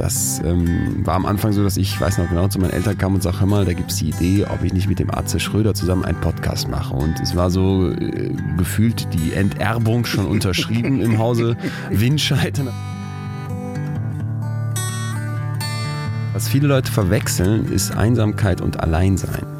[0.00, 3.14] das ähm, war am Anfang so, dass ich, weiß noch genau, zu meinen Eltern kam
[3.14, 5.38] und sagte, hör mal, da gibt es die Idee, ob ich nicht mit dem Atze
[5.38, 6.94] Schröder zusammen einen Podcast mache.
[6.94, 11.54] Und es war so äh, gefühlt die Enterbung schon unterschrieben im Hause
[11.90, 12.58] Windscheid.
[16.32, 19.59] Was viele Leute verwechseln, ist Einsamkeit und Alleinsein.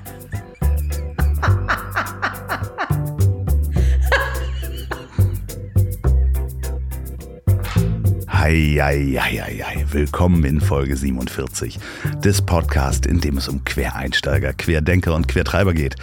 [8.43, 11.77] Eieieiei, willkommen in Folge 47
[12.23, 15.95] des Podcasts, in dem es um Quereinsteiger, Querdenker und Quertreiber geht.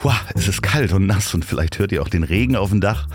[0.00, 2.80] Wow, es ist kalt und nass und vielleicht hört ihr auch den Regen auf dem
[2.80, 3.06] Dach.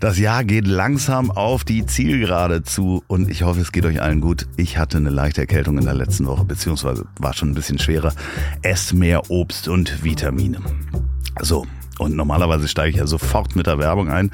[0.00, 4.22] Das Jahr geht langsam auf die Zielgerade zu und ich hoffe, es geht euch allen
[4.22, 4.46] gut.
[4.56, 8.14] Ich hatte eine leichte Erkältung in der letzten Woche, beziehungsweise war schon ein bisschen schwerer.
[8.62, 10.60] Esst mehr Obst und Vitamine.
[11.42, 11.66] So,
[11.98, 14.30] und normalerweise steige ich ja sofort mit der Werbung ein.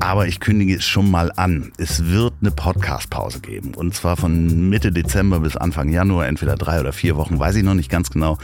[0.00, 1.72] Aber ich kündige es schon mal an.
[1.78, 3.74] Es wird eine Podcast-Pause geben.
[3.74, 7.62] Und zwar von Mitte Dezember bis Anfang Januar, entweder drei oder vier Wochen, weiß ich
[7.62, 8.38] noch nicht ganz genau.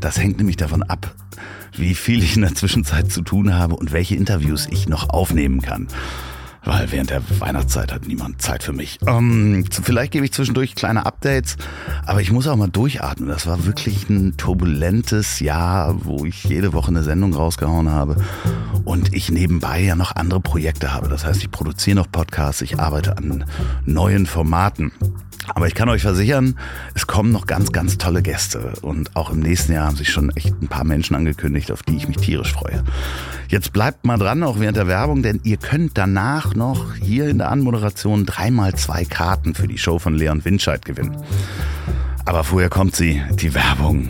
[0.00, 1.14] Das hängt nämlich davon ab,
[1.72, 5.62] wie viel ich in der Zwischenzeit zu tun habe und welche Interviews ich noch aufnehmen
[5.62, 5.88] kann
[6.64, 8.98] weil während der Weihnachtszeit hat niemand Zeit für mich.
[9.06, 11.56] Ähm, vielleicht gebe ich zwischendurch kleine Updates,
[12.06, 13.28] aber ich muss auch mal durchatmen.
[13.28, 18.16] Das war wirklich ein turbulentes Jahr, wo ich jede Woche eine Sendung rausgehauen habe
[18.84, 21.08] und ich nebenbei ja noch andere Projekte habe.
[21.08, 23.44] Das heißt, ich produziere noch Podcasts, ich arbeite an
[23.84, 24.92] neuen Formaten.
[25.48, 26.58] Aber ich kann euch versichern,
[26.94, 28.72] es kommen noch ganz, ganz tolle Gäste.
[28.80, 31.96] Und auch im nächsten Jahr haben sich schon echt ein paar Menschen angekündigt, auf die
[31.96, 32.82] ich mich tierisch freue.
[33.48, 37.38] Jetzt bleibt mal dran, auch während der Werbung, denn ihr könnt danach noch hier in
[37.38, 41.16] der Anmoderation dreimal zwei Karten für die Show von Leon Winscheid gewinnen.
[42.24, 44.08] Aber vorher kommt sie, die Werbung.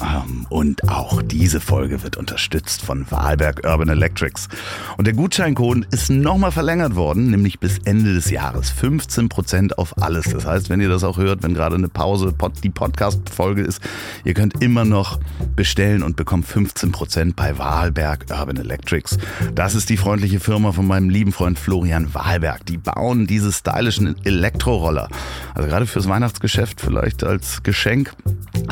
[0.00, 4.48] Ähm, und auch diese Folge wird unterstützt von Wahlberg Urban Electrics.
[4.96, 8.72] Und der Gutscheincode ist nochmal verlängert worden, nämlich bis Ende des Jahres.
[8.72, 10.26] 15% auf alles.
[10.32, 13.80] Das heißt, wenn ihr das auch hört, wenn gerade eine Pause die Podcast-Folge ist,
[14.24, 15.18] ihr könnt immer noch
[15.56, 19.18] bestellen und bekommt 15% bei Wahlberg Urban Electrics.
[19.54, 22.66] Das ist die freundliche Firma von meinem lieben Freund Florian Wahlberg.
[22.66, 25.08] Die bauen diese stylischen Elektroroller.
[25.54, 28.12] Also gerade fürs Weihnachtsgeschäft vielleicht als Geschenk.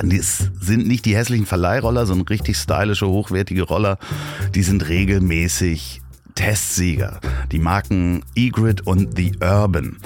[0.03, 3.99] Die sind nicht die hässlichen Verleihroller, sondern richtig stylische, hochwertige Roller.
[4.55, 6.03] Die sind regelmäßig
[6.34, 7.21] Testsieger.
[7.50, 9.97] Die Marken E-Grid und The Urban.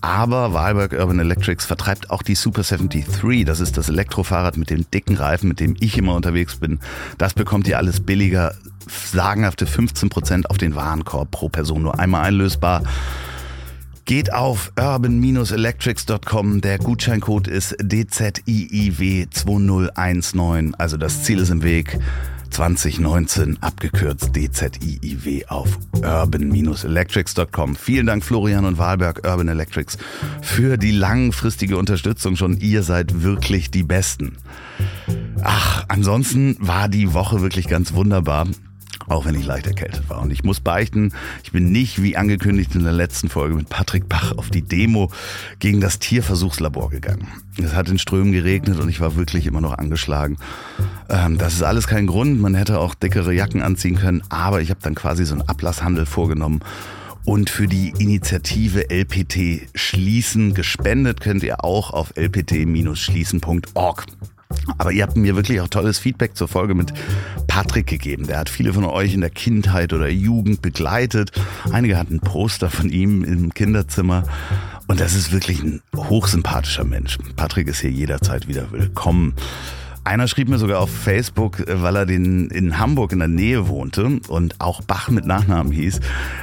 [0.00, 3.44] Aber Wahlberg Urban Electrics vertreibt auch die Super 73.
[3.44, 6.78] Das ist das Elektrofahrrad mit dem dicken Reifen, mit dem ich immer unterwegs bin.
[7.18, 8.54] Das bekommt ihr alles billiger.
[8.86, 11.82] Sagenhafte 15% auf den Warenkorb pro Person.
[11.82, 12.82] Nur einmal einlösbar.
[14.04, 16.60] Geht auf urban-electrics.com.
[16.60, 20.74] Der Gutscheincode ist DZIIW2019.
[20.78, 21.98] Also das Ziel ist im Weg.
[22.50, 27.76] 2019 abgekürzt DZIIW auf urban-electrics.com.
[27.76, 29.96] Vielen Dank Florian und Wahlberg Urban Electrics
[30.42, 32.36] für die langfristige Unterstützung.
[32.36, 34.36] Schon ihr seid wirklich die Besten.
[35.42, 38.46] Ach, ansonsten war die Woche wirklich ganz wunderbar
[39.08, 40.20] auch wenn ich leicht erkältet war.
[40.20, 41.12] Und ich muss beichten,
[41.42, 45.10] ich bin nicht, wie angekündigt in der letzten Folge mit Patrick Bach, auf die Demo
[45.58, 47.28] gegen das Tierversuchslabor gegangen.
[47.62, 50.36] Es hat in Strömen geregnet und ich war wirklich immer noch angeschlagen.
[51.08, 54.70] Ähm, das ist alles kein Grund, man hätte auch dickere Jacken anziehen können, aber ich
[54.70, 56.60] habe dann quasi so einen Ablasshandel vorgenommen
[57.24, 64.06] und für die Initiative LPT Schließen gespendet könnt ihr auch auf lpt-schließen.org.
[64.78, 66.92] Aber ihr habt mir wirklich auch tolles Feedback zur Folge mit
[67.46, 68.26] Patrick gegeben.
[68.26, 71.32] Der hat viele von euch in der Kindheit oder Jugend begleitet.
[71.70, 74.24] Einige hatten Poster von ihm im Kinderzimmer.
[74.86, 77.18] Und das ist wirklich ein hochsympathischer Mensch.
[77.36, 79.34] Patrick ist hier jederzeit wieder willkommen.
[80.02, 84.20] Einer schrieb mir sogar auf Facebook, weil er den in Hamburg in der Nähe wohnte
[84.28, 86.00] und auch Bach mit Nachnamen hieß,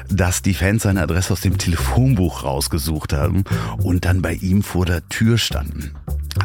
[0.10, 3.44] dass die Fans seine Adresse aus dem Telefonbuch rausgesucht haben
[3.80, 5.92] und dann bei ihm vor der Tür standen.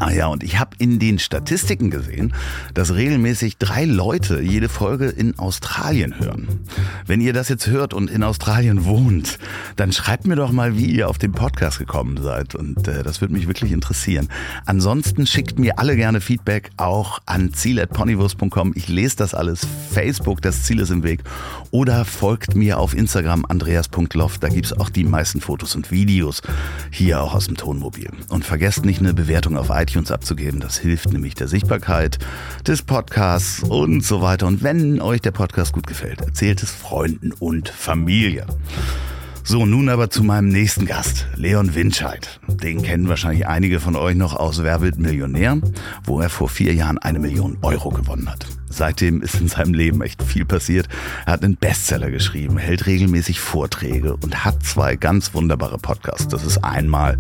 [0.00, 2.35] Ah ja, und ich habe in den Statistiken gesehen,
[2.75, 6.61] dass regelmäßig drei Leute jede Folge in Australien hören.
[7.06, 9.39] Wenn ihr das jetzt hört und in Australien wohnt,
[9.77, 12.55] dann schreibt mir doch mal, wie ihr auf den Podcast gekommen seid.
[12.55, 14.29] Und äh, das würde mich wirklich interessieren.
[14.67, 18.73] Ansonsten schickt mir alle gerne Feedback auch an ziel.ponywurst.com.
[18.75, 19.67] Ich lese das alles.
[19.93, 21.21] Facebook, das Ziel ist im Weg.
[21.73, 24.43] Oder folgt mir auf Instagram andreas.loft.
[24.43, 26.43] Da gibt's auch die meisten Fotos und Videos
[26.91, 28.11] hier auch aus dem Tonmobil.
[28.29, 30.61] Und vergesst nicht eine Bewertung auf iTunes abzugeben.
[30.61, 32.19] Das hilft nämlich der Sichtbarkeit
[32.67, 34.47] des Podcasts und so weiter.
[34.47, 38.47] Und wenn euch der Podcast gut gefällt, erzählt es Freunden und Familie.
[39.44, 42.39] So, nun aber zu meinem nächsten Gast, Leon Winscheid.
[42.47, 45.59] Den kennen wahrscheinlich einige von euch noch aus Wer wird Millionär,
[46.05, 48.47] wo er vor vier Jahren eine Million Euro gewonnen hat.
[48.69, 50.89] Seitdem ist in seinem Leben echt viel passiert.
[51.27, 56.29] Er hat einen Bestseller geschrieben, hält regelmäßig Vorträge und hat zwei ganz wunderbare Podcasts.
[56.29, 57.19] Das ist einmal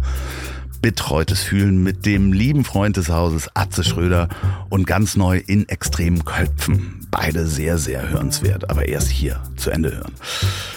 [0.82, 4.28] betreutes Fühlen mit dem lieben Freund des Hauses Atze Schröder
[4.68, 7.06] und ganz neu in extremen Köpfen.
[7.10, 10.12] Beide sehr, sehr hörenswert, aber erst hier zu Ende hören.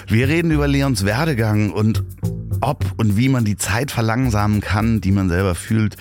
[0.08, 2.04] Wir reden über Leons Werdegang und
[2.62, 5.98] ob und wie man die Zeit verlangsamen kann, die man selber fühlt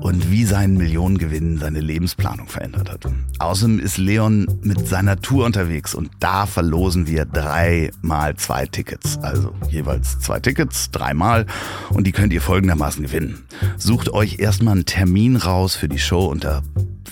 [0.00, 3.06] und wie sein Millionengewinn seine Lebensplanung verändert hat.
[3.38, 9.18] Außerdem ist Leon mit seiner Tour unterwegs und da verlosen wir dreimal zwei Tickets.
[9.22, 11.46] Also jeweils zwei Tickets, dreimal
[11.90, 13.44] und die könnt ihr folgendermaßen gewinnen.
[13.76, 16.62] Sucht euch erstmal einen Termin raus für die Show unter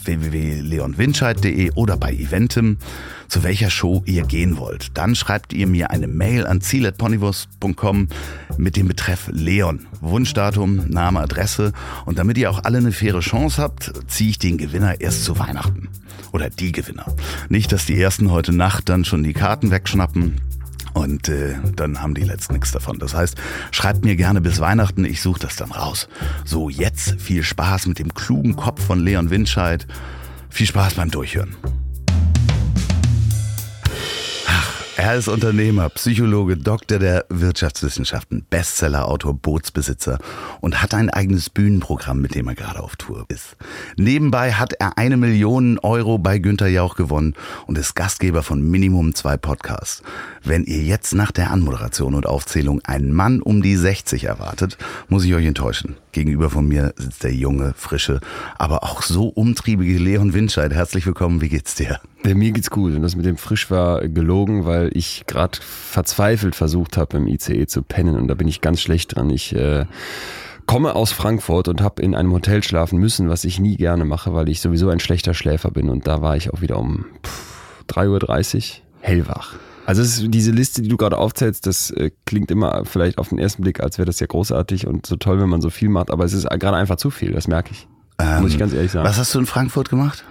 [0.04, 2.78] www.leonwinscheid.de oder bei Eventim,
[3.32, 4.98] zu welcher Show ihr gehen wollt.
[4.98, 8.08] Dann schreibt ihr mir eine Mail an ziel.ponywurst.com
[8.58, 9.86] mit dem Betreff Leon.
[10.02, 11.72] Wunschdatum, Name, Adresse.
[12.04, 15.38] Und damit ihr auch alle eine faire Chance habt, ziehe ich den Gewinner erst zu
[15.38, 15.88] Weihnachten.
[16.32, 17.06] Oder die Gewinner.
[17.48, 20.38] Nicht, dass die ersten heute Nacht dann schon die Karten wegschnappen.
[20.92, 22.98] Und äh, dann haben die letzten nichts davon.
[22.98, 23.38] Das heißt,
[23.70, 26.06] schreibt mir gerne bis Weihnachten, ich suche das dann raus.
[26.44, 29.86] So, jetzt viel Spaß mit dem klugen Kopf von Leon Winscheid.
[30.50, 31.56] Viel Spaß beim Durchhören.
[34.96, 40.18] Er ist Unternehmer, Psychologe, Doktor der Wirtschaftswissenschaften, Bestsellerautor, Bootsbesitzer
[40.60, 43.56] und hat ein eigenes Bühnenprogramm, mit dem er gerade auf Tour ist.
[43.96, 47.34] Nebenbei hat er eine Million Euro bei Günter Jauch gewonnen
[47.66, 50.02] und ist Gastgeber von Minimum zwei Podcasts.
[50.44, 54.76] Wenn ihr jetzt nach der Anmoderation und Aufzählung einen Mann um die 60 erwartet,
[55.08, 55.96] muss ich euch enttäuschen.
[56.12, 58.20] Gegenüber von mir sitzt der junge, frische,
[58.58, 60.72] aber auch so umtriebige Leon Winscheid.
[60.72, 62.00] Herzlich willkommen, wie geht's dir?
[62.24, 66.54] Ja, mir geht's gut und das mit dem frisch war gelogen, weil ich gerade verzweifelt
[66.54, 69.30] versucht habe, im ICE zu pennen und da bin ich ganz schlecht dran.
[69.30, 69.86] Ich äh,
[70.66, 74.34] komme aus Frankfurt und habe in einem Hotel schlafen müssen, was ich nie gerne mache,
[74.34, 77.06] weil ich sowieso ein schlechter Schläfer bin und da war ich auch wieder um
[77.88, 78.62] 3.30 Uhr
[79.00, 79.54] hellwach.
[79.84, 83.38] Also ist, diese Liste, die du gerade aufzählst, das äh, klingt immer vielleicht auf den
[83.38, 86.10] ersten Blick, als wäre das ja großartig und so toll, wenn man so viel macht,
[86.10, 87.88] aber es ist gerade einfach zu viel, das merke ich.
[88.18, 89.06] Ähm, muss ich ganz ehrlich sagen.
[89.06, 90.24] Was hast du in Frankfurt gemacht?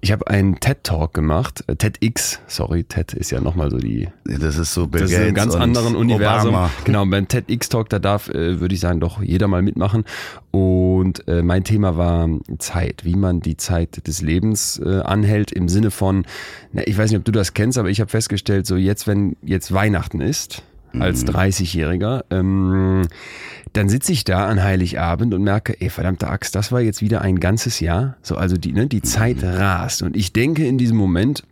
[0.00, 4.08] Ich habe einen TED-Talk gemacht, äh, TEDx, sorry, TED ist ja nochmal so die.
[4.24, 6.50] Das ist so Bill das Gates ist ein ganz anderen Universum.
[6.50, 6.70] Obama.
[6.84, 10.04] Genau, beim TEDx-Talk, da darf, äh, würde ich sagen, doch jeder mal mitmachen.
[10.50, 15.68] Und äh, mein Thema war Zeit, wie man die Zeit des Lebens äh, anhält, im
[15.68, 16.24] Sinne von,
[16.72, 19.36] na, ich weiß nicht, ob du das kennst, aber ich habe festgestellt, so jetzt, wenn
[19.42, 20.62] jetzt Weihnachten ist,
[20.98, 23.06] als 30-Jähriger, ähm,
[23.72, 27.22] dann sitze ich da an Heiligabend und merke, ey, verdammte Axt, das war jetzt wieder
[27.22, 28.16] ein ganzes Jahr.
[28.22, 30.02] So, also die, ne, die Zeit rast.
[30.02, 31.44] Und ich denke in diesem Moment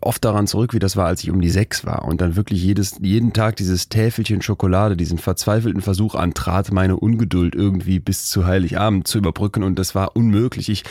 [0.00, 2.62] oft daran zurück, wie das war, als ich um die sechs war und dann wirklich
[2.62, 8.46] jedes, jeden Tag dieses Täfelchen Schokolade, diesen verzweifelten Versuch antrat, meine Ungeduld irgendwie bis zu
[8.46, 10.68] Heiligabend zu überbrücken und das war unmöglich.
[10.68, 10.84] Ich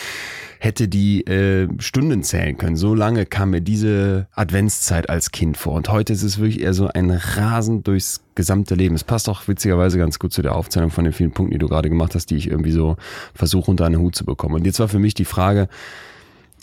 [0.59, 2.75] hätte die äh, Stunden zählen können.
[2.75, 5.73] So lange kam mir diese Adventszeit als Kind vor.
[5.73, 8.93] Und heute ist es wirklich eher so ein Rasen durchs gesamte Leben.
[8.95, 11.69] Es passt auch witzigerweise ganz gut zu der Aufzählung von den vielen Punkten, die du
[11.69, 12.97] gerade gemacht hast, die ich irgendwie so
[13.33, 14.55] versuche unter einen Hut zu bekommen.
[14.55, 15.69] Und jetzt war für mich die Frage,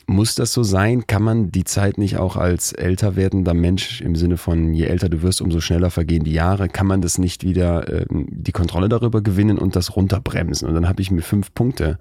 [0.06, 1.06] muss das so sein?
[1.06, 5.08] Kann man die Zeit nicht auch als älter werdender Mensch im Sinne von je älter
[5.08, 6.68] du wirst, umso schneller vergehen die Jahre?
[6.68, 10.68] Kann man das nicht wieder ähm, die Kontrolle darüber gewinnen und das runterbremsen?
[10.68, 11.98] Und dann habe ich mir fünf Punkte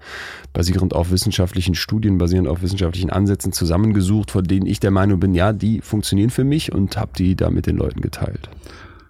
[0.52, 5.34] basierend auf wissenschaftlichen Studien, basierend auf wissenschaftlichen Ansätzen zusammengesucht, von denen ich der Meinung bin,
[5.34, 8.48] ja, die funktionieren für mich und habe die da mit den Leuten geteilt.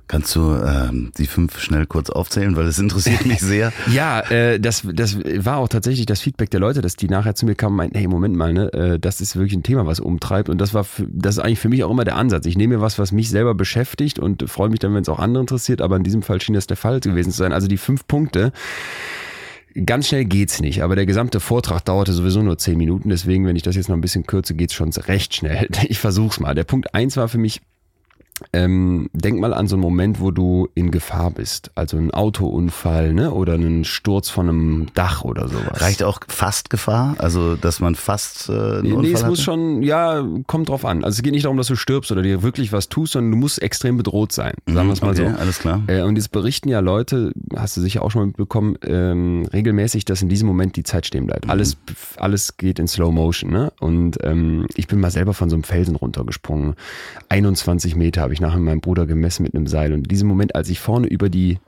[0.09, 3.73] Kannst du ähm, die fünf schnell kurz aufzählen, weil es interessiert mich sehr.
[3.93, 7.45] ja, äh, das, das war auch tatsächlich das Feedback der Leute, dass die nachher zu
[7.45, 9.99] mir kamen und meinten, hey, Moment mal, ne, äh, das ist wirklich ein Thema, was
[9.99, 10.49] umtreibt.
[10.49, 12.47] Und das war für, das ist eigentlich für mich auch immer der Ansatz.
[12.47, 15.19] Ich nehme mir was, was mich selber beschäftigt und freue mich dann, wenn es auch
[15.19, 17.53] andere interessiert, aber in diesem Fall schien das der Fall gewesen zu sein.
[17.53, 18.53] Also die fünf Punkte.
[19.85, 23.57] Ganz schnell geht's nicht, aber der gesamte Vortrag dauerte sowieso nur zehn Minuten, deswegen, wenn
[23.57, 25.69] ich das jetzt noch ein bisschen kürze, geht's schon recht schnell.
[25.89, 26.55] Ich versuch's mal.
[26.55, 27.61] Der Punkt eins war für mich,
[28.53, 31.71] ähm, denk mal an so einen Moment, wo du in Gefahr bist.
[31.75, 33.33] Also ein Autounfall ne?
[33.33, 35.81] oder einen Sturz von einem Dach oder sowas.
[35.81, 37.15] Reicht auch fast Gefahr?
[37.19, 39.43] Also, dass man fast äh, einen Nee, Unfall es muss hatte?
[39.43, 41.03] schon, ja, kommt drauf an.
[41.05, 43.37] Also es geht nicht darum, dass du stirbst oder dir wirklich was tust, sondern du
[43.39, 44.55] musst extrem bedroht sein.
[44.67, 45.39] Sagen wir es mal Mhm, okay, so.
[45.41, 45.83] alles klar.
[45.87, 50.05] Äh, und jetzt berichten ja Leute, hast du sicher auch schon mal mitbekommen, ähm, regelmäßig,
[50.05, 51.27] dass in diesem Moment die Zeit stehen Mhm.
[51.29, 51.49] bleibt.
[51.49, 51.77] Alles,
[52.19, 53.51] alles geht in Slow Motion.
[53.51, 53.73] Ne?
[53.81, 56.75] Und ähm, ich bin mal selber von so einem Felsen runtergesprungen.
[57.29, 59.93] 21 Meter habe ich nachher meinem Bruder gemessen mit einem Seil.
[59.93, 61.59] Und in diesem Moment, als ich vorne über die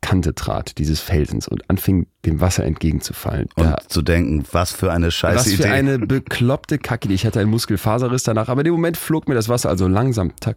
[0.00, 3.48] Kante trat, dieses Felsens und anfing dem Wasser entgegenzufallen.
[3.56, 5.68] Und Da- zu denken, was für eine scheiße was für Idee.
[5.72, 7.12] eine bekloppte Kacke.
[7.12, 10.32] Ich hatte einen Muskelfaserriss danach, aber in dem Moment flog mir das Wasser also langsam
[10.40, 10.56] tack,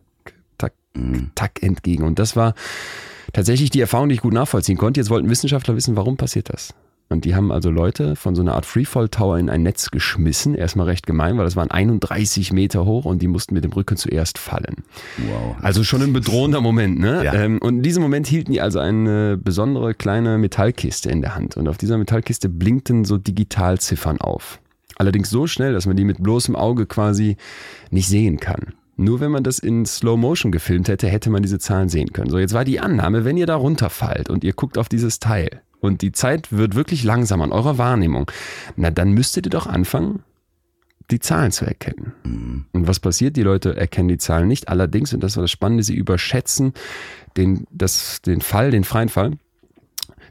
[0.57, 1.31] tack, Mhm.
[1.35, 2.03] tack entgegen.
[2.05, 2.53] Und das war
[3.33, 4.99] tatsächlich die Erfahrung, die ich gut nachvollziehen konnte.
[5.01, 6.73] Jetzt wollten Wissenschaftler wissen, warum passiert das?
[7.09, 10.55] Und die haben also Leute von so einer Art Freefall Tower in ein Netz geschmissen.
[10.55, 13.97] Erstmal recht gemein, weil das waren 31 Meter hoch und die mussten mit dem Rücken
[13.97, 14.83] zuerst fallen.
[15.17, 15.55] wow.
[15.61, 17.23] Also schon ein bedrohender Moment, ne?
[17.23, 17.33] Ja.
[17.33, 21.55] Ähm, und in diesem Moment hielten die also eine besondere kleine Metallkiste in der Hand.
[21.55, 24.59] Und auf dieser Metallkiste blinkten so Digitalziffern auf.
[24.95, 27.37] Allerdings so schnell, dass man die mit bloßem Auge quasi
[27.91, 28.73] nicht sehen kann.
[28.95, 32.29] Nur wenn man das in Slow Motion gefilmt hätte, hätte man diese Zahlen sehen können.
[32.29, 35.61] So, jetzt war die Annahme, wenn ihr da runterfallt und ihr guckt auf dieses Teil
[35.83, 38.31] und die Zeit wird wirklich langsam an eurer Wahrnehmung,
[38.77, 40.23] na dann müsstet ihr doch anfangen,
[41.11, 42.65] die Zahlen zu erkennen.
[42.71, 43.35] Und was passiert?
[43.35, 44.69] Die Leute erkennen die Zahlen nicht.
[44.69, 46.73] Allerdings, und das war das Spannende, sie überschätzen
[47.35, 49.31] den, das, den Fall, den freien Fall.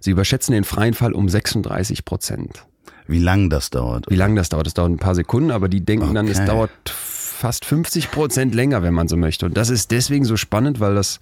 [0.01, 2.65] Sie überschätzen den freien Fall um 36 Prozent.
[3.07, 4.07] Wie lang das dauert.
[4.09, 4.67] Wie lange das dauert?
[4.67, 6.47] Das dauert ein paar Sekunden, aber die denken dann, es Okay.
[6.47, 9.45] dauert fast 50 Prozent länger, wenn man so möchte.
[9.45, 11.21] Und das ist deswegen so spannend, weil das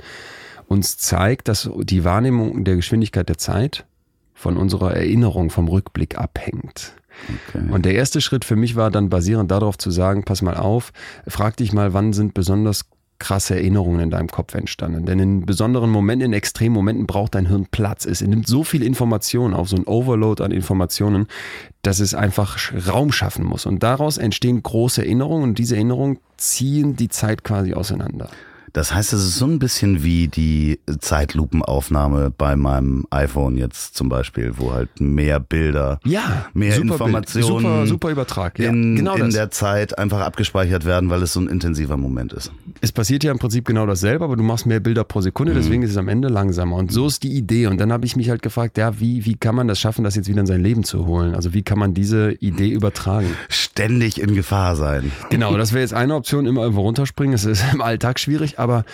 [0.68, 3.84] uns zeigt, dass die Wahrnehmung der Geschwindigkeit der Zeit
[4.40, 6.94] von unserer Erinnerung, vom Rückblick abhängt.
[7.48, 7.70] Okay.
[7.70, 10.94] Und der erste Schritt für mich war dann basierend darauf zu sagen, pass mal auf,
[11.26, 12.86] frag dich mal, wann sind besonders
[13.18, 15.04] krasse Erinnerungen in deinem Kopf entstanden.
[15.04, 18.06] Denn in besonderen Momenten, in extremen Momenten braucht dein Hirn Platz.
[18.06, 21.26] Es nimmt so viel Information auf, so ein Overload an Informationen,
[21.82, 22.56] dass es einfach
[22.88, 23.66] Raum schaffen muss.
[23.66, 28.30] Und daraus entstehen große Erinnerungen und diese Erinnerungen ziehen die Zeit quasi auseinander.
[28.72, 34.08] Das heißt, es ist so ein bisschen wie die Zeitlupenaufnahme bei meinem iPhone jetzt zum
[34.08, 38.58] Beispiel, wo halt mehr Bilder, Ja, mehr super Bild, Informationen super, super Übertrag.
[38.58, 39.34] Ja, in, genau in das.
[39.34, 42.52] der Zeit einfach abgespeichert werden, weil es so ein intensiver Moment ist.
[42.80, 45.82] es passiert ja im Prinzip genau dasselbe, aber du machst mehr Bilder pro Sekunde, deswegen
[45.82, 46.76] ist es am Ende langsamer.
[46.76, 47.66] Und so ist die Idee.
[47.66, 50.14] Und dann habe ich mich halt gefragt, ja, wie, wie kann man das schaffen, das
[50.14, 51.34] jetzt wieder in sein Leben zu holen?
[51.34, 53.28] Also wie kann man diese Idee übertragen?
[53.48, 55.10] Ständig in Gefahr sein.
[55.30, 57.34] Genau, das wäre jetzt eine Option, immer irgendwo runterspringen.
[57.34, 58.84] Es ist im Alltag schwierig, aber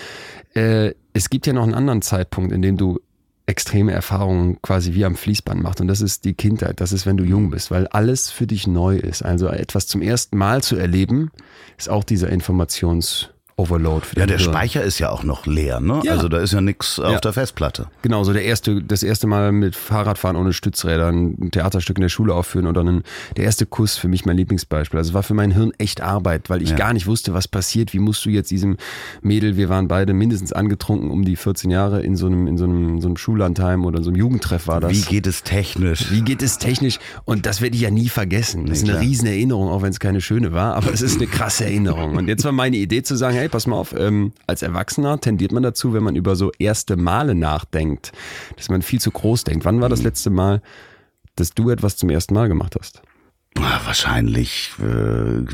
[0.54, 3.00] äh, es gibt ja noch einen anderen Zeitpunkt, in dem du
[3.46, 5.80] extreme Erfahrungen quasi wie am Fließband machst.
[5.80, 6.80] Und das ist die Kindheit.
[6.80, 9.23] Das ist, wenn du jung bist, weil alles für dich neu ist.
[9.23, 11.30] Also etwas zum ersten Mal zu erleben,
[11.78, 13.36] ist auch dieser Informations-Overload
[13.66, 13.80] für
[14.20, 14.38] Ja, der Hirn.
[14.52, 16.02] Speicher ist ja auch noch leer, ne?
[16.04, 16.12] Ja.
[16.12, 17.18] Also da ist ja nichts auf Ja.
[17.20, 17.86] der Festplatte.
[18.02, 22.10] Genau, so der erste, das erste Mal mit Fahrradfahren ohne Stützräder, ein Theaterstück in der
[22.10, 23.02] Schule aufführen oder einen,
[23.38, 24.98] der erste Kuss für mich mein Lieblingsbeispiel.
[24.98, 26.76] Also es war für mein Hirn echt Arbeit, weil ich Ja.
[26.76, 27.94] gar nicht wusste, was passiert.
[27.94, 28.76] Wie musst du jetzt diesem
[29.22, 32.64] Mädel, wir waren beide mindestens angetrunken um die 14 Jahre in so einem, in so
[32.64, 34.92] einem, so einem Schullandheim oder so einem Jugendtreff war das.
[34.92, 36.10] Wie geht es technisch?
[36.10, 36.98] Wie geht es technisch?
[37.25, 38.66] Und das werde ich ja nie vergessen.
[38.66, 39.08] Das ist Nee, eine klar.
[39.08, 42.16] riesen Erinnerung, auch wenn es keine schöne war, aber es ist eine krasse Erinnerung.
[42.16, 45.53] Und jetzt war meine Idee zu sagen, hey, pass mal auf, ähm, als Erwachsener tendiert
[45.53, 48.12] man dazu, wenn man über so erste Male nachdenkt,
[48.57, 49.65] dass man viel zu groß denkt.
[49.65, 50.62] Wann war das letzte Mal,
[51.35, 53.03] dass du etwas zum ersten Mal gemacht hast?
[53.59, 55.45] Ah, Wahrscheinlich äh,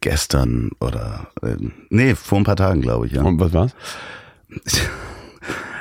[0.00, 1.56] gestern oder äh,
[1.90, 3.22] nee, vor ein paar Tagen, glaube ich, ja.
[3.22, 3.74] Und was war's?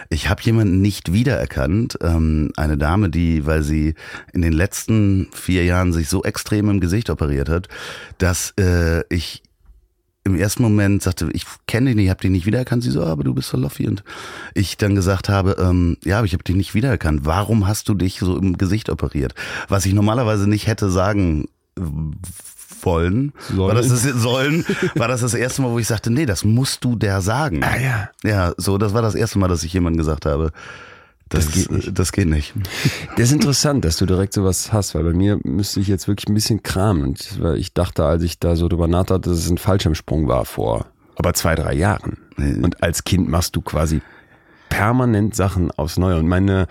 [0.10, 1.98] Ich habe jemanden nicht wiedererkannt.
[2.02, 3.94] Ähm, eine Dame, die, weil sie
[4.34, 7.70] in den letzten vier Jahren sich so extrem im Gesicht operiert hat,
[8.18, 9.42] dass äh, ich
[10.24, 12.84] im ersten Moment sagte, ich kenne dich nicht, ich habe dich nicht wiedererkannt.
[12.84, 13.88] Sie so, "Ah, aber du bist so Loffi.
[13.88, 14.04] Und
[14.54, 17.22] ich dann gesagt habe, ähm, ja, aber ich habe dich nicht wiedererkannt.
[17.26, 19.34] Warum hast du dich so im Gesicht operiert?
[19.68, 21.46] Was ich normalerweise nicht hätte sagen
[22.84, 23.60] wollen, Sollen.
[23.60, 26.84] war das das sollen, war das das erste Mal, wo ich sagte, nee, das musst
[26.84, 27.64] du der sagen.
[27.64, 28.10] Ah ja.
[28.24, 30.52] Ja, so, das war das erste Mal, dass ich jemandem gesagt habe,
[31.32, 32.00] das, Das geht nicht.
[32.00, 32.54] Das geht nicht.
[33.18, 36.28] Das ist interessant, dass du direkt sowas hast, weil bei mir müsste ich jetzt wirklich
[36.28, 37.16] ein bisschen kramen.
[37.40, 40.86] Weil ich dachte, als ich da so drüber nachdachte, dass es ein Fallschirmsprung war vor
[41.22, 42.18] aber zwei, drei Jahren.
[42.38, 44.02] Und als Kind machst du quasi
[44.70, 46.18] permanent Sachen aufs Neue.
[46.18, 46.66] Und meine,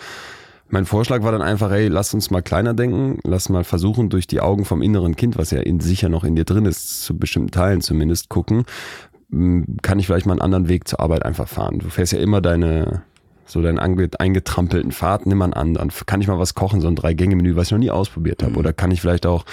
[0.69, 4.27] mein Vorschlag war dann einfach, ey, lass uns mal kleiner denken, lass mal versuchen, durch
[4.27, 7.17] die Augen vom inneren Kind, was ja in, sicher noch in dir drin ist, zu
[7.17, 8.65] bestimmten Teilen zumindest, gucken,
[9.83, 11.79] kann ich vielleicht mal einen anderen Weg zur Arbeit einfach fahren.
[11.79, 13.03] Du fährst ja immer deine,
[13.51, 15.91] so deinen eingetrampelten Pfad, nimm mal einen anderen.
[16.07, 18.57] Kann ich mal was kochen, so ein Drei-Gänge-Menü, was ich noch nie ausprobiert habe?
[18.57, 19.45] Oder kann ich vielleicht auch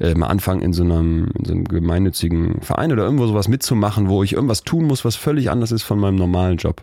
[0.00, 4.08] äh, mal anfangen, in so, einem, in so einem gemeinnützigen Verein oder irgendwo sowas mitzumachen,
[4.08, 6.82] wo ich irgendwas tun muss, was völlig anders ist von meinem normalen Job?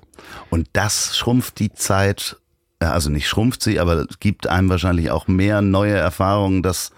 [0.50, 2.38] Und das schrumpft die Zeit,
[2.80, 6.92] äh, also nicht schrumpft sie, aber gibt einem wahrscheinlich auch mehr neue Erfahrungen, dass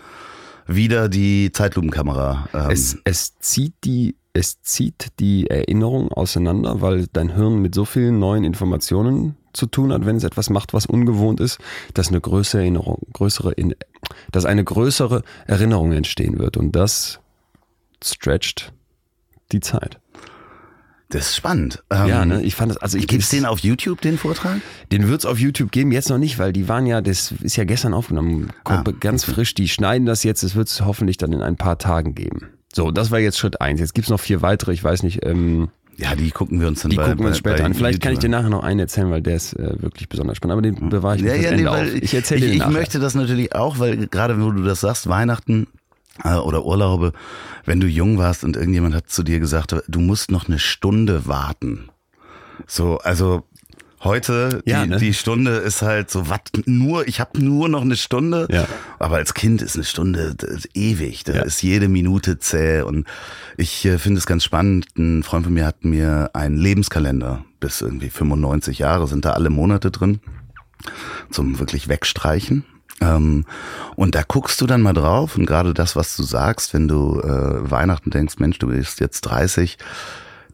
[0.68, 2.48] wieder die Zeitlupenkamera.
[2.54, 7.86] Ähm, Es, es zieht die, es zieht die Erinnerung auseinander, weil dein Hirn mit so
[7.86, 11.60] vielen neuen Informationen zu tun hat, wenn es etwas macht, was ungewohnt ist,
[11.94, 13.76] dass eine größere Erinnerung, größere, In-
[14.32, 17.20] dass eine größere Erinnerung entstehen wird und das
[18.04, 18.74] stretcht
[19.52, 20.00] die Zeit.
[21.10, 21.84] Das ist spannend.
[21.92, 22.42] ja, Ähm, ne?
[22.42, 24.62] Ich fand das, also ich Gibt's den auf YouTube, den Vortrag?
[24.92, 27.66] Den wird's auf YouTube geben, jetzt noch nicht, weil die waren ja, das ist ja
[27.66, 31.56] gestern aufgenommen, Ah, ganz frisch, die schneiden das jetzt, es wird's hoffentlich dann in ein
[31.56, 32.50] paar Tagen geben.
[32.74, 33.80] So, das war jetzt Schritt eins.
[33.80, 36.92] Jetzt gibt's noch vier weitere, ich weiß nicht, ähm, Ja, die gucken wir uns dann
[36.92, 37.74] die bei, gucken wir uns später an.
[37.74, 40.54] Vielleicht kann ich dir nachher noch einen erzählen, weil der ist äh, wirklich besonders spannend,
[40.54, 41.94] aber den bewahre ich Ja, ja, nee, auf.
[41.94, 45.08] Ich erzähle dir ich, ich möchte das natürlich auch, weil gerade wo du das sagst,
[45.08, 45.68] Weihnachten
[46.24, 47.14] äh, oder Urlaube,
[47.66, 51.28] wenn du jung warst und irgendjemand hat zu dir gesagt, du musst noch eine Stunde
[51.28, 51.90] warten.
[52.68, 53.44] So, also
[54.04, 54.98] heute Ja, die, ne?
[54.98, 58.68] die Stunde ist halt so was nur, ich habe nur noch eine Stunde, Ja.
[59.00, 61.42] aber als Kind ist eine Stunde ist ewig, da Ja.
[61.44, 63.06] ist jede Minute zäh und
[63.58, 64.88] ich äh, finde es ganz spannend.
[64.98, 69.50] Ein Freund von mir hat mir einen Lebenskalender bis irgendwie 95 Jahre sind da alle
[69.50, 70.20] Monate drin
[71.32, 72.66] zum wirklich wegstreichen.
[73.02, 73.46] Ähm,
[73.96, 77.20] und da guckst du dann mal drauf und gerade das, was du sagst, wenn du
[77.22, 79.78] äh, Weihnachten denkst, Mensch, du bist jetzt 30,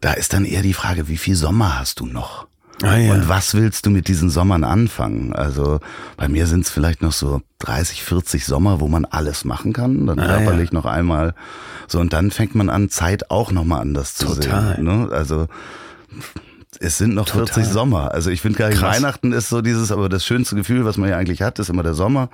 [0.00, 2.46] da ist dann eher die Frage, wie viel Sommer hast du noch?
[2.82, 3.12] Ah, ja.
[3.12, 5.32] Und was willst du mit diesen Sommern anfangen?
[5.34, 5.80] Also
[6.16, 10.06] bei mir sind es vielleicht noch so 30, 40 Sommer, wo man alles machen kann,
[10.06, 11.34] dann Ah, körperlich noch einmal.
[11.88, 14.76] So und dann fängt man an, Zeit auch nochmal anders zu Total.
[14.76, 14.84] sehen.
[14.84, 15.08] Ne?
[15.12, 15.46] Also
[16.78, 18.12] es sind noch 40 Sommer.
[18.14, 18.96] Also ich finde gar nicht, Krass.
[18.96, 21.82] Weihnachten ist so dieses, aber das schönste Gefühl, was man ja eigentlich hat, ist immer
[21.82, 22.30] der Sommer.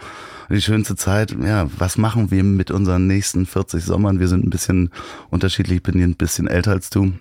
[0.49, 4.21] Und die schönste Zeit, ja, was machen wir mit unseren nächsten 40 Sommern?
[4.21, 4.91] Wir sind ein bisschen
[5.31, 7.13] unterschiedlich, ich bin hier ein bisschen älter als du.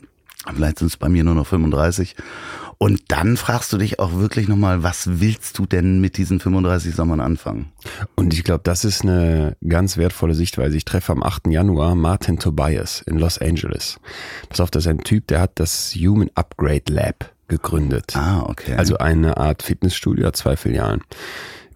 [0.54, 2.16] Vielleicht sind es bei mir nur noch 35.
[2.78, 6.94] Und dann fragst du dich auch wirklich nochmal, was willst du denn mit diesen 35
[6.96, 7.72] Sommern anfangen?
[8.16, 10.78] Und ich glaube, das ist eine ganz wertvolle Sichtweise.
[10.78, 11.48] Ich treffe am 8.
[11.48, 14.00] Januar Martin Tobias in Los Angeles.
[14.50, 18.16] Pass auf, das ist ein Typ, der hat das Human Upgrade Lab gegründet.
[18.16, 18.76] Ah, okay.
[18.76, 21.02] Also eine Art Fitnessstudio, hat zwei Filialen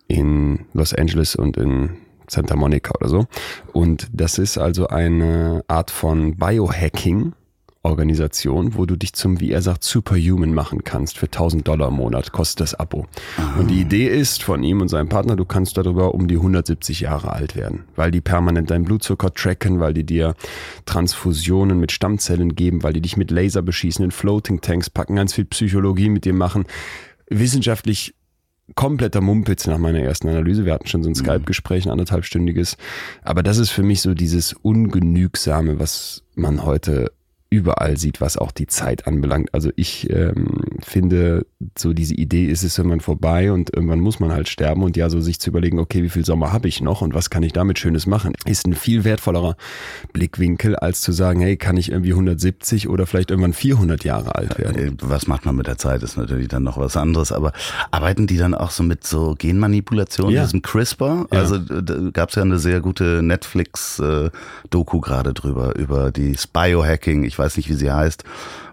[0.07, 3.27] in Los Angeles und in Santa Monica oder so.
[3.73, 7.33] Und das ist also eine Art von Biohacking.
[7.81, 11.17] Organisation, wo du dich zum, wie er sagt, Superhuman machen kannst.
[11.17, 13.07] Für 1000 Dollar im Monat kostet das Abo.
[13.57, 16.99] Und die Idee ist von ihm und seinem Partner, du kannst darüber um die 170
[16.99, 20.35] Jahre alt werden, weil die permanent deinen Blutzucker tracken, weil die dir
[20.85, 25.33] Transfusionen mit Stammzellen geben, weil die dich mit Laser beschießen, in Floating Tanks packen, ganz
[25.33, 26.65] viel Psychologie mit dir machen.
[27.29, 28.13] Wissenschaftlich
[28.75, 30.65] kompletter Mumpitz nach meiner ersten Analyse.
[30.65, 32.77] Wir hatten schon so ein Skype-Gespräch, ein anderthalbstündiges.
[33.23, 37.11] Aber das ist für mich so dieses Ungenügsame, was man heute
[37.51, 39.53] überall sieht, was auch die Zeit anbelangt.
[39.53, 44.31] Also ich ähm, finde, so diese Idee ist es irgendwann vorbei und irgendwann muss man
[44.31, 47.01] halt sterben und ja, so sich zu überlegen, okay, wie viel Sommer habe ich noch
[47.01, 49.55] und was kann ich damit Schönes machen, ist ein viel wertvollerer
[50.13, 54.59] Blickwinkel, als zu sagen, hey, kann ich irgendwie 170 oder vielleicht irgendwann 400 Jahre alt
[54.59, 54.75] werden.
[54.77, 57.31] Äh, Was macht man mit der Zeit, ist natürlich dann noch was anderes.
[57.31, 57.51] Aber
[57.89, 60.43] arbeiten die dann auch so mit so Genmanipulation, Ja.
[60.43, 61.25] diesem CRISPR?
[61.31, 61.39] Ja.
[61.39, 67.38] Also da gab es ja eine sehr gute Netflix-Doku gerade drüber, über dieses Biohacking, ich
[67.39, 68.23] weiß nicht, wie sie heißt,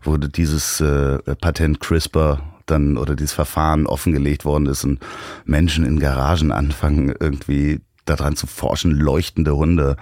[0.02, 4.98] wo dieses äh, Patent CRISPR dann oder dieses Verfahren offengelegt worden ist und
[5.44, 9.96] Menschen in Garagen anfangen, irgendwie daran zu forschen, leuchtende Hunde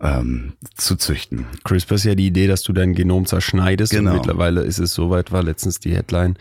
[0.00, 1.46] ähm, zu züchten.
[1.64, 4.10] CRISPR ist ja die Idee, dass du dein Genom zerschneidest Genau.
[4.12, 6.36] und mittlerweile ist es soweit, war letztens die Headline,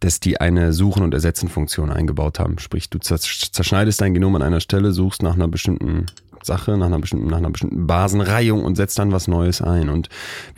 [0.00, 2.58] dass die eine Suchen- und Ersetzen-Funktion eingebaut haben.
[2.58, 6.06] Sprich, du zersch- zerschneidest dein Genom an einer Stelle, suchst nach einer bestimmten
[6.44, 9.88] Sache, nach einer bestimmten, nach einer bestimmten Basenreihung und setzt dann was Neues ein.
[9.88, 10.08] Und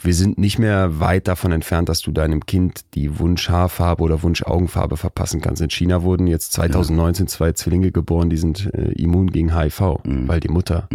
[0.01, 4.97] wir sind nicht mehr weit davon entfernt, dass du deinem Kind die Wunschhaarfarbe oder Wunschaugenfarbe
[4.97, 5.63] verpassen kannst.
[5.63, 10.41] In China wurden jetzt 2019 zwei Zwillinge geboren, die sind äh, immun gegen HIV, weil
[10.41, 10.89] die Mutter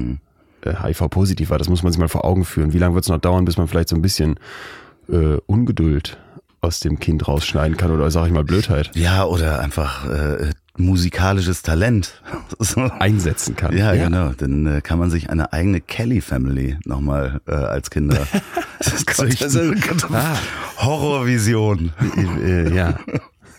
[0.62, 1.58] äh, HIV-positiv war.
[1.58, 2.74] Das muss man sich mal vor Augen führen.
[2.74, 4.40] Wie lange wird es noch dauern, bis man vielleicht so ein bisschen
[5.10, 6.18] äh, Ungeduld
[6.62, 11.62] aus dem Kind rausschneiden kann oder sag ich mal Blödheit Ja, oder einfach äh, musikalisches
[11.62, 12.22] Talent.
[13.00, 13.76] Einsetzen kann.
[13.76, 14.32] Ja, genau.
[14.38, 18.28] Dann äh, kann man sich eine eigene Kelly Family nochmal äh, als Kinder
[18.80, 19.84] züchten.
[20.14, 20.38] Ah.
[20.78, 21.92] Horrorvision.
[22.44, 23.00] Äh, ja.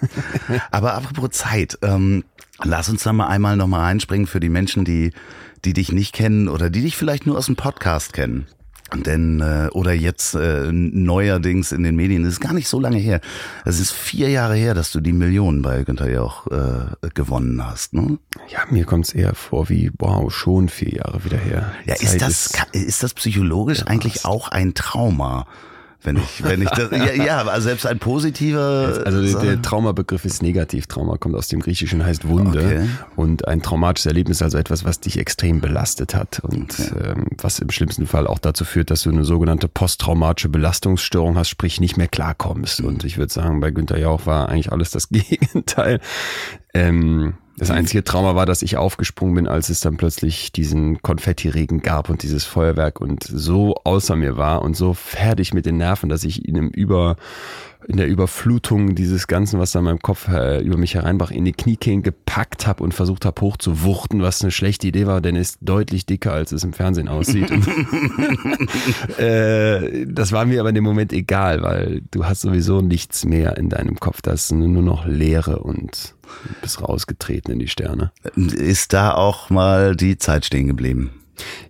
[0.71, 2.25] Aber apropos Zeit, ähm,
[2.63, 5.13] lass uns da mal einmal nochmal einspringen für die Menschen, die,
[5.65, 8.47] die dich nicht kennen oder die dich vielleicht nur aus dem Podcast kennen.
[8.94, 12.96] Denn, äh, oder jetzt äh, neuerdings in den Medien, das ist gar nicht so lange
[12.98, 13.20] her.
[13.64, 17.92] Es ist vier Jahre her, dass du die Millionen bei Günther Jauch äh, gewonnen hast.
[17.92, 18.18] Ne?
[18.48, 21.72] ja, mir kommt es eher vor wie, wow, schon vier Jahre wieder her.
[21.85, 25.46] Ja, Zeit ist das, ka- ist das psychologisch eigentlich auch ein Trauma?
[26.03, 29.03] Wenn ich, wenn ich das, ja, ja, also selbst ein positiver.
[29.05, 30.87] Also der, Traumabegriff ist negativ.
[30.87, 32.65] Trauma kommt aus dem Griechischen, heißt Wunde.
[32.65, 32.89] Okay.
[33.17, 37.71] Und ein traumatisches Erlebnis, also etwas, was dich extrem belastet hat und ähm, was im
[37.71, 42.09] schlimmsten Fall auch dazu führt, dass du eine sogenannte posttraumatische Belastungsstörung hast, sprich nicht mehr
[42.09, 42.81] klarkommst.
[42.81, 46.01] Und ich würde sagen, bei Günther Jauch war eigentlich alles das Gegenteil.
[46.75, 51.81] Ähm, Das einzige Trauma war, dass ich aufgesprungen bin, als es dann plötzlich diesen Konfettiregen
[51.81, 56.09] gab und dieses Feuerwerk und so außer mir war und so fertig mit den Nerven,
[56.09, 57.16] dass ich in einem Über
[57.87, 61.45] in der Überflutung dieses Ganzen, was da in meinem Kopf äh, über mich hereinbrach, in
[61.45, 65.43] die Kniekehlen gepackt habe und versucht habe hochzuwuchten, was eine schlechte Idee war, denn er
[65.43, 67.51] ist deutlich dicker, als es im Fernsehen aussieht.
[69.19, 73.57] äh, das war mir aber in dem Moment egal, weil du hast sowieso nichts mehr
[73.57, 74.23] in deinem Kopf.
[74.23, 76.14] Das ist nur noch Leere und
[76.61, 78.12] bist rausgetreten in die Sterne.
[78.35, 81.11] Ist da auch mal die Zeit stehen geblieben?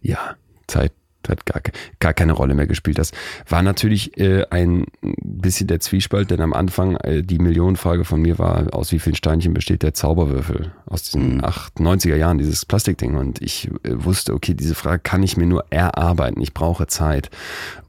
[0.01, 0.93] Ja, Zeit
[1.29, 1.63] hat gar,
[1.99, 2.99] gar keine Rolle mehr gespielt.
[2.99, 3.13] Das
[3.49, 8.39] war natürlich äh, ein bisschen der Zwiespalt, denn am Anfang äh, die Millionenfrage von mir
[8.39, 11.41] war, aus wie vielen Steinchen besteht der Zauberwürfel aus diesen mhm.
[11.41, 13.17] 90er Jahren, dieses Plastikding.
[13.17, 16.41] Und ich äh, wusste, okay, diese Frage kann ich mir nur erarbeiten.
[16.41, 17.31] Ich brauche Zeit.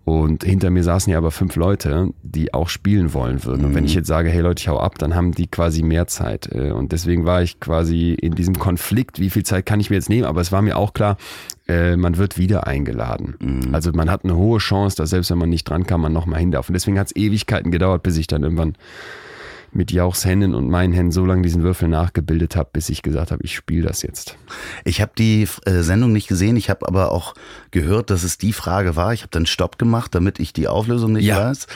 [0.05, 3.63] Und hinter mir saßen ja aber fünf Leute, die auch spielen wollen würden.
[3.65, 3.99] Und wenn ich mhm.
[3.99, 6.49] jetzt sage, hey Leute, ich hau ab, dann haben die quasi mehr Zeit.
[6.51, 9.97] Äh, und deswegen war ich quasi in diesem Konflikt, wie viel Zeit kann ich mir
[9.97, 10.25] jetzt nehmen?
[10.25, 11.17] Aber es war mir auch klar,
[11.67, 13.35] äh, man wird wieder eingeladen.
[13.39, 13.75] Mhm.
[13.75, 16.39] Also man hat eine hohe Chance, dass selbst wenn man nicht dran kann, man nochmal
[16.39, 16.69] hin darf.
[16.69, 18.73] Und deswegen hat es Ewigkeiten gedauert, bis ich dann irgendwann
[19.71, 23.31] mit Jauchs Händen und meinen Händen so lange diesen Würfel nachgebildet habe, bis ich gesagt
[23.31, 24.37] habe, ich spiele das jetzt.
[24.85, 27.33] Ich habe die äh, Sendung nicht gesehen, ich habe aber auch
[27.71, 29.13] gehört, dass es die Frage war.
[29.13, 31.49] Ich habe dann Stopp gemacht, damit ich die Auflösung nicht ja.
[31.49, 31.67] weiß.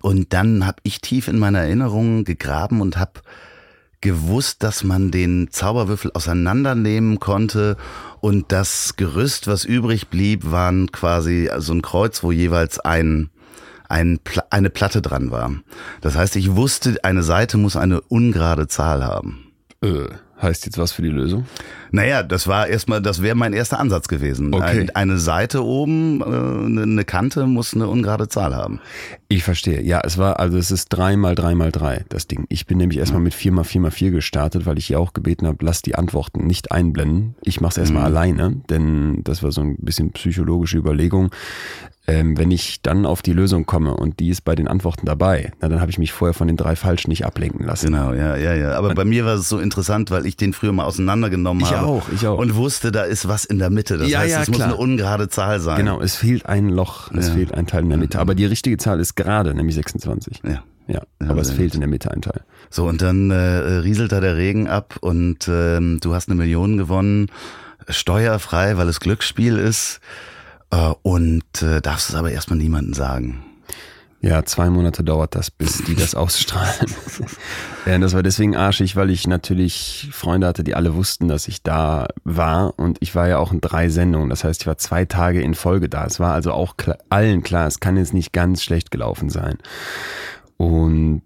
[0.00, 3.20] Und dann habe ich tief in meiner Erinnerung gegraben und habe
[4.00, 7.76] gewusst, dass man den Zauberwürfel auseinandernehmen konnte
[8.20, 13.30] und das Gerüst, was übrig blieb, waren quasi so ein Kreuz, wo jeweils ein
[13.88, 14.20] ein,
[14.50, 15.52] eine Platte dran war.
[16.00, 19.52] Das heißt, ich wusste, eine Seite muss eine ungerade Zahl haben.
[19.82, 20.08] Äh,
[20.40, 21.46] heißt jetzt was für die Lösung?
[21.96, 24.52] Naja, das war erstmal, das wäre mein erster Ansatz gewesen.
[24.52, 24.80] Okay.
[24.80, 28.80] Ein, eine Seite oben, äh, eine Kante muss eine ungerade Zahl haben.
[29.28, 29.80] Ich verstehe.
[29.80, 32.44] Ja, es war, also es ist drei mal drei mal drei, das Ding.
[32.50, 35.14] Ich bin nämlich erstmal mit vier mal vier mal vier gestartet, weil ich ja auch
[35.14, 37.34] gebeten habe, lass die Antworten nicht einblenden.
[37.42, 38.14] Ich mache es erstmal mhm.
[38.14, 41.30] alleine, denn das war so ein bisschen psychologische Überlegung
[42.08, 45.52] ähm, wenn ich dann auf die Lösung komme und die ist bei den Antworten dabei,
[45.60, 47.86] na, dann habe ich mich vorher von den drei falschen nicht ablenken lassen.
[47.86, 48.72] Genau, ja, ja, ja.
[48.72, 51.85] Aber und bei mir war es so interessant, weil ich den früher mal auseinandergenommen habe.
[51.86, 52.38] Auch, ich auch.
[52.38, 53.96] Und wusste, da ist was in der Mitte.
[53.96, 54.68] Das ja, heißt, ja, es klar.
[54.68, 55.78] muss eine ungerade Zahl sein.
[55.78, 57.34] Genau, es fehlt ein Loch, es ja.
[57.34, 58.18] fehlt ein Teil in der Mitte.
[58.18, 60.42] Aber die richtige Zahl ist gerade, nämlich 26.
[60.44, 60.62] Ja.
[60.88, 62.42] Ja, aber es fehlt in der Mitte ein Teil.
[62.70, 66.76] So, und dann äh, rieselt da der Regen ab und ähm, du hast eine Million
[66.76, 67.26] gewonnen,
[67.88, 70.00] steuerfrei, weil es Glücksspiel ist.
[70.70, 73.42] Äh, und äh, darfst es aber erstmal niemandem sagen.
[74.20, 76.86] Ja, zwei Monate dauert das, bis die das ausstrahlen.
[77.84, 81.62] ja, das war deswegen arschig, weil ich natürlich Freunde hatte, die alle wussten, dass ich
[81.62, 82.78] da war.
[82.78, 84.30] Und ich war ja auch in drei Sendungen.
[84.30, 86.04] Das heißt, ich war zwei Tage in Folge da.
[86.06, 89.58] Es war also auch klar, allen klar, es kann jetzt nicht ganz schlecht gelaufen sein.
[90.56, 91.22] Und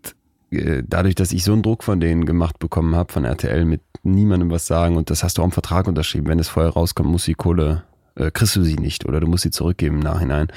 [0.50, 3.83] äh, dadurch, dass ich so einen Druck von denen gemacht bekommen habe, von RTL mit
[4.03, 7.11] niemandem was sagen und das hast du auch im Vertrag unterschrieben, wenn es vorher rauskommt,
[7.11, 7.85] muss die Kohle
[8.20, 10.48] äh, kriegst du sie nicht oder du musst sie zurückgeben im Nachhinein,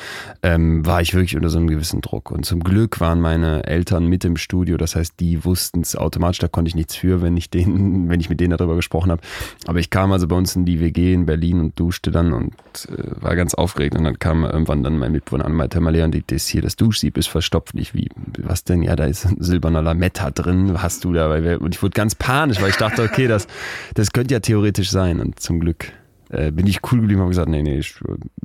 [0.41, 2.31] ähm, war ich wirklich unter so einem gewissen Druck.
[2.31, 6.39] Und zum Glück waren meine Eltern mit im Studio, das heißt, die wussten es automatisch,
[6.39, 9.21] da konnte ich nichts für, wenn ich denen, wenn ich mit denen darüber gesprochen habe.
[9.65, 12.53] Aber ich kam also bei uns in die WG in Berlin und duschte dann und
[12.89, 16.47] äh, war ganz aufgeregt und dann kam irgendwann dann mein Mitbewohner an, meinte, Malea, das
[16.47, 17.75] hier, das Duschsieb ist verstopft.
[17.75, 18.83] Ich, wie, was denn?
[18.83, 21.33] Ja, da ist ein silberner Lametta drin, hast du da?
[21.33, 23.47] Und ich wurde ganz panisch, weil ich dachte, okay, das,
[23.93, 25.93] das könnte ja theoretisch sein und zum Glück
[26.33, 27.95] äh, bin ich cool geblieben und habe gesagt, nee, nee, ich,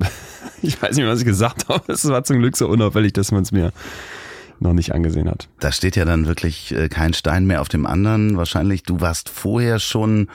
[0.61, 1.91] ich weiß nicht, was ich gesagt habe.
[1.91, 3.71] Es war zum Glück so unauffällig, dass man es mir
[4.59, 5.47] noch nicht angesehen hat.
[5.59, 8.37] Da steht ja dann wirklich äh, kein Stein mehr auf dem anderen.
[8.37, 10.27] Wahrscheinlich, du warst vorher schon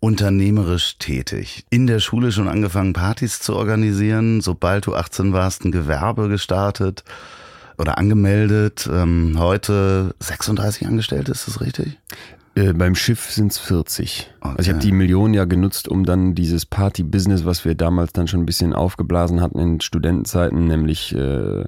[0.00, 1.64] unternehmerisch tätig.
[1.70, 4.40] In der Schule schon angefangen, Partys zu organisieren.
[4.40, 7.04] Sobald du 18 warst, ein Gewerbe gestartet
[7.78, 8.88] oder angemeldet.
[8.90, 11.98] Ähm, heute 36 Angestellte, ist das richtig?
[12.54, 14.30] Äh, beim Schiff sind es 40.
[14.40, 14.48] Okay.
[14.56, 18.28] Also ich habe die Millionen ja genutzt, um dann dieses Party-Business, was wir damals dann
[18.28, 21.64] schon ein bisschen aufgeblasen hatten in Studentenzeiten, nämlich äh,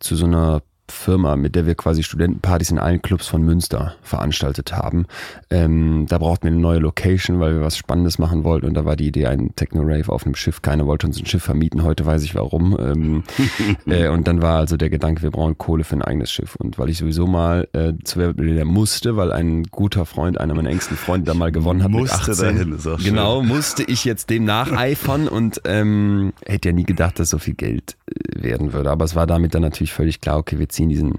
[0.00, 4.72] zu so einer Firma, mit der wir quasi Studentenpartys in allen Clubs von Münster veranstaltet
[4.72, 5.06] haben.
[5.50, 8.84] Ähm, da brauchten wir eine neue Location, weil wir was Spannendes machen wollten und da
[8.84, 10.62] war die Idee ein Techno-Rave auf einem Schiff.
[10.62, 12.76] Keiner wollte uns ein Schiff vermieten, heute weiß ich warum.
[12.78, 13.24] Ähm,
[13.86, 16.56] äh, und dann war also der Gedanke, wir brauchen Kohle für ein eigenes Schiff.
[16.56, 20.70] Und weil ich sowieso mal äh, zu Werbemillionär musste, weil ein guter Freund, einer meiner
[20.70, 22.56] engsten Freunde da mal gewonnen hat musste mit 18.
[22.56, 27.30] Dahin, ist genau, musste ich jetzt dem nacheifern und ähm, hätte ja nie gedacht, dass
[27.30, 27.96] so viel Geld
[28.34, 28.90] werden würde.
[28.90, 31.18] Aber es war damit dann natürlich völlig klar, okay, wir ziehen diesen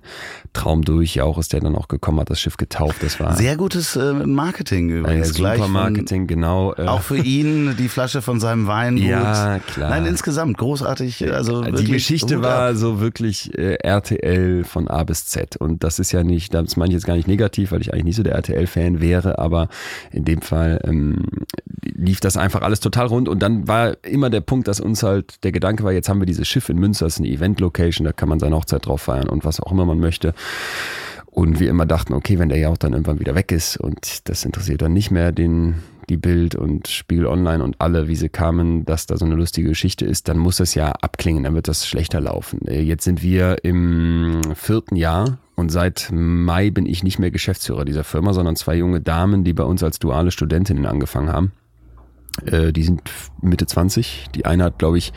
[0.53, 1.15] Traum durch.
[1.15, 3.01] Jauch ist der dann auch gekommen, hat das Schiff getauft.
[3.01, 5.37] Das war sehr gutes äh, Marketing übrigens.
[5.37, 6.73] Ja, super Marketing, genau.
[6.75, 6.87] Äh.
[6.87, 8.97] Auch für ihn die Flasche von seinem Wein.
[8.97, 9.89] Ja, klar.
[9.89, 11.33] Nein, insgesamt großartig.
[11.33, 15.57] Also die Geschichte war so wirklich äh, RTL von A bis Z.
[15.57, 18.05] Und das ist ja nicht, das meine ich jetzt gar nicht negativ, weil ich eigentlich
[18.05, 19.69] nicht so der RTL-Fan wäre, aber
[20.11, 21.25] in dem Fall ähm,
[21.83, 23.29] lief das einfach alles total rund.
[23.29, 26.25] Und dann war immer der Punkt, dass uns halt der Gedanke war, jetzt haben wir
[26.25, 29.45] dieses Schiff in Münster, ist eine Event-Location, da kann man seine Hochzeit drauf feiern und
[29.45, 30.33] was auch immer man möchte.
[31.27, 34.29] Und wir immer dachten, okay, wenn der ja auch dann irgendwann wieder weg ist und
[34.29, 35.75] das interessiert dann nicht mehr den,
[36.09, 39.69] die Bild und Spiegel Online und alle, wie sie kamen, dass da so eine lustige
[39.69, 42.67] Geschichte ist, dann muss das ja abklingen, dann wird das schlechter laufen.
[42.67, 47.85] Äh, jetzt sind wir im vierten Jahr und seit Mai bin ich nicht mehr Geschäftsführer
[47.85, 51.51] dieser Firma, sondern zwei junge Damen, die bei uns als duale Studentinnen angefangen haben.
[52.45, 53.01] Äh, die sind
[53.41, 54.27] Mitte 20.
[54.35, 55.13] Die eine hat, glaube ich,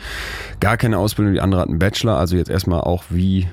[0.59, 2.17] gar keine Ausbildung, die andere hat einen Bachelor.
[2.17, 3.47] Also jetzt erstmal auch wie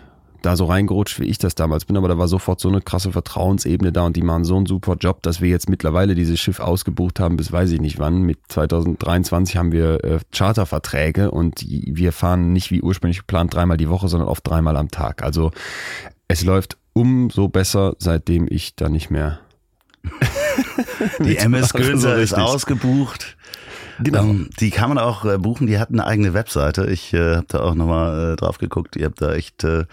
[0.44, 3.12] da so reingerutscht, wie ich das damals bin, aber da war sofort so eine krasse
[3.12, 6.60] Vertrauensebene da und die machen so einen super Job, dass wir jetzt mittlerweile dieses Schiff
[6.60, 8.22] ausgebucht haben, bis weiß ich nicht wann.
[8.22, 13.88] Mit 2023 haben wir äh, Charterverträge und wir fahren nicht wie ursprünglich geplant dreimal die
[13.88, 15.22] Woche, sondern oft dreimal am Tag.
[15.22, 15.50] Also
[16.28, 19.40] es läuft umso besser, seitdem ich da nicht mehr.
[21.20, 23.33] die MS so ist ausgebucht.
[24.00, 24.22] Genau.
[24.22, 26.86] Ähm, die kann man auch äh, buchen, die hat eine eigene Webseite.
[26.86, 28.96] Ich äh, habe da auch nochmal äh, drauf geguckt.
[28.96, 29.84] Ihr habt da echt äh,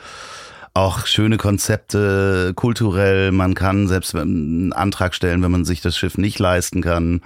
[0.74, 3.32] auch schöne Konzepte, kulturell.
[3.32, 7.22] Man kann selbst einen Antrag stellen, wenn man sich das Schiff nicht leisten kann,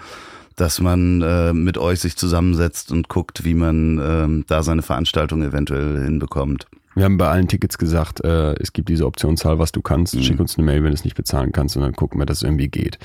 [0.56, 4.00] dass man äh, mit euch sich zusammensetzt und guckt, wie man
[4.42, 6.68] äh, da seine Veranstaltung eventuell hinbekommt.
[6.96, 10.16] Wir haben bei allen Tickets gesagt, äh, es gibt diese Optionszahl, was du kannst.
[10.16, 10.22] Mhm.
[10.24, 12.38] Schick uns eine Mail, wenn du es nicht bezahlen kannst und dann gucken wir, dass
[12.38, 12.98] es irgendwie geht.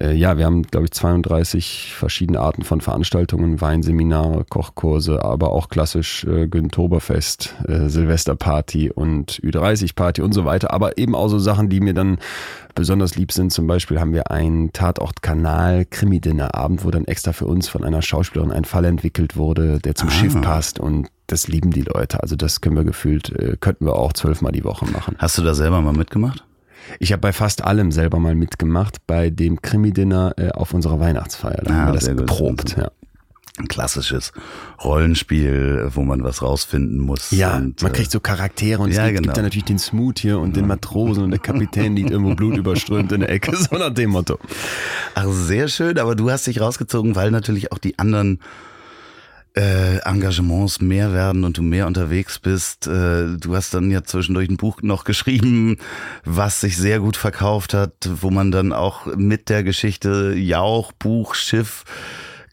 [0.00, 5.68] Äh, ja, wir haben, glaube ich, 32 verschiedene Arten von Veranstaltungen, Weinseminare, Kochkurse, aber auch
[5.68, 10.72] klassisch äh, Güntoberfest, äh, Silvesterparty und Ü30-Party und so weiter.
[10.72, 12.18] Aber eben auch so Sachen, die mir dann
[12.74, 13.52] besonders lieb sind.
[13.52, 18.52] Zum Beispiel haben wir einen Tatort-Kanal Krimi-Dinner-Abend, wo dann extra für uns von einer Schauspielerin
[18.52, 20.12] ein Fall entwickelt wurde, der zum ah.
[20.12, 22.22] Schiff passt und das lieben die Leute.
[22.22, 25.16] Also das können wir gefühlt, äh, könnten wir auch zwölfmal die Woche machen.
[25.18, 26.44] Hast du da selber mal mitgemacht?
[26.98, 29.06] Ich habe bei fast allem selber mal mitgemacht.
[29.06, 31.62] Bei dem Krimi-Dinner äh, auf unserer Weihnachtsfeier.
[31.64, 32.76] Da ah, haben wir das geprobt.
[32.76, 32.90] Ja.
[33.56, 34.32] Ein klassisches
[34.82, 37.30] Rollenspiel, wo man was rausfinden muss.
[37.30, 39.32] Ja, und, man kriegt so Charaktere und ja, es gibt, genau.
[39.32, 43.12] dann natürlich den Smooth hier und den Matrosen und der Kapitän liegt irgendwo Blut überströmt
[43.12, 44.40] in der Ecke, so nach dem Motto.
[45.14, 48.40] Ach, sehr schön, aber du hast dich rausgezogen, weil natürlich auch die anderen
[49.56, 52.86] äh, Engagements mehr werden und du mehr unterwegs bist.
[52.86, 55.78] Äh, du hast dann ja zwischendurch ein Buch noch geschrieben,
[56.24, 61.34] was sich sehr gut verkauft hat, wo man dann auch mit der Geschichte Jauch, Buch,
[61.34, 61.84] Schiff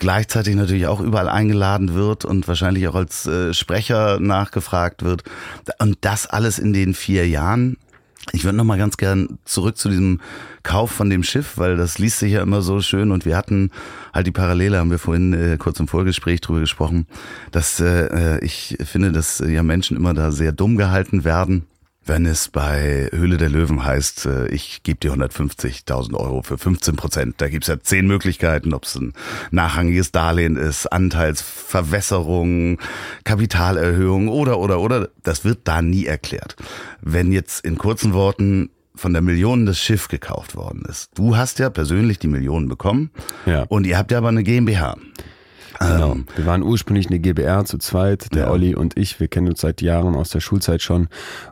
[0.01, 5.23] gleichzeitig natürlich auch überall eingeladen wird und wahrscheinlich auch als äh, Sprecher nachgefragt wird.
[5.77, 7.77] Und das alles in den vier Jahren.
[8.33, 10.21] Ich würde noch mal ganz gern zurück zu diesem
[10.63, 13.11] Kauf von dem Schiff, weil das liest sich ja immer so schön.
[13.11, 13.71] Und wir hatten
[14.13, 17.07] halt die Parallele, haben wir vorhin äh, kurz im Vorgespräch drüber gesprochen,
[17.51, 21.65] dass äh, ich finde, dass ja Menschen immer da sehr dumm gehalten werden
[22.05, 26.95] wenn es bei Höhle der Löwen heißt, äh, ich gebe dir 150.000 Euro für 15
[26.95, 27.35] Prozent.
[27.37, 29.13] Da gibt's ja zehn Möglichkeiten, ob es ein
[29.51, 32.79] nachrangiges Darlehen ist, Anteilsverwässerung,
[33.23, 35.09] Kapitalerhöhung oder, oder, oder.
[35.23, 36.55] Das wird da nie erklärt.
[37.01, 41.11] Wenn jetzt in kurzen Worten von der Million das Schiff gekauft worden ist.
[41.15, 43.09] Du hast ja persönlich die Millionen bekommen
[43.45, 43.63] ja.
[43.63, 44.97] und ihr habt ja aber eine GmbH.
[45.81, 46.13] Genau.
[46.13, 48.51] Ähm, wir waren ursprünglich eine GBR zu zweit, der ja.
[48.51, 49.19] Olli und ich.
[49.19, 51.07] Wir kennen uns seit Jahren aus der Schulzeit schon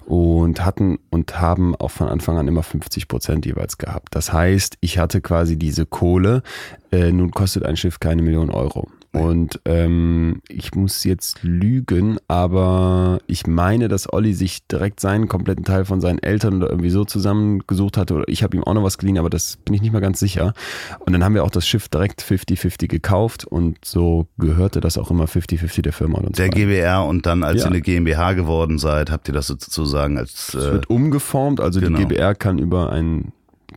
[0.05, 4.15] und hatten und haben auch von Anfang an immer 50 Prozent jeweils gehabt.
[4.15, 6.43] Das heißt, ich hatte quasi diese Kohle.
[6.91, 8.87] Äh, nun kostet ein Schiff keine Million Euro.
[9.11, 15.65] Und ähm, ich muss jetzt lügen, aber ich meine, dass Olli sich direkt seinen kompletten
[15.65, 18.13] Teil von seinen Eltern oder irgendwie so zusammengesucht hatte.
[18.13, 20.19] Oder ich habe ihm auch noch was geliehen, aber das bin ich nicht mal ganz
[20.19, 20.53] sicher.
[20.99, 25.09] Und dann haben wir auch das Schiff direkt 50-50 gekauft und so gehörte das auch
[25.09, 26.19] immer 50-50 der Firma.
[26.19, 27.65] Und der GBR und dann, als ja.
[27.65, 30.53] ihr eine GmbH geworden seid, habt ihr das sozusagen als.
[30.53, 31.97] Äh, es wird umgeformt, also genau.
[31.97, 33.33] die GBR kann über einen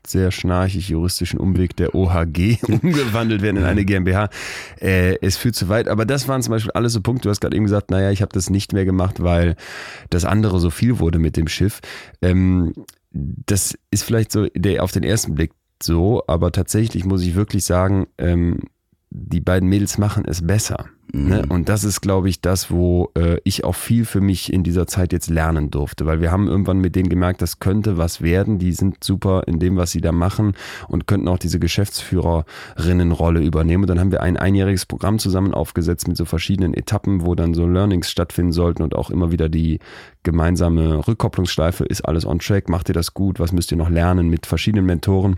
[0.07, 4.29] sehr schnarchig juristischen Umweg der OHG umgewandelt werden in eine GmbH.
[4.81, 7.25] Äh, es führt zu weit, aber das waren zum Beispiel alles so Punkte.
[7.25, 9.57] Du hast gerade eben gesagt, naja, ich habe das nicht mehr gemacht, weil
[10.11, 11.81] das andere so viel wurde mit dem Schiff.
[12.21, 12.73] Ähm,
[13.11, 17.65] das ist vielleicht so der, auf den ersten Blick so, aber tatsächlich muss ich wirklich
[17.65, 18.61] sagen, ähm,
[19.15, 20.87] die beiden Mädels machen es besser.
[21.15, 21.45] Ne?
[21.47, 24.87] Und das ist, glaube ich, das, wo äh, ich auch viel für mich in dieser
[24.87, 28.59] Zeit jetzt lernen durfte, weil wir haben irgendwann mit denen gemerkt, das könnte was werden.
[28.59, 30.55] Die sind super in dem, was sie da machen
[30.89, 33.83] und könnten auch diese Geschäftsführerinnenrolle übernehmen.
[33.83, 37.53] Und dann haben wir ein einjähriges Programm zusammen aufgesetzt mit so verschiedenen Etappen, wo dann
[37.53, 39.81] so Learnings stattfinden sollten und auch immer wieder die
[40.23, 44.31] gemeinsame Rückkopplungsschleife, ist alles on track, macht ihr das gut, was müsst ihr noch lernen
[44.31, 45.37] mit verschiedenen Mentoren.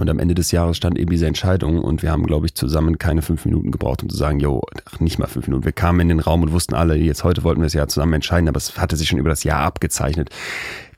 [0.00, 2.98] Und am Ende des Jahres stand eben diese Entscheidung und wir haben, glaube ich, zusammen
[2.98, 5.64] keine fünf Minuten gebraucht, um zu sagen, jo, ach, nicht mal fünf Minuten.
[5.64, 8.14] Wir kamen in den Raum und wussten alle, jetzt heute wollten wir das Jahr zusammen
[8.14, 10.30] entscheiden, aber es hatte sich schon über das Jahr abgezeichnet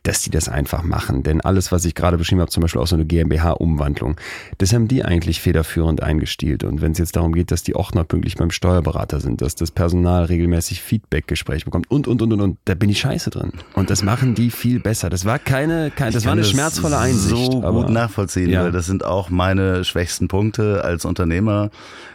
[0.03, 1.23] dass die das einfach machen.
[1.23, 4.17] Denn alles, was ich gerade beschrieben habe, zum Beispiel auch so eine GmbH-Umwandlung,
[4.59, 6.65] das haben die eigentlich federführend eingestielt.
[6.65, 9.71] Und wenn es jetzt darum geht, dass die Ordner pünktlich beim Steuerberater sind, dass das
[9.71, 13.53] Personal regelmäßig Feedback-Gespräche bekommt und, und, und, und, und, da bin ich scheiße drin.
[13.75, 15.09] Und das machen die viel besser.
[15.09, 17.53] Das war keine, keine das war eine schmerzvolle Einsicht.
[17.53, 18.65] so gut nachvollziehen, ja.
[18.65, 21.71] weil das sind auch meine schwächsten Punkte als Unternehmer.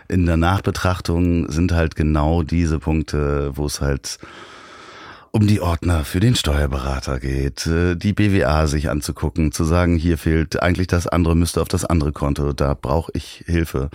[0.09, 4.19] In der Nachbetrachtung sind halt genau diese Punkte, wo es halt
[5.31, 10.17] um die Ordner für den Steuerberater geht, äh, die BWA sich anzugucken, zu sagen, hier
[10.17, 13.89] fehlt eigentlich das andere, müsste auf das andere Konto, da brauche ich Hilfe.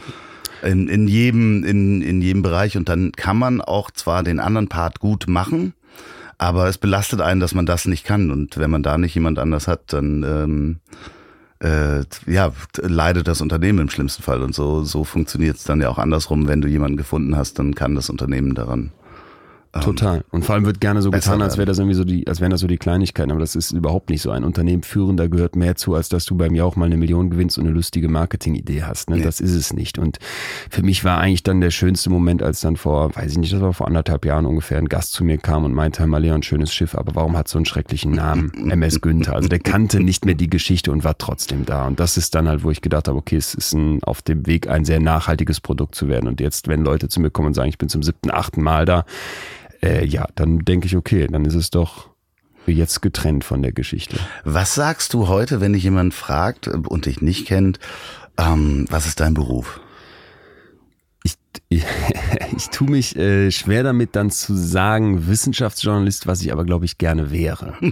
[0.62, 4.68] In, in, jedem, in, in jedem Bereich und dann kann man auch zwar den anderen
[4.68, 5.74] Part gut machen,
[6.38, 9.40] aber es belastet einen, dass man das nicht kann und wenn man da nicht jemand
[9.40, 10.80] anders hat, dann ähm,
[11.58, 15.88] äh, ja, leidet das Unternehmen im schlimmsten Fall und so, so funktioniert es dann ja
[15.88, 16.46] auch andersrum.
[16.46, 18.92] Wenn du jemanden gefunden hast, dann kann das Unternehmen daran
[19.80, 20.22] Total.
[20.30, 22.50] Und vor allem wird gerne so getan, als wäre das irgendwie so die, als wären
[22.50, 24.30] das so die Kleinigkeiten, aber das ist überhaupt nicht so.
[24.30, 26.98] Ein Unternehmen führen, da gehört mehr zu, als dass du bei mir auch mal eine
[26.98, 29.08] Million gewinnst und eine lustige Marketingidee hast.
[29.08, 29.16] Ne?
[29.16, 29.22] Nee.
[29.22, 29.98] Das ist es nicht.
[29.98, 30.18] Und
[30.68, 33.62] für mich war eigentlich dann der schönste Moment, als dann vor, weiß ich nicht, das
[33.62, 36.74] war vor anderthalb Jahren ungefähr, ein Gast zu mir kam und meinte, Herr Leon, schönes
[36.74, 38.52] Schiff, aber warum hat so einen schrecklichen Namen?
[38.70, 39.34] MS Günther.
[39.34, 41.86] Also der kannte nicht mehr die Geschichte und war trotzdem da.
[41.86, 44.46] Und das ist dann halt, wo ich gedacht habe, okay, es ist ein, auf dem
[44.46, 46.28] Weg, ein sehr nachhaltiges Produkt zu werden.
[46.28, 48.84] Und jetzt, wenn Leute zu mir kommen und sagen, ich bin zum siebten, achten Mal
[48.84, 49.06] da,
[49.84, 52.10] äh, ja, dann denke ich, okay, dann ist es doch
[52.66, 54.16] jetzt getrennt von der Geschichte.
[54.44, 57.80] Was sagst du heute, wenn dich jemand fragt und dich nicht kennt,
[58.38, 59.80] ähm, was ist dein Beruf?
[61.76, 61.84] Ich,
[62.56, 66.98] ich tue mich äh, schwer damit dann zu sagen Wissenschaftsjournalist, was ich aber glaube ich
[66.98, 67.74] gerne wäre.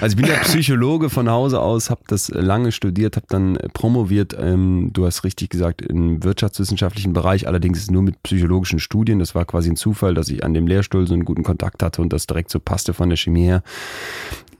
[0.00, 4.36] also ich bin ja Psychologe von Hause aus, habe das lange studiert, habe dann promoviert.
[4.38, 9.18] Ähm, du hast richtig gesagt im wirtschaftswissenschaftlichen Bereich, allerdings nur mit psychologischen Studien.
[9.18, 12.02] Das war quasi ein Zufall, dass ich an dem Lehrstuhl so einen guten Kontakt hatte
[12.02, 13.62] und das direkt so passte von der Chemie her.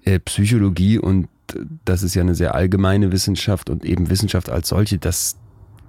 [0.05, 1.29] Äh, Psychologie und
[1.85, 5.37] das ist ja eine sehr allgemeine Wissenschaft und eben Wissenschaft als solche, das,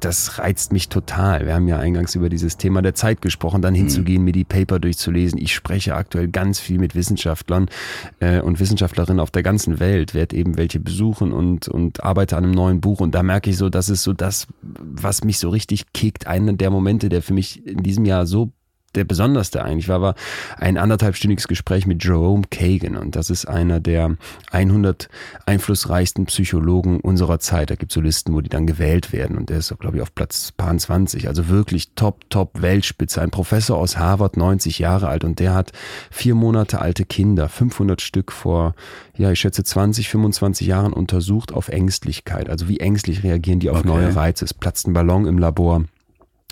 [0.04, 1.46] das reizt mich total.
[1.46, 4.26] Wir haben ja eingangs über dieses Thema der Zeit gesprochen, dann hinzugehen, mhm.
[4.26, 5.40] mir die Paper durchzulesen.
[5.40, 7.70] Ich spreche aktuell ganz viel mit Wissenschaftlern
[8.20, 12.44] äh, und Wissenschaftlerinnen auf der ganzen Welt, werde eben welche besuchen und, und arbeite an
[12.44, 13.00] einem neuen Buch.
[13.00, 16.28] Und da merke ich so, das ist so das, was mich so richtig kickt.
[16.28, 18.52] Einer der Momente, der für mich in diesem Jahr so
[18.96, 20.16] der besonderste eigentlich war, war
[20.58, 22.96] ein anderthalbstündiges Gespräch mit Jerome Kagan.
[22.96, 24.16] Und das ist einer der
[24.52, 25.10] 100
[25.46, 27.70] einflussreichsten Psychologen unserer Zeit.
[27.70, 29.38] Da gibt es so Listen, wo die dann gewählt werden.
[29.38, 31.28] Und der ist, glaube ich, auf Platz 20.
[31.28, 33.22] Also wirklich top, top Weltspitze.
[33.22, 35.24] Ein Professor aus Harvard, 90 Jahre alt.
[35.24, 35.72] Und der hat
[36.12, 38.76] vier Monate alte Kinder, 500 Stück vor,
[39.16, 42.50] ja, ich schätze 20, 25 Jahren untersucht auf Ängstlichkeit.
[42.50, 43.88] Also wie ängstlich reagieren die auf okay.
[43.88, 44.46] neue Reize.
[44.46, 45.84] Es platzt ein Ballon im Labor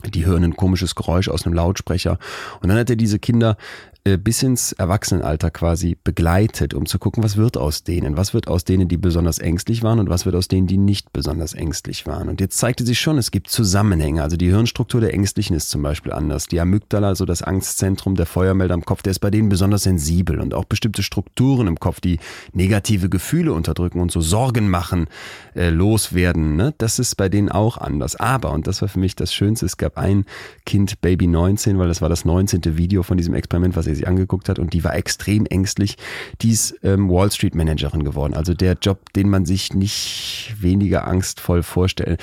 [0.10, 2.18] die hören ein komisches Geräusch aus einem Lautsprecher.
[2.62, 3.58] Und dann hat er diese Kinder
[4.04, 8.64] bis ins Erwachsenenalter quasi begleitet, um zu gucken, was wird aus denen, was wird aus
[8.64, 12.28] denen, die besonders ängstlich waren und was wird aus denen, die nicht besonders ängstlich waren.
[12.28, 14.24] Und jetzt zeigte sich schon, es gibt Zusammenhänge.
[14.24, 16.48] Also die Hirnstruktur der Ängstlichen ist zum Beispiel anders.
[16.48, 20.40] Die Amygdala, so das Angstzentrum, der Feuermelder im Kopf, der ist bei denen besonders sensibel
[20.40, 22.18] und auch bestimmte Strukturen im Kopf, die
[22.54, 25.10] negative Gefühle unterdrücken und so Sorgen machen,
[25.56, 26.56] äh, loswerden.
[26.56, 26.74] Ne?
[26.80, 28.16] Das ist bei denen auch anders.
[28.16, 30.26] Aber, und das war für mich das Schönste, es gab ein
[30.66, 32.78] Kind, Baby 19, weil das war das 19.
[32.78, 35.98] Video von diesem Experiment, was er sich angeguckt hat und die war extrem ängstlich.
[36.42, 38.34] Die ist ähm, Wall Street Managerin geworden.
[38.34, 42.22] Also der Job, den man sich nicht weniger angstvoll vorstellt.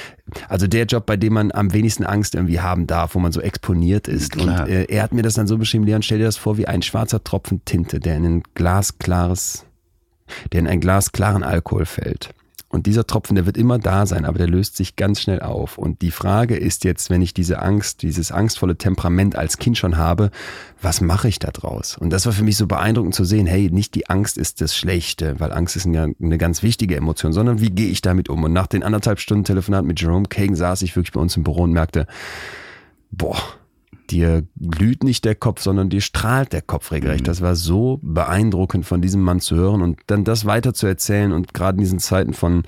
[0.48, 3.40] Also der Job, bei dem man am wenigsten Angst irgendwie haben darf, wo man so
[3.40, 4.33] exponiert ist.
[4.33, 4.62] Klar.
[4.62, 6.66] Und äh, er hat mir das dann so beschrieben, Leon, stell dir das vor wie
[6.66, 9.64] ein schwarzer Tropfen Tinte, der in ein glasklares,
[10.52, 12.31] der in einen glasklaren Alkohol fällt.
[12.70, 15.78] Und dieser Tropfen, der wird immer da sein, aber der löst sich ganz schnell auf.
[15.78, 19.96] Und die Frage ist jetzt, wenn ich diese Angst, dieses angstvolle Temperament als Kind schon
[19.96, 20.31] habe,
[20.83, 21.96] was mache ich da draus?
[21.96, 24.76] Und das war für mich so beeindruckend zu sehen, hey, nicht die Angst ist das
[24.76, 28.44] Schlechte, weil Angst ist eine, ganz wichtige Emotion, sondern wie gehe ich damit um?
[28.44, 31.44] Und nach den anderthalb Stunden Telefonat mit Jerome Kagan saß ich wirklich bei uns im
[31.44, 32.07] Büro und merkte,
[33.11, 33.38] boah,
[34.11, 37.23] dir glüht nicht der Kopf, sondern dir strahlt der Kopf regelrecht.
[37.23, 37.27] Mhm.
[37.27, 41.33] Das war so beeindruckend von diesem Mann zu hören und dann das weiter zu erzählen
[41.33, 42.64] und gerade in diesen Zeiten von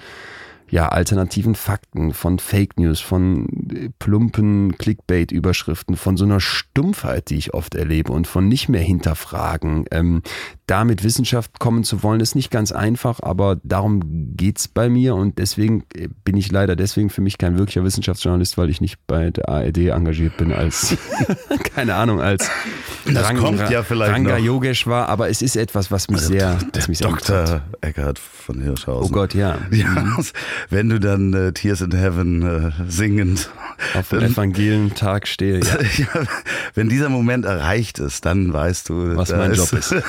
[0.71, 7.37] ja, alternativen Fakten, von Fake News, von äh, plumpen Clickbait-Überschriften, von so einer Stumpfheit, die
[7.37, 9.87] ich oft erlebe und von nicht mehr hinterfragen.
[9.91, 10.23] Ähm,
[10.71, 15.17] da mit Wissenschaft kommen zu wollen, ist nicht ganz einfach, aber darum geht's bei mir
[15.17, 18.99] und deswegen äh, bin ich leider deswegen für mich kein wirklicher Wissenschaftsjournalist, weil ich nicht
[19.09, 20.97] bei der ARD engagiert bin als,
[21.75, 22.49] keine Ahnung, als
[23.05, 24.45] Das Rang, kommt ja vielleicht Ranga noch.
[24.45, 27.63] Yogeshwar, aber es ist etwas, was mich sehr, der mich sehr Dr.
[27.81, 29.11] Eckhard von Hirschhausen.
[29.11, 29.59] Oh Gott, ja.
[29.73, 30.19] Ja,
[30.69, 33.51] wenn du dann äh, Tears in Heaven äh, singend
[33.95, 35.79] Auf dem Evangelientag stehe, ja.
[35.97, 36.23] ja,
[36.75, 39.91] wenn dieser Moment erreicht ist, dann weißt du, Was mein Job ist.
[39.91, 40.03] ja,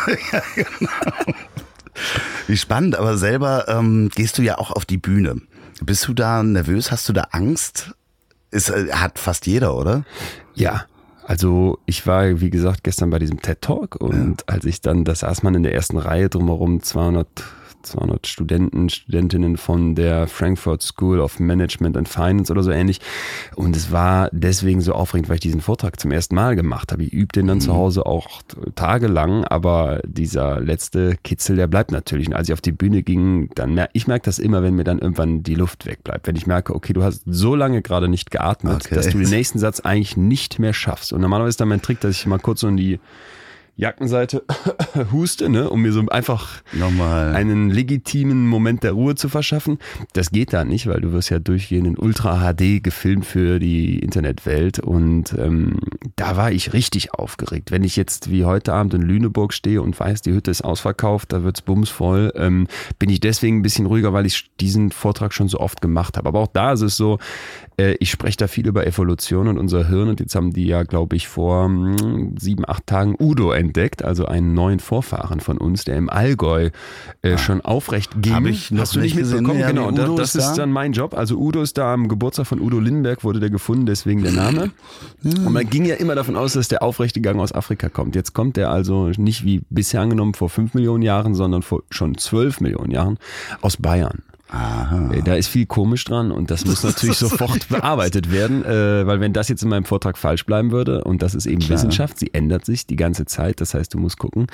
[0.56, 0.90] genau.
[2.48, 5.42] Wie spannend, aber selber ähm, gehst du ja auch auf die Bühne.
[5.84, 6.92] Bist du da nervös?
[6.92, 7.92] Hast du da Angst?
[8.52, 10.04] Ist, äh, hat fast jeder, oder?
[10.54, 10.86] Ja,
[11.24, 15.16] also ich war, wie gesagt, gestern bei diesem TED Talk und als ich dann, da
[15.16, 17.28] saß man in der ersten Reihe drumherum 200,
[17.84, 23.00] 200 Studenten, Studentinnen von der Frankfurt School of Management and Finance oder so ähnlich.
[23.56, 27.04] Und es war deswegen so aufregend, weil ich diesen Vortrag zum ersten Mal gemacht habe.
[27.04, 28.42] Ich übe den dann zu Hause auch
[28.76, 32.28] tagelang, aber dieser letzte Kitzel, der bleibt natürlich.
[32.28, 34.84] Und als ich auf die Bühne ging, dann mer ich merke das immer, wenn mir
[34.84, 36.28] dann irgendwann die Luft wegbleibt.
[36.28, 38.96] Wenn ich merke, okay, du hast so lange gerade nicht geatmet, Okay.
[38.96, 41.14] dass du den nächsten Satz eigentlich nicht mehr schaffst.
[41.14, 43.00] Und normalerweise ist dann mein Trick, dass ich mal kurz so in die
[43.82, 44.44] Jackenseite
[45.12, 47.34] huste, ne, um mir so einfach Nochmal.
[47.34, 49.80] einen legitimen Moment der Ruhe zu verschaffen.
[50.14, 53.98] Das geht da nicht, weil du wirst ja durchgehend in Ultra HD gefilmt für die
[53.98, 55.80] Internetwelt und ähm,
[56.16, 57.72] da war ich richtig aufgeregt.
[57.72, 61.34] Wenn ich jetzt wie heute Abend in Lüneburg stehe und weiß, die Hütte ist ausverkauft,
[61.34, 62.68] da wird's bumsvoll, ähm,
[63.00, 66.30] bin ich deswegen ein bisschen ruhiger, weil ich diesen Vortrag schon so oft gemacht habe.
[66.30, 67.18] Aber auch da ist es so,
[68.00, 71.16] ich spreche da viel über Evolution und unser Hirn und jetzt haben die ja, glaube
[71.16, 75.98] ich, vor hm, sieben, acht Tagen Udo entdeckt, also einen neuen Vorfahren von uns, der
[75.98, 76.70] im Allgäu
[77.22, 78.34] äh, schon aufrecht ging.
[78.34, 78.36] Ah.
[78.38, 79.60] Hab ich noch Hast du nicht mitbekommen?
[79.60, 80.64] Ja, genau, da, das ist ist da?
[80.64, 81.14] dann mein Job.
[81.14, 84.72] Also Udo ist da am Geburtstag von Udo Lindenberg, wurde der gefunden, deswegen der Name.
[85.24, 88.16] Und man ging ja immer davon aus, dass der aufrechte Gang aus Afrika kommt.
[88.16, 92.18] Jetzt kommt der also nicht wie bisher angenommen vor fünf Millionen Jahren, sondern vor schon
[92.18, 93.18] zwölf Millionen Jahren
[93.62, 94.24] aus Bayern.
[94.52, 95.12] Aha.
[95.14, 99.20] Äh, Da ist viel komisch dran und das muss natürlich sofort bearbeitet werden, äh, weil
[99.20, 102.34] wenn das jetzt in meinem Vortrag falsch bleiben würde und das ist eben Wissenschaft, sie
[102.34, 104.48] ändert sich die ganze Zeit, das heißt, du musst gucken,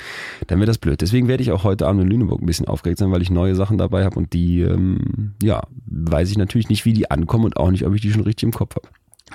[0.46, 1.00] dann wird das blöd.
[1.00, 3.54] Deswegen werde ich auch heute Abend in Lüneburg ein bisschen aufgeregt sein, weil ich neue
[3.54, 7.56] Sachen dabei habe und die, ähm, ja, weiß ich natürlich nicht, wie die ankommen und
[7.56, 8.88] auch nicht, ob ich die schon richtig im Kopf habe.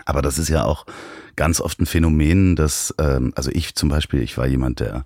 [0.06, 0.86] Aber das ist ja auch
[1.36, 5.06] ganz oft ein Phänomen, dass, ähm, also ich zum Beispiel, ich war jemand, der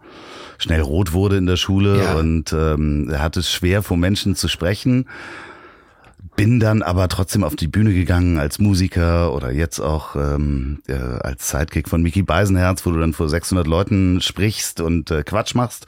[0.58, 2.16] schnell rot wurde in der Schule Ja.
[2.16, 5.06] und ähm, hatte es schwer, vor Menschen zu sprechen.
[6.36, 10.93] Bin dann aber trotzdem auf die Bühne gegangen als Musiker oder jetzt auch ähm, äh,
[10.93, 15.56] als Sidekick von Mickey Beisenherz, wo du dann vor 600 Leuten sprichst und äh, Quatsch
[15.56, 15.88] machst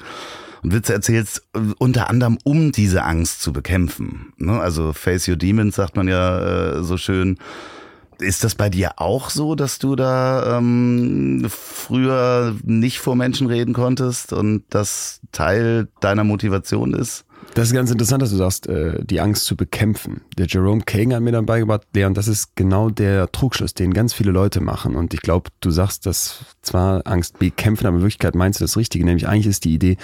[0.63, 4.33] und Witze erzählst, äh, unter anderem um diese Angst zu bekämpfen.
[4.37, 4.59] Ne?
[4.59, 7.37] Also Face Your Demons sagt man ja äh, so schön.
[8.19, 13.73] Ist das bei dir auch so, dass du da ähm, früher nicht vor Menschen reden
[13.73, 17.25] konntest und das Teil deiner Motivation ist?
[17.53, 20.21] Das ist ganz interessant, dass du sagst, äh, die Angst zu bekämpfen.
[20.37, 24.13] Der Jerome Kagan hat mir dann beigebracht, und das ist genau der Trugschluss, den ganz
[24.13, 24.95] viele Leute machen.
[24.95, 28.77] Und ich glaube, du sagst das zwar Angst bekämpfen, aber in Wirklichkeit meinst du das
[28.77, 29.05] Richtige.
[29.05, 29.97] Nämlich eigentlich ist die Idee,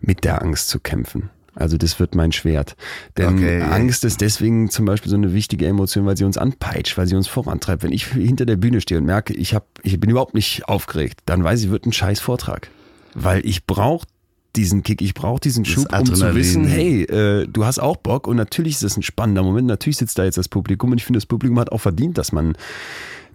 [0.00, 1.30] mit der Angst zu kämpfen.
[1.56, 2.76] Also das wird mein Schwert.
[3.16, 3.62] Denn Okay.
[3.62, 7.16] Angst ist deswegen zum Beispiel so eine wichtige Emotion, weil sie uns anpeitscht, weil sie
[7.16, 7.82] uns vorantreibt.
[7.82, 11.20] Wenn ich hinter der Bühne stehe und merke, ich, hab, ich bin überhaupt nicht aufgeregt,
[11.26, 12.68] dann weiß ich, wird ein scheiß Vortrag.
[13.14, 14.06] Weil ich brauche
[14.54, 17.96] diesen Kick, ich brauche diesen Das Schub, um zu wissen, hey, äh, du hast auch
[17.96, 19.66] Bock und natürlich ist es ein spannender Moment.
[19.66, 22.32] Natürlich sitzt da jetzt das Publikum und ich finde, das Publikum hat auch verdient, dass
[22.32, 22.56] man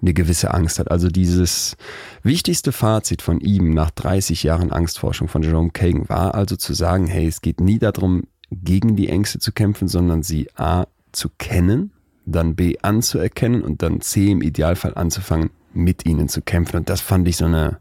[0.01, 0.89] eine gewisse Angst hat.
[0.89, 1.77] Also dieses
[2.23, 7.07] wichtigste Fazit von ihm nach 30 Jahren Angstforschung von Jerome Kagan war also zu sagen,
[7.07, 11.91] hey, es geht nie darum, gegen die Ängste zu kämpfen, sondern sie A zu kennen,
[12.25, 16.77] dann B anzuerkennen und dann C im Idealfall anzufangen, mit ihnen zu kämpfen.
[16.77, 17.77] Und das fand ich so eine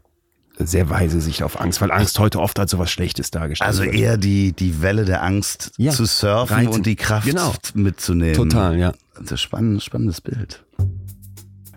[0.57, 3.83] sehr weise Sicht auf Angst, weil Angst heute oft als so was Schlechtes dargestellt Also
[3.83, 3.95] wird.
[3.95, 6.69] eher die, die Welle der Angst Ja, zu surfen reiten.
[6.69, 7.53] und die Kraft Genau.
[7.73, 8.35] mitzunehmen.
[8.35, 8.93] Total, ja.
[9.19, 10.63] Das ist spannend, spannendes Bild.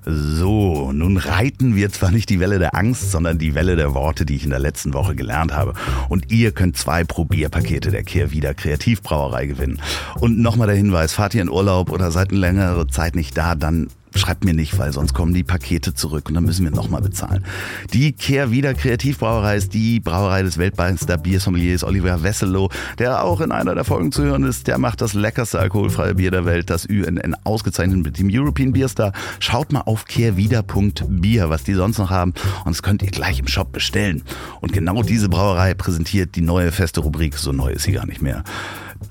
[0.07, 4.27] So, nun reiten wir zwar nicht die Welle der Angst, sondern die Welle der Worte,
[4.27, 5.73] die ich in der letzten Woche gelernt habe.
[6.11, 9.81] Und ihr könnt zwei Probierpakete der Kehrwieder Kreativbrauerei gewinnen.
[10.21, 13.55] Und nochmal der Hinweis, fahrt ihr in Urlaub oder seid eine längere Zeit nicht da,
[13.55, 17.03] dann schreibt mir nicht, weil sonst kommen die Pakete zurück und dann müssen wir nochmal
[17.03, 17.45] bezahlen.
[17.93, 23.75] Die Kehrwieder Kreativbrauerei ist die Brauerei des Weltmeister Biersommeliers Oliver Wesselow, der auch in einer
[23.75, 24.67] der Folgen zu hören ist.
[24.67, 28.89] Der macht das leckerste alkoholfreie Bier der Welt, das UNN ausgezeichnet mit dem European Beer
[28.89, 29.13] Star.
[29.41, 32.35] Schaut mal auf kehrwieder.bier, was die sonst noch haben
[32.65, 34.23] und das könnt ihr gleich im Shop bestellen.
[34.61, 38.23] Und genau diese Brauerei präsentiert die neue feste Rubrik, so neu ist sie gar nicht
[38.23, 38.45] mehr.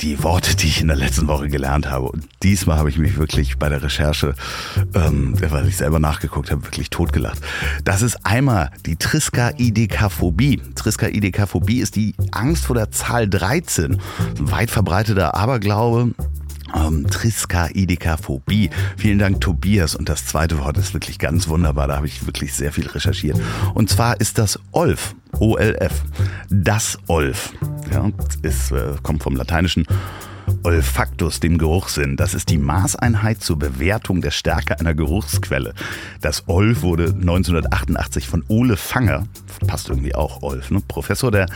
[0.01, 2.09] Die Worte, die ich in der letzten Woche gelernt habe.
[2.09, 4.35] Und diesmal habe ich mich wirklich bei der Recherche,
[4.93, 7.41] ähm, weil ich selber nachgeguckt habe, wirklich totgelacht.
[7.83, 10.61] Das ist einmal die Triskaidekaphobie.
[10.75, 13.93] Triskaidekaphobie ist die Angst vor der Zahl 13.
[14.37, 16.13] Ein weit verbreiteter Aberglaube
[16.75, 18.69] ähm, Triskaidekaphobie.
[18.97, 19.95] Vielen Dank, Tobias.
[19.95, 21.87] Und das zweite Wort ist wirklich ganz wunderbar.
[21.87, 23.39] Da habe ich wirklich sehr viel recherchiert.
[23.73, 25.15] Und zwar ist das Olf.
[25.39, 26.03] OLF.
[26.49, 27.53] Das Olf.
[27.91, 28.09] Ja,
[28.41, 29.85] ist, äh, kommt vom Lateinischen
[30.63, 32.15] Olfactus, dem Geruchssinn.
[32.15, 35.73] Das ist die Maßeinheit zur Bewertung der Stärke einer Geruchsquelle.
[36.21, 39.27] Das Olf wurde 1988 von Ole Fanger,
[39.67, 41.47] passt irgendwie auch Olf, ne, Professor der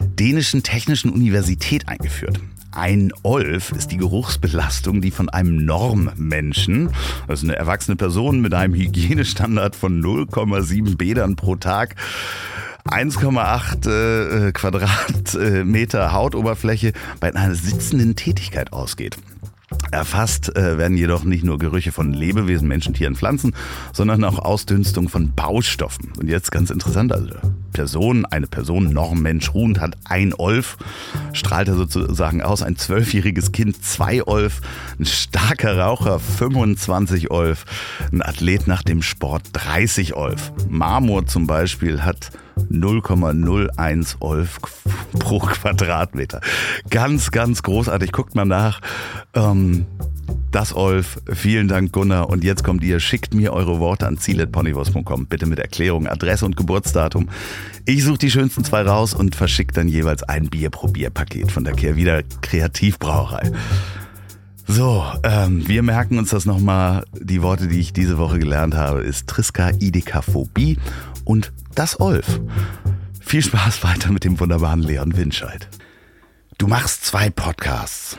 [0.00, 2.40] dänischen Technischen Universität eingeführt.
[2.74, 6.90] Ein Olf ist die Geruchsbelastung, die von einem Normmenschen,
[7.28, 11.94] also eine erwachsene Person mit einem Hygienestandard von 0,7 Bädern pro Tag,
[12.90, 19.18] 1,8 äh, Quadratmeter Hautoberfläche bei einer sitzenden Tätigkeit ausgeht.
[19.92, 23.54] Erfasst äh, werden jedoch nicht nur Gerüche von Lebewesen, Menschen, Tieren, Pflanzen,
[23.92, 26.12] sondern auch Ausdünstung von Baustoffen.
[26.18, 27.30] Und jetzt ganz interessant, also
[27.74, 30.78] Person, eine Person, Norm, Mensch, ruhend, hat ein Olf,
[31.34, 34.62] strahlt er sozusagen aus, ein zwölfjähriges Kind zwei Olf,
[34.98, 37.66] ein starker Raucher 25 Olf,
[38.10, 40.52] ein Athlet nach dem Sport 30 Olf.
[40.68, 42.30] Marmor zum Beispiel hat
[42.70, 44.60] 0,01 Olf
[45.18, 46.40] pro Quadratmeter.
[46.88, 48.12] Ganz, ganz großartig.
[48.12, 48.80] Guckt mal nach.
[49.34, 49.86] Ähm,
[50.50, 51.20] das Olf.
[51.32, 52.28] Vielen Dank, Gunnar.
[52.28, 53.00] Und jetzt kommt ihr.
[53.00, 55.26] Schickt mir eure Worte an ziel.ponywurst.com.
[55.26, 57.28] Bitte mit Erklärung, Adresse und Geburtsdatum.
[57.86, 62.22] Ich suche die schönsten zwei raus und verschicke dann jeweils ein Bier-Probier-Paket von der Kehrwieder
[62.40, 63.50] Kreativbrauerei.
[64.66, 67.04] So, ähm, wir merken uns das nochmal.
[67.12, 70.78] Die Worte, die ich diese Woche gelernt habe, ist Triskaidekaphobie
[71.24, 72.40] und das Olf.
[73.20, 75.68] Viel Spaß weiter mit dem wunderbaren Leon Winscheid.
[76.58, 78.16] Du machst zwei Podcasts.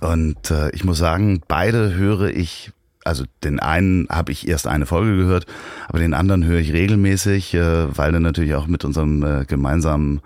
[0.00, 2.72] Und äh, ich muss sagen, beide höre ich,
[3.04, 5.46] also den einen habe ich erst eine Folge gehört,
[5.88, 10.20] aber den anderen höre ich regelmäßig, äh, weil er natürlich auch mit unserem äh, gemeinsamen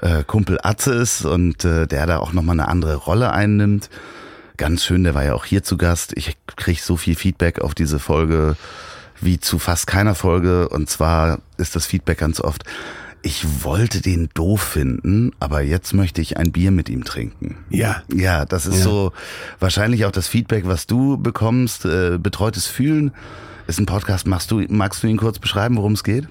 [0.00, 3.90] äh, Kumpel Atze ist und äh, der da auch nochmal eine andere Rolle einnimmt.
[4.56, 6.12] Ganz schön, der war ja auch hier zu Gast.
[6.16, 8.56] Ich kriege so viel Feedback auf diese Folge
[9.20, 10.68] wie zu fast keiner Folge.
[10.68, 12.64] Und zwar ist das Feedback ganz oft,
[13.26, 17.56] ich wollte den doof finden, aber jetzt möchte ich ein Bier mit ihm trinken.
[17.70, 18.04] Ja.
[18.14, 18.84] Ja, das ist ja.
[18.84, 19.12] so
[19.58, 21.84] wahrscheinlich auch das Feedback, was du bekommst.
[21.86, 23.10] Äh, betreutes Fühlen
[23.66, 24.28] ist ein Podcast.
[24.28, 26.28] Machst du, magst du ihn kurz beschreiben, worum es geht?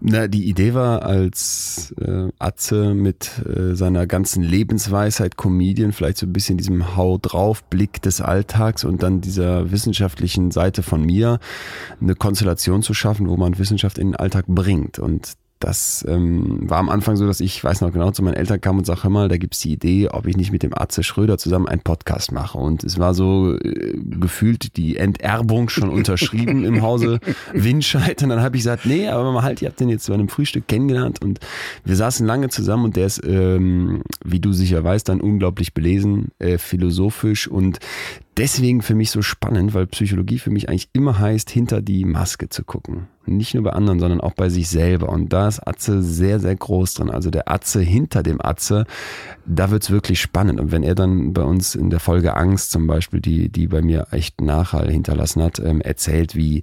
[0.00, 6.26] Na, die Idee war, als äh, Atze mit äh, seiner ganzen Lebensweisheit, Comedian, vielleicht so
[6.26, 11.40] ein bisschen diesem Hau drauf Blick des Alltags und dann dieser wissenschaftlichen Seite von mir,
[12.00, 15.00] eine Konstellation zu schaffen, wo man Wissenschaft in den Alltag bringt.
[15.00, 18.62] Und das ähm, war am Anfang so, dass ich, weiß noch genau, zu meinen Eltern
[18.62, 21.02] kam und sag, hör mal, da gibt's die Idee, ob ich nicht mit dem Atze
[21.02, 22.56] Schröder zusammen einen Podcast mache.
[22.56, 27.20] Und es war so äh, gefühlt die Enterbung schon unterschrieben im Hause
[27.52, 28.22] Winscheid.
[28.22, 30.30] Und dann habe ich gesagt, nee, aber mal halt, ihr habt den jetzt bei einem
[30.30, 31.40] Frühstück kennengelernt und
[31.84, 36.28] wir saßen lange zusammen und der ist, ähm, wie du sicher weißt, dann unglaublich belesen,
[36.38, 37.80] äh, philosophisch und
[38.36, 42.48] deswegen für mich so spannend, weil Psychologie für mich eigentlich immer heißt, hinter die Maske
[42.48, 43.08] zu gucken.
[43.26, 45.10] Nicht nur bei anderen, sondern auch bei sich selber.
[45.10, 47.10] Und da ist Atze sehr, sehr groß drin.
[47.10, 48.86] Also der Atze hinter dem Atze,
[49.46, 50.58] da wird's wirklich spannend.
[50.58, 53.82] Und wenn er dann bei uns in der Folge Angst zum Beispiel, die, die bei
[53.82, 56.62] mir echt Nachhall hinterlassen hat, ähm, erzählt, wie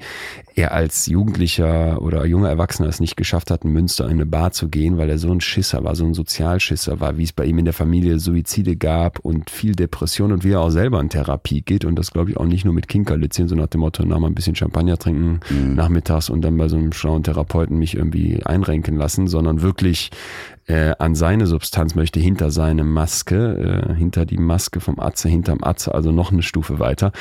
[0.56, 4.52] er als Jugendlicher oder junger Erwachsener es nicht geschafft hat, in Münster in eine Bar
[4.52, 7.46] zu gehen, weil er so ein Schisser war, so ein Sozialschisser war, wie es bei
[7.46, 11.10] ihm in der Familie Suizide gab und viel Depression und wie er auch selber in
[11.10, 14.04] Therapie geht und das glaube ich auch nicht nur mit Kinkerlitzchen, so nach dem Motto,
[14.06, 15.76] na mal ein bisschen Champagner trinken mhm.
[15.76, 20.10] nachmittags und dann bei so einem schlauen Therapeuten mich irgendwie einrenken lassen, sondern wirklich
[20.66, 25.60] äh, an seine Substanz möchte, hinter seine Maske, äh, hinter die Maske vom Atze, hinterm
[25.62, 27.12] Atze, also noch eine Stufe weiter.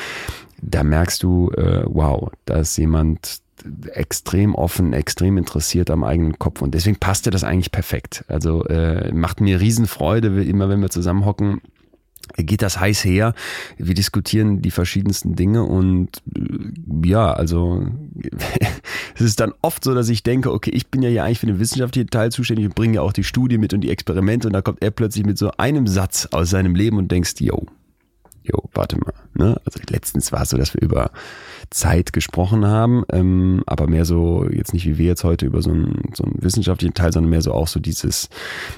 [0.62, 3.40] Da merkst du, äh, wow, da ist jemand
[3.92, 8.24] extrem offen, extrem interessiert am eigenen Kopf und deswegen passte das eigentlich perfekt.
[8.28, 11.60] Also äh, macht mir Riesenfreude, immer wenn wir zusammenhocken,
[12.44, 13.34] geht das heiß her.
[13.78, 17.86] Wir diskutieren die verschiedensten Dinge und äh, ja, also
[19.14, 21.46] es ist dann oft so, dass ich denke, okay, ich bin ja hier eigentlich für
[21.46, 24.52] den wissenschaftlichen Teil zuständig und bringe ja auch die Studie mit und die Experimente und
[24.52, 27.66] da kommt er plötzlich mit so einem Satz aus seinem Leben und denkst, yo,
[28.42, 29.60] jo, warte mal, Ne?
[29.64, 31.10] Also letztens war es so, dass wir über
[31.70, 35.70] Zeit gesprochen haben, ähm, aber mehr so, jetzt nicht wie wir jetzt heute über so
[35.70, 38.28] einen, so einen wissenschaftlichen Teil, sondern mehr so auch so dieses,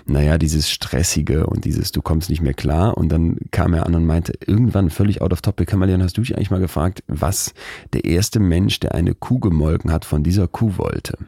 [0.06, 2.96] naja, dieses Stressige und dieses, du kommst nicht mehr klar.
[2.96, 6.22] Und dann kam er an und meinte, irgendwann völlig out of topic, Kamalian, hast du
[6.22, 7.52] dich eigentlich mal gefragt, was
[7.92, 11.18] der erste Mensch, der eine Kuh gemolken hat, von dieser Kuh wollte?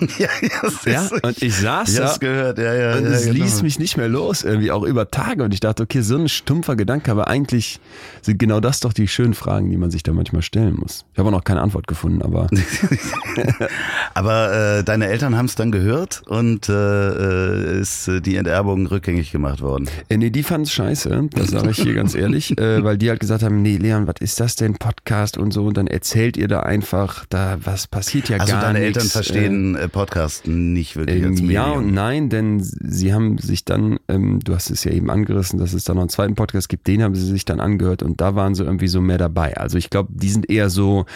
[0.18, 2.96] ja, ja, ja, und ich saß da das gehört, ja, ja.
[2.96, 3.44] und ja, es genau.
[3.44, 5.44] ließ mich nicht mehr los, irgendwie auch über Tage.
[5.44, 7.80] Und ich dachte, okay, so ein stumpfer Gedanke, aber eigentlich
[8.22, 11.04] sind genau das doch die schönen Fragen, die man sich da manchmal stellen muss.
[11.18, 12.46] Ich habe auch noch keine Antwort gefunden, aber
[14.14, 18.86] Aber äh, deine Eltern haben es dann gehört und äh, äh, ist äh, die Enterbung
[18.86, 19.88] rückgängig gemacht worden.
[20.10, 23.08] äh, nee, die fanden es scheiße, das sage ich hier ganz ehrlich, äh, weil die
[23.10, 26.36] halt gesagt haben, nee, Leon, was ist das denn, Podcast und so, und dann erzählt
[26.36, 28.96] ihr da einfach, da was passiert ja Also gar deine nichts.
[28.98, 31.50] Eltern verstehen äh, Podcast nicht wirklich als Ähm, Medium.
[31.50, 35.58] ja und nein, denn sie haben sich dann, ähm, du hast es ja eben angerissen,
[35.58, 38.20] dass es da noch einen zweiten Podcast gibt, den haben sie sich dann angehört und
[38.20, 39.56] da waren sie irgendwie so mehr dabei.
[39.56, 41.06] Also ich glaube, die sind eher so,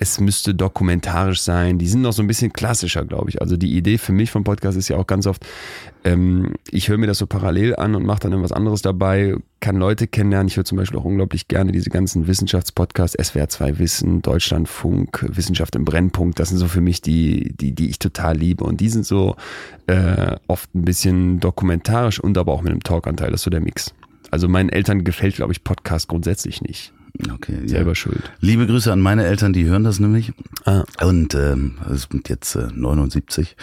[0.00, 1.76] es müsste dokumentarisch sein.
[1.76, 3.42] Die sind noch so ein bisschen klassischer, glaube ich.
[3.42, 5.46] Also die Idee für mich vom Podcast ist ja auch ganz oft,
[6.04, 9.76] ähm, ich höre mir das so parallel an und mache dann irgendwas anderes dabei, kann
[9.76, 10.48] Leute kennenlernen.
[10.48, 15.76] Ich höre zum Beispiel auch unglaublich gerne diese ganzen Wissenschaftspodcasts, SWR 2 Wissen, Deutschlandfunk, Wissenschaft
[15.76, 16.40] im Brennpunkt.
[16.40, 18.64] Das sind so für mich die, die, die ich total liebe.
[18.64, 19.36] Und die sind so
[19.86, 23.30] äh, oft ein bisschen dokumentarisch und aber auch mit einem Talkanteil.
[23.30, 23.92] Das ist so der Mix.
[24.30, 26.94] Also meinen Eltern gefällt, glaube ich, Podcast grundsätzlich nicht.
[27.34, 27.68] Okay, ja.
[27.68, 28.30] Selber schuld.
[28.40, 30.32] Liebe Grüße an meine Eltern, die hören das nämlich.
[30.64, 30.84] Ah.
[31.02, 33.56] Und ähm, es sind jetzt äh, 79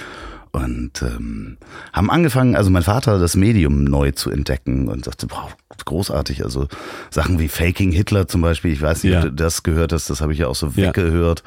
[0.51, 1.57] und ähm,
[1.93, 5.49] haben angefangen, also mein Vater das Medium neu zu entdecken und sagte, boah,
[5.85, 6.67] großartig, also
[7.11, 9.19] Sachen wie Faking Hitler zum Beispiel, ich weiß nicht, Ja.
[9.19, 10.87] ob du das gehört hast, das habe ich ja auch so Ja.
[10.87, 11.43] weggehört.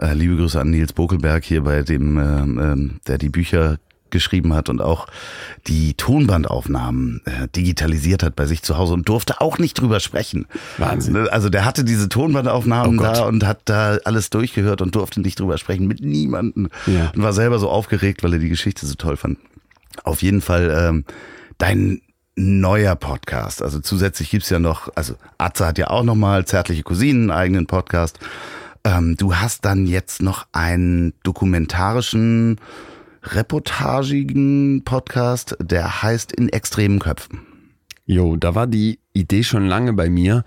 [0.00, 3.78] Äh, liebe Grüße an Nils Bokelberg hier bei dem, ähm, ähm, der die Bücher
[4.10, 5.06] geschrieben hat und auch
[5.66, 10.46] die Tonbandaufnahmen äh, digitalisiert hat bei sich zu Hause und durfte auch nicht drüber sprechen.
[10.78, 11.14] Wahnsinn.
[11.14, 15.20] Ne, Also der hatte diese Tonbandaufnahmen Oh da und hat da alles durchgehört und durfte
[15.20, 17.12] nicht drüber sprechen mit niemandem Ja.
[17.14, 19.38] und war selber so aufgeregt, weil er die Geschichte so toll fand.
[20.04, 21.04] Auf jeden Fall ähm,
[21.58, 22.00] dein
[22.36, 23.62] neuer Podcast.
[23.62, 27.40] Also zusätzlich gibt's ja noch, also Atze hat ja auch noch mal Zärtliche Cousinen, einen
[27.40, 28.20] eigenen Podcast.
[28.84, 32.60] Ähm, du hast dann jetzt noch einen dokumentarischen,
[33.34, 37.40] reportagigen Podcast, der heißt In extremen Köpfen.
[38.06, 40.44] Jo, da war die Idee schon lange bei mir,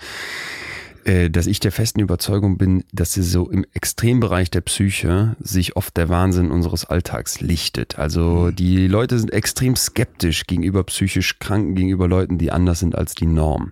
[1.31, 5.97] dass ich der festen Überzeugung bin, dass sie so im Extrembereich der Psyche sich oft
[5.97, 7.97] der Wahnsinn unseres Alltags lichtet.
[7.97, 13.15] Also die Leute sind extrem skeptisch gegenüber psychisch Kranken, gegenüber Leuten, die anders sind als
[13.15, 13.71] die Norm.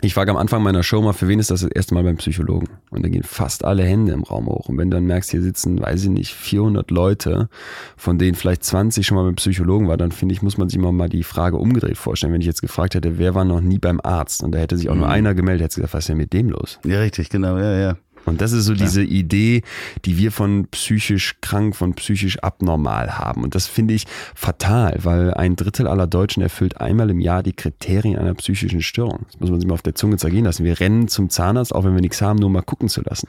[0.00, 2.16] Ich frage am Anfang meiner Show mal, für wen ist das das erste Mal beim
[2.16, 2.68] Psychologen?
[2.90, 4.68] Und da gehen fast alle Hände im Raum hoch.
[4.68, 7.48] Und wenn du dann merkst, hier sitzen, weiß ich nicht, 400 Leute,
[7.96, 10.78] von denen vielleicht 20 schon mal beim Psychologen war, dann finde ich, muss man sich
[10.78, 12.32] immer mal die Frage umgedreht vorstellen.
[12.32, 14.42] Wenn ich jetzt gefragt hätte, wer war noch nie beim Arzt?
[14.42, 16.50] Und da hätte sich auch nur einer gemeldet, hätte gesagt, was ist denn mit dem
[16.50, 16.63] los?
[16.84, 17.96] Ja, richtig, genau, ja, ja.
[18.26, 19.62] Und das ist so diese Idee,
[20.04, 23.42] die wir von psychisch krank, von psychisch abnormal haben.
[23.42, 27.52] Und das finde ich fatal, weil ein Drittel aller Deutschen erfüllt einmal im Jahr die
[27.52, 29.26] Kriterien einer psychischen Störung.
[29.30, 30.64] Das muss man sich mal auf der Zunge zergehen lassen.
[30.64, 33.28] Wir rennen zum Zahnarzt, auch wenn wir nichts haben, nur mal gucken zu lassen.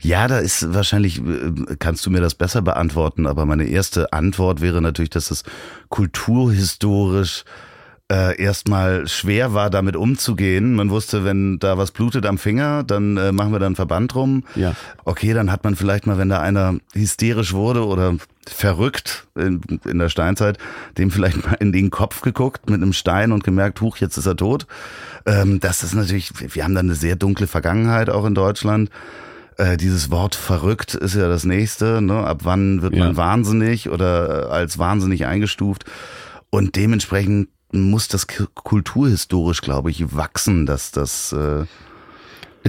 [0.00, 4.60] Ja, da ist wahrscheinlich, äh, kannst du mir das besser beantworten, aber meine erste Antwort
[4.60, 5.44] wäre natürlich, dass es
[5.88, 7.44] kulturhistorisch
[8.12, 10.74] äh, erstmal schwer war, damit umzugehen.
[10.74, 14.12] Man wusste, wenn da was blutet am Finger, dann äh, machen wir da einen Verband
[14.12, 14.44] drum.
[14.54, 14.74] Ja.
[15.04, 19.98] Okay, dann hat man vielleicht mal, wenn da einer hysterisch wurde oder verrückt in, in
[19.98, 20.58] der Steinzeit,
[20.98, 24.26] dem vielleicht mal in den Kopf geguckt mit einem Stein und gemerkt, huch, jetzt ist
[24.26, 24.66] er tot.
[25.24, 28.90] Ähm, das ist natürlich, wir haben da eine sehr dunkle Vergangenheit auch in Deutschland.
[29.56, 32.02] Äh, dieses Wort verrückt ist ja das nächste.
[32.02, 32.14] Ne?
[32.26, 33.04] Ab wann wird Ja.
[33.06, 35.84] man wahnsinnig oder äh, als wahnsinnig eingestuft?
[36.50, 41.64] Und dementsprechend muss das kulturhistorisch, glaube ich, wachsen, dass das äh,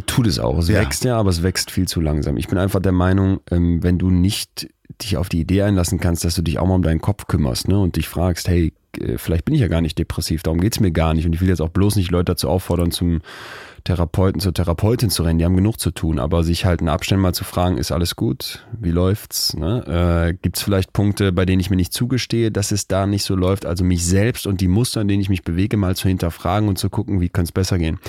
[0.07, 0.57] Tut es auch.
[0.57, 0.79] Es Ja.
[0.81, 2.37] wächst ja, aber es wächst viel zu langsam.
[2.37, 4.67] Ich bin einfach der Meinung, ähm, wenn du nicht
[5.01, 7.67] dich auf die Idee einlassen kannst, dass du dich auch mal um deinen Kopf kümmerst
[7.67, 10.79] ne, und dich fragst, hey, äh, vielleicht bin ich ja gar nicht depressiv, darum geht's
[10.79, 11.25] mir gar nicht.
[11.27, 13.21] Und ich will jetzt auch bloß nicht Leute dazu auffordern, zum
[13.83, 17.21] Therapeuten, zur Therapeutin zu rennen, die haben genug zu tun, aber sich halt in Abständen
[17.21, 18.65] mal zu fragen, ist alles gut?
[18.79, 19.55] Wie läuft's?
[19.55, 20.29] Ne?
[20.29, 23.23] Äh, Gibt es vielleicht Punkte, bei denen ich mir nicht zugestehe, dass es da nicht
[23.23, 23.65] so läuft?
[23.65, 26.77] Also mich selbst und die Muster, in denen ich mich bewege, mal zu hinterfragen und
[26.77, 27.99] zu gucken, wie könnte es besser gehen.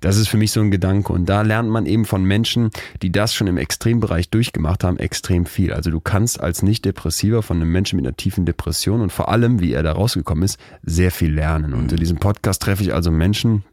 [0.00, 1.12] Das ist für mich so ein Gedanke.
[1.12, 5.46] Und da lernt man eben von Menschen, die das schon im Extrembereich durchgemacht haben, extrem
[5.46, 5.72] viel.
[5.72, 9.60] Also du kannst als Nicht-Depressiver von einem Menschen mit einer tiefen Depression und vor allem,
[9.60, 11.72] wie er da rausgekommen ist, sehr viel lernen.
[11.72, 13.64] Und in diesem Podcast treffe ich also Menschen,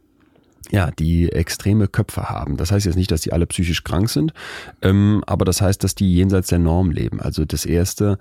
[0.71, 2.57] ja, die extreme Köpfe haben.
[2.57, 4.33] Das heißt jetzt nicht, dass die alle psychisch krank sind,
[4.81, 7.21] ähm, aber das heißt, dass die jenseits der Norm leben.
[7.21, 8.17] Also das erste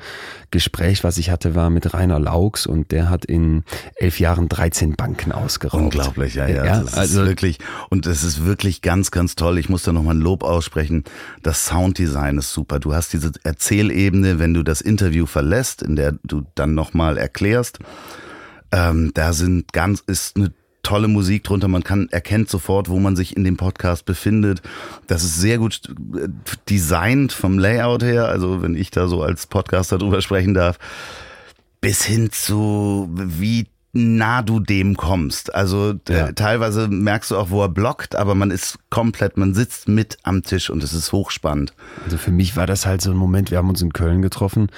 [0.51, 3.65] Gespräch, was ich hatte, war mit Rainer Laux und der hat in
[3.97, 5.83] elf Jahren 13 Banken ausgeraubt.
[5.83, 6.65] Unglaublich, ja, ja.
[6.65, 7.59] ja das also ist wirklich,
[7.91, 9.59] und es ist wirklich ganz, ganz toll.
[9.59, 11.05] Ich muss da nochmal ein Lob aussprechen.
[11.43, 12.81] Das Sounddesign ist super.
[12.81, 17.79] Du hast diese Erzählebene, wenn du das Interview verlässt, in der du dann nochmal erklärst.
[18.73, 20.53] Ähm, da sind ganz, ist eine
[20.83, 21.69] tolle Musik drunter.
[21.69, 24.63] Man kann erkennt sofort, wo man sich in dem Podcast befindet.
[25.07, 25.81] Das ist sehr gut
[26.15, 26.29] äh,
[26.69, 28.27] designt vom Layout her.
[28.27, 30.79] Also wenn ich da so als Podcaster drüber sprechen darf,
[31.81, 35.55] bis hin zu wie nah du dem kommst.
[35.55, 36.33] Also äh, ja.
[36.33, 40.43] teilweise merkst du auch, wo er blockt, aber man ist komplett, man sitzt mit am
[40.43, 41.75] Tisch und es ist hochspannend.
[42.05, 44.69] Also für mich war das halt so ein Moment, wir haben uns in Köln getroffen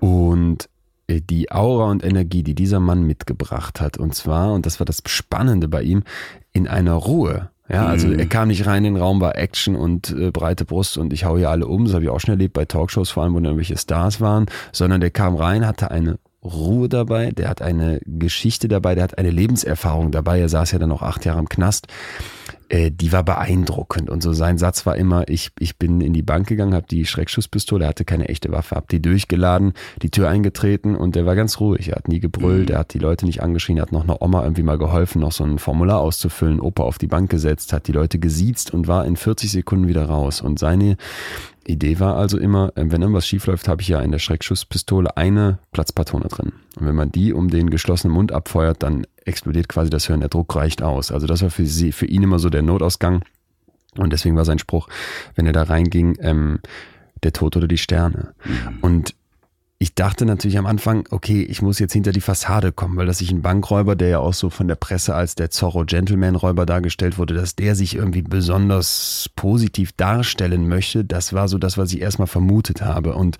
[0.00, 0.69] und
[1.18, 3.96] die Aura und Energie, die dieser Mann mitgebracht hat.
[3.98, 6.04] Und zwar, und das war das Spannende bei ihm,
[6.52, 7.50] in einer Ruhe.
[7.68, 8.18] Ja, also mhm.
[8.18, 11.24] er kam nicht rein in den Raum, war Action und äh, breite Brust und ich
[11.24, 11.84] hau hier alle um.
[11.84, 14.46] Das habe ich auch schon erlebt bei Talkshows, vor allem, wo dann irgendwelche Stars waren.
[14.72, 19.18] Sondern der kam rein, hatte eine Ruhe dabei, der hat eine Geschichte dabei, der hat
[19.18, 20.40] eine Lebenserfahrung dabei.
[20.40, 21.86] Er saß ja dann noch acht Jahre im Knast
[22.70, 24.08] äh, die war beeindruckend.
[24.08, 27.04] Und so sein Satz war immer, ich, ich bin in die Bank gegangen, habe die
[27.04, 31.58] Schreckschusspistole, hatte keine echte Waffe, hab die durchgeladen, die Tür eingetreten und der war ganz
[31.58, 31.88] ruhig.
[31.88, 32.74] Er hat nie gebrüllt, mhm.
[32.74, 35.32] er hat die Leute nicht angeschrien, er hat noch einer Oma irgendwie mal geholfen, noch
[35.32, 39.04] so ein Formular auszufüllen, Opa auf die Bank gesetzt, hat die Leute gesiezt und war
[39.04, 40.40] in 40 Sekunden wieder raus.
[40.40, 40.96] Und seine
[41.66, 45.58] Idee war also immer, äh, wenn irgendwas schiefläuft, habe ich ja in der Schreckschusspistole eine
[45.72, 46.52] Platzpatrone drin.
[46.78, 50.28] Und wenn man die um den geschlossenen Mund abfeuert, dann explodiert quasi das Hirn, der
[50.28, 51.10] Druck reicht aus.
[51.10, 53.22] Also das war für sie, für ihn immer so der Notausgang.
[53.96, 54.88] Und deswegen war sein Spruch,
[55.34, 56.60] wenn er da reinging, ähm,
[57.22, 58.34] der Tod oder die Sterne.
[58.44, 58.78] Mhm.
[58.82, 59.14] Und
[59.82, 63.16] ich dachte natürlich am Anfang, okay, ich muss jetzt hinter die Fassade kommen, weil dass
[63.16, 66.66] sich ein Bankräuber, der ja auch so von der Presse als der Zorro Gentleman Räuber
[66.66, 71.94] dargestellt wurde, dass der sich irgendwie besonders positiv darstellen möchte, das war so das, was
[71.94, 73.14] ich erstmal vermutet habe.
[73.14, 73.38] Und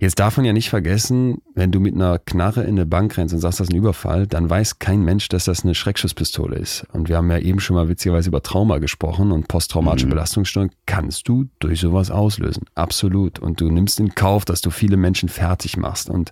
[0.00, 3.32] jetzt darf man ja nicht vergessen, wenn du mit einer Knarre in eine Bank rennst
[3.32, 6.86] und sagst, das ist ein Überfall, dann weiß kein Mensch, dass das eine Schreckschusspistole ist.
[6.92, 10.10] Und wir haben ja eben schon mal witzigerweise über Trauma gesprochen und posttraumatische mhm.
[10.10, 12.64] Belastungsstörung kannst du durch sowas auslösen.
[12.74, 13.38] Absolut.
[13.38, 16.10] Und du nimmst in Kauf, dass du viele Menschen fertig fertig machst.
[16.10, 16.30] Und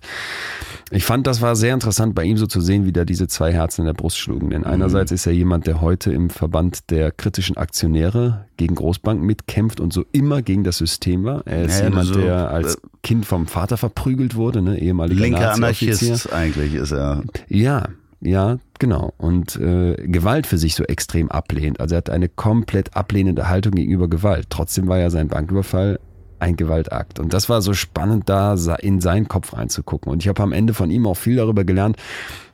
[0.91, 3.53] ich fand, das war sehr interessant bei ihm so zu sehen, wie da diese zwei
[3.53, 4.49] Herzen in der Brust schlugen.
[4.49, 5.15] Denn einerseits mhm.
[5.15, 10.05] ist er jemand, der heute im Verband der kritischen Aktionäre gegen Großbanken mitkämpft und so
[10.11, 11.45] immer gegen das System war.
[11.45, 15.21] Er ist ja, jemand, so, der als äh, Kind vom Vater verprügelt wurde, ne, ehemaliger
[15.21, 17.23] Linker Anarchist eigentlich ist er.
[17.47, 17.87] Ja,
[18.19, 19.13] ja, genau.
[19.17, 21.79] Und äh, Gewalt für sich so extrem ablehnt.
[21.79, 24.47] Also er hat eine komplett ablehnende Haltung gegenüber Gewalt.
[24.49, 25.99] Trotzdem war ja sein Banküberfall
[26.39, 27.19] ein Gewaltakt.
[27.19, 30.11] Und das war so spannend, da in seinen Kopf reinzugucken.
[30.11, 31.97] Und ich habe am Ende von ihm auch viel darüber gelernt,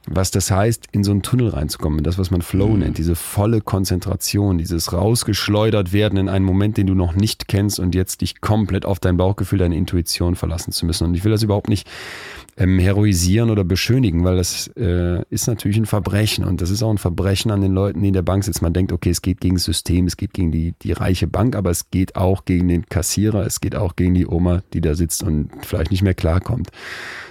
[0.06, 2.80] was das heißt, in so einen Tunnel reinzukommen, das, was man Flow mhm.
[2.80, 7.80] nennt, diese volle Konzentration, dieses rausgeschleudert werden in einen Moment, den du noch nicht kennst
[7.80, 11.06] und jetzt dich komplett auf dein Bauchgefühl, deine Intuition verlassen zu müssen.
[11.06, 11.88] Und ich will das überhaupt nicht
[12.58, 16.92] ähm, heroisieren oder beschönigen, weil das äh, ist natürlich ein Verbrechen und das ist auch
[16.92, 18.64] ein Verbrechen an den Leuten, die in der Bank sitzen.
[18.64, 21.56] Man denkt, okay, es geht gegen das System, es geht gegen die, die reiche Bank,
[21.56, 24.94] aber es geht auch gegen den Kassierer, es geht auch gegen die Oma, die da
[24.94, 26.70] sitzt und vielleicht nicht mehr klarkommt.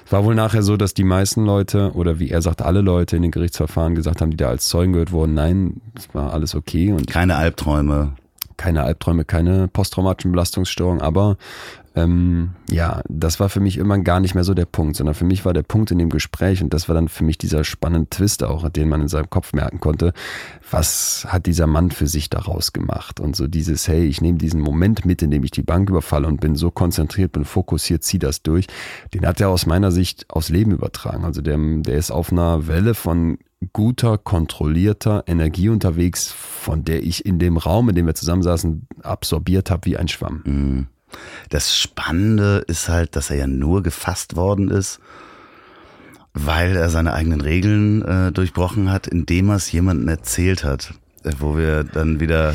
[0.05, 3.17] Es war wohl nachher so, dass die meisten Leute oder wie er sagt, alle Leute
[3.17, 6.55] in den Gerichtsverfahren gesagt haben, die da als Zeugen gehört wurden, nein, es war alles
[6.55, 8.15] okay und keine Albträume
[8.63, 11.37] keine Albträume, keine posttraumatischen Belastungsstörungen, aber
[11.95, 15.25] ähm, ja, das war für mich irgendwann gar nicht mehr so der Punkt, sondern für
[15.25, 18.09] mich war der Punkt in dem Gespräch und das war dann für mich dieser spannende
[18.09, 20.13] Twist auch, den man in seinem Kopf merken konnte.
[20.71, 23.21] Was hat dieser Mann für sich daraus gemacht?
[23.21, 26.27] Und so dieses, hey, ich nehme diesen Moment mit, in dem ich die Bank überfalle
[26.29, 28.67] und bin so konzentriert, bin fokussiert, zieh das durch.
[29.13, 31.25] Den hat er aus meiner Sicht aufs Leben übertragen.
[31.25, 33.39] Also der, der ist auf einer Welle von
[33.73, 39.71] guter, kontrollierter Energie unterwegs, von der ich in dem Raum, in dem wir zusammensaßen, absorbiert
[39.71, 40.43] habe wie ein Schwamm.
[40.45, 40.87] Mhm.
[41.51, 45.01] Das Spannende ist halt, dass er ja nur gefasst worden ist,
[46.35, 50.95] weil er seine eigenen Regeln äh, durchbrochen hat, indem er es jemandem erzählt hat.
[51.25, 52.55] Äh, wo wir dann wieder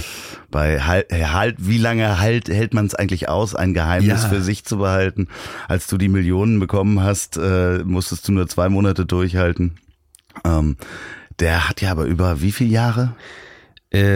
[0.51, 4.29] bei halt, halt wie lange halt, hält man es eigentlich aus, ein Geheimnis ja.
[4.29, 5.27] für sich zu behalten?
[5.67, 9.77] Als du die Millionen bekommen hast, äh, musstest du nur zwei Monate durchhalten.
[10.43, 10.77] Ähm,
[11.39, 13.15] der hat ja aber über wie viele Jahre?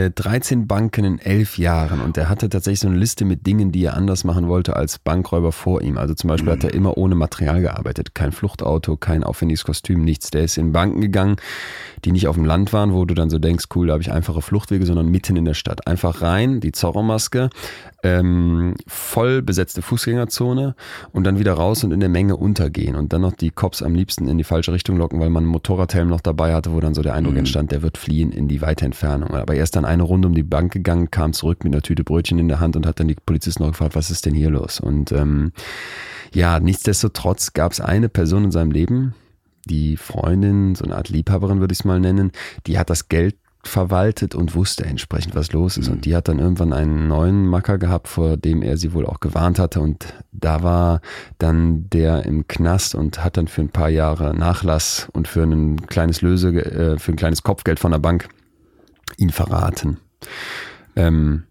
[0.10, 3.72] 13 äh, Banken in elf Jahren und er hatte tatsächlich so eine Liste mit Dingen,
[3.72, 5.98] die er anders machen wollte als Bankräuber vor ihm.
[5.98, 6.58] Also zum Beispiel mhm.
[6.58, 8.14] hat er immer ohne Material gearbeitet.
[8.14, 10.30] Kein Fluchtauto, kein aufwendiges Kostüm, nichts.
[10.30, 11.38] Der ist in Banken gegangen,
[12.06, 14.12] die nicht auf dem Land waren, wo du dann so denkst, cool, da habe ich
[14.12, 15.88] einfache Fluchtwege, sondern mitten in der Stadt.
[15.88, 17.50] Einfach rein, die Zorro-Maske,
[18.04, 20.76] ähm, voll besetzte Fußgängerzone
[21.12, 23.94] und dann wieder raus und in der Menge untergehen und dann noch die Cops am
[23.94, 26.94] liebsten in die falsche Richtung locken, weil man einen Motorradhelm noch dabei hatte, wo dann
[26.94, 27.40] so der Eindruck mhm.
[27.40, 29.32] entstand, der wird fliehen in die weite Entfernung.
[29.32, 32.04] Aber er ist dann eine Runde um die Bank gegangen, kam zurück mit einer Tüte
[32.04, 34.50] Brötchen in der Hand und hat dann die Polizisten noch gefragt, was ist denn hier
[34.50, 34.82] los?
[34.82, 35.54] Und ähm,
[36.34, 39.16] ja, nichtsdestotrotz gab es eine Person in seinem Leben,
[39.66, 42.34] die Freundin, so eine Art Liebhaberin würde ich es mal nennen,
[42.68, 45.88] die hat das Geld verwaltet und wusste entsprechend, was los ist.
[45.88, 46.02] Und mhm.
[46.02, 49.58] die hat dann irgendwann einen neuen Macker gehabt, vor dem er sie wohl auch gewarnt
[49.58, 49.80] hatte.
[49.80, 51.00] Und da war
[51.38, 55.88] dann der im Knast und hat dann für ein paar Jahre Nachlass und für ein
[55.88, 58.28] kleines Löse, äh, für ein kleines Kopfgeld von der Bank
[59.18, 59.98] ihn verraten.
[60.96, 61.44] Ähm,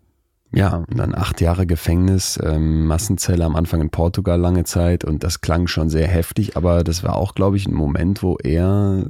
[0.53, 5.23] ja, und dann acht Jahre Gefängnis, ähm, Massenzelle am Anfang in Portugal lange Zeit und
[5.23, 9.07] das klang schon sehr heftig, aber das war auch, glaube ich, ein Moment, wo er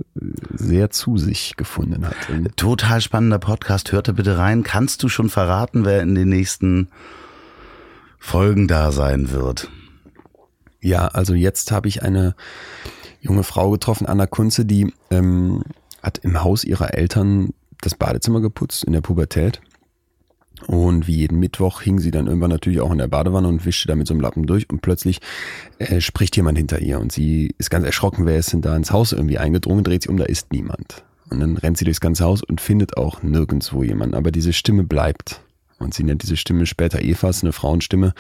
[0.53, 2.17] sehr zu sich gefunden hat.
[2.57, 4.65] Total spannender Podcast, hörte bitte rein.
[4.65, 6.89] Kannst du schon verraten, wer in den nächsten
[8.19, 9.71] Folgen da sein wird?
[10.83, 12.35] Ja, also jetzt habe ich eine
[13.23, 15.63] junge Frau getroffen, Anna Kunze, die ähm,
[16.03, 19.61] hat im Haus ihrer Eltern das Badezimmer geputzt in der Pubertät
[20.67, 23.89] und wie jeden Mittwoch hing sie dann irgendwann natürlich auch in der Badewanne und wischte
[23.89, 25.21] da mit so einem Lappen durch und plötzlich
[25.79, 28.91] äh, spricht jemand hinter ihr und sie ist ganz erschrocken, wer ist denn da ins
[28.91, 31.05] Haus irgendwie eingedrungen, dreht sich um, da ist niemand.
[31.31, 34.85] Und dann rennt sie durchs ganze Haus und findet auch nirgendwo jemanden, aber diese Stimme
[34.85, 35.41] bleibt.
[35.79, 38.13] Und sie nennt diese Stimme später Eva, ist eine Frauenstimme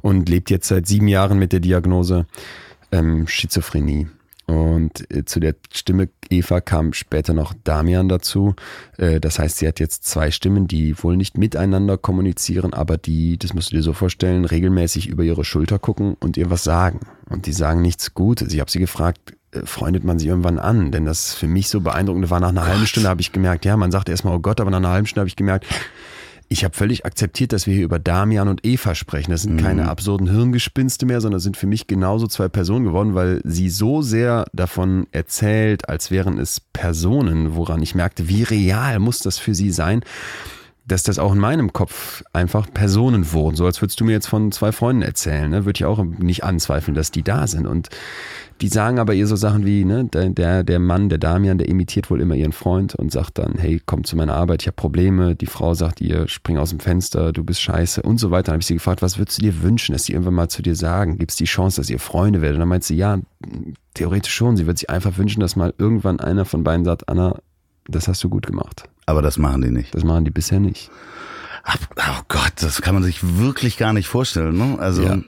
[0.00, 2.26] und lebt jetzt seit sieben Jahren mit der Diagnose
[2.90, 4.08] ähm, Schizophrenie.
[4.46, 8.54] Und äh, zu der Stimme Eva kam später noch Damian dazu.
[8.96, 13.38] Äh, das heißt, sie hat jetzt zwei Stimmen, die wohl nicht miteinander kommunizieren, aber die,
[13.38, 17.00] das musst du dir so vorstellen, regelmäßig über ihre Schulter gucken und ihr was sagen.
[17.28, 18.52] Und die sagen nichts Gutes.
[18.52, 20.92] Ich habe sie gefragt, äh, freundet man sich irgendwann an?
[20.92, 23.76] Denn das für mich so beeindruckende war nach einer halben Stunde habe ich gemerkt, ja,
[23.76, 25.66] man sagt erstmal, oh Gott, aber nach einer halben Stunde habe ich gemerkt,
[26.48, 29.30] ich habe völlig akzeptiert, dass wir hier über Damian und Eva sprechen.
[29.30, 29.60] Das sind mhm.
[29.60, 34.02] keine absurden Hirngespinste mehr, sondern sind für mich genauso zwei Personen geworden, weil sie so
[34.02, 39.54] sehr davon erzählt, als wären es Personen, woran ich merkte, wie real muss das für
[39.54, 40.02] sie sein,
[40.86, 43.56] dass das auch in meinem Kopf einfach Personen wurden.
[43.56, 45.64] So als würdest du mir jetzt von zwei Freunden erzählen, ne?
[45.64, 47.66] würde ich auch nicht anzweifeln, dass die da sind.
[47.66, 47.88] Und
[48.60, 52.08] die sagen aber eher so Sachen wie, ne, der, der Mann, der Damian, der imitiert
[52.08, 55.34] wohl immer ihren Freund und sagt dann, hey, komm zu meiner Arbeit, ich habe Probleme.
[55.34, 58.44] Die Frau sagt ihr, spring aus dem Fenster, du bist scheiße und so weiter.
[58.44, 60.62] Dann habe ich sie gefragt, was würdest du dir wünschen, dass sie irgendwann mal zu
[60.62, 61.18] dir sagen?
[61.18, 62.56] Gibt es die Chance, dass ihr Freunde werdet?
[62.56, 63.18] Und dann meint sie, ja,
[63.94, 64.56] theoretisch schon.
[64.56, 67.38] Sie würde sich einfach wünschen, dass mal irgendwann einer von beiden sagt, Anna,
[67.88, 68.88] das hast du gut gemacht.
[69.06, 69.94] Aber das machen die nicht.
[69.94, 70.90] Das machen die bisher nicht.
[71.68, 74.56] Oh Gott, das kann man sich wirklich gar nicht vorstellen.
[74.56, 74.78] Ne?
[74.78, 75.18] Also ja.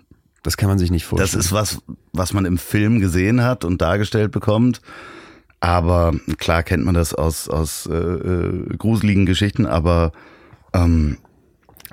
[0.42, 1.30] Das kann man sich nicht vorstellen.
[1.32, 4.80] Das ist was, was man im Film gesehen hat und dargestellt bekommt.
[5.60, 10.12] Aber klar kennt man das aus, aus äh, äh, gruseligen Geschichten, aber
[10.72, 11.18] ähm,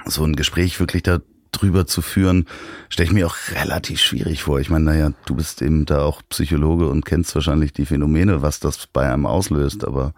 [0.05, 2.45] so ein Gespräch wirklich darüber zu führen,
[2.89, 4.59] stelle ich mir auch relativ schwierig vor.
[4.59, 8.59] Ich meine, naja, du bist eben da auch Psychologe und kennst wahrscheinlich die Phänomene, was
[8.59, 10.13] das bei einem auslöst, aber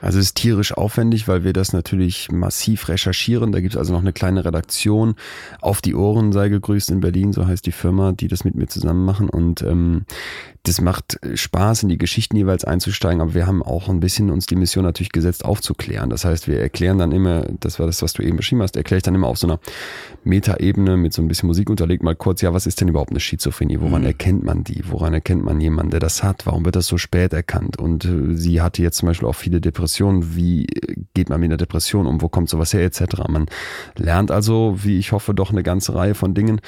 [0.00, 3.52] also es ist tierisch aufwendig, weil wir das natürlich massiv recherchieren.
[3.52, 5.14] Da gibt es also noch eine kleine Redaktion.
[5.60, 8.68] Auf die Ohren sei gegrüßt in Berlin, so heißt die Firma, die das mit mir
[8.68, 9.28] zusammen machen.
[9.28, 10.04] Und ähm,
[10.68, 14.46] das macht Spaß, in die Geschichten jeweils einzusteigen, aber wir haben auch ein bisschen uns
[14.46, 16.10] die Mission natürlich gesetzt, aufzuklären.
[16.10, 18.98] Das heißt, wir erklären dann immer, das war das, was du eben beschrieben hast, erkläre
[18.98, 19.60] ich dann immer auf so einer
[20.24, 23.20] Metaebene mit so ein bisschen Musik unterlegt, mal kurz, ja, was ist denn überhaupt eine
[23.20, 23.80] Schizophrenie?
[23.80, 24.08] Woran mhm.
[24.08, 24.82] erkennt man die?
[24.88, 26.46] Woran erkennt man jemanden, der das hat?
[26.46, 27.78] Warum wird das so spät erkannt?
[27.78, 30.36] Und äh, sie hatte jetzt zum Beispiel auch viele Depressionen.
[30.36, 30.66] Wie
[31.14, 32.20] geht man mit einer Depression um?
[32.20, 32.84] Wo kommt sowas her?
[32.84, 33.02] Etc.
[33.28, 33.46] Man
[33.96, 36.60] lernt also, wie ich hoffe, doch eine ganze Reihe von Dingen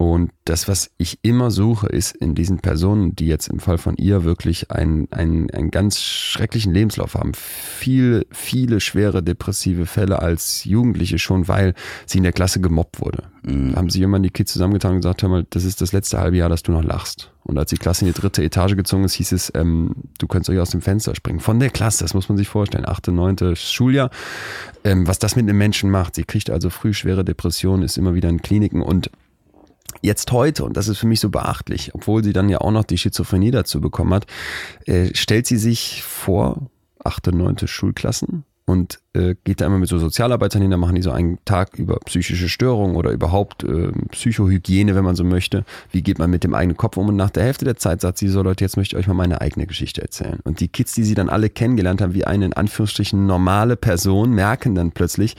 [0.00, 3.96] und das, was ich immer suche, ist in diesen Personen, die jetzt im Fall von
[3.98, 10.64] ihr wirklich einen, einen, einen ganz schrecklichen Lebenslauf haben, viel, viele schwere depressive Fälle als
[10.64, 11.74] Jugendliche schon, weil
[12.06, 13.24] sie in der Klasse gemobbt wurde.
[13.42, 13.76] Mhm.
[13.76, 16.38] Haben sie irgendwann die Kids zusammengetan und gesagt, hör mal, das ist das letzte halbe
[16.38, 17.30] Jahr, dass du noch lachst.
[17.42, 20.48] Und als die Klasse in die dritte Etage gezogen ist, hieß es, ähm, du könntest
[20.48, 21.40] euch aus dem Fenster springen.
[21.40, 24.08] Von der Klasse, das muss man sich vorstellen, achte, neunte Schuljahr.
[24.82, 26.14] Ähm, was das mit einem Menschen macht.
[26.14, 29.10] Sie kriegt also früh schwere Depressionen, ist immer wieder in Kliniken und
[30.02, 32.84] jetzt heute, und das ist für mich so beachtlich, obwohl sie dann ja auch noch
[32.84, 34.26] die Schizophrenie dazu bekommen hat,
[34.86, 36.70] äh, stellt sie sich vor,
[37.02, 41.02] achte, neunte Schulklassen und äh, geht da immer mit so Sozialarbeitern hin, da machen die
[41.02, 45.64] so einen Tag über psychische Störungen oder überhaupt äh, Psychohygiene, wenn man so möchte.
[45.90, 47.08] Wie geht man mit dem eigenen Kopf um?
[47.08, 49.14] Und nach der Hälfte der Zeit sagt sie so, Leute, jetzt möchte ich euch mal
[49.14, 50.38] meine eigene Geschichte erzählen.
[50.44, 54.30] Und die Kids, die sie dann alle kennengelernt haben, wie eine in Anführungsstrichen normale Person,
[54.30, 55.36] merken dann plötzlich,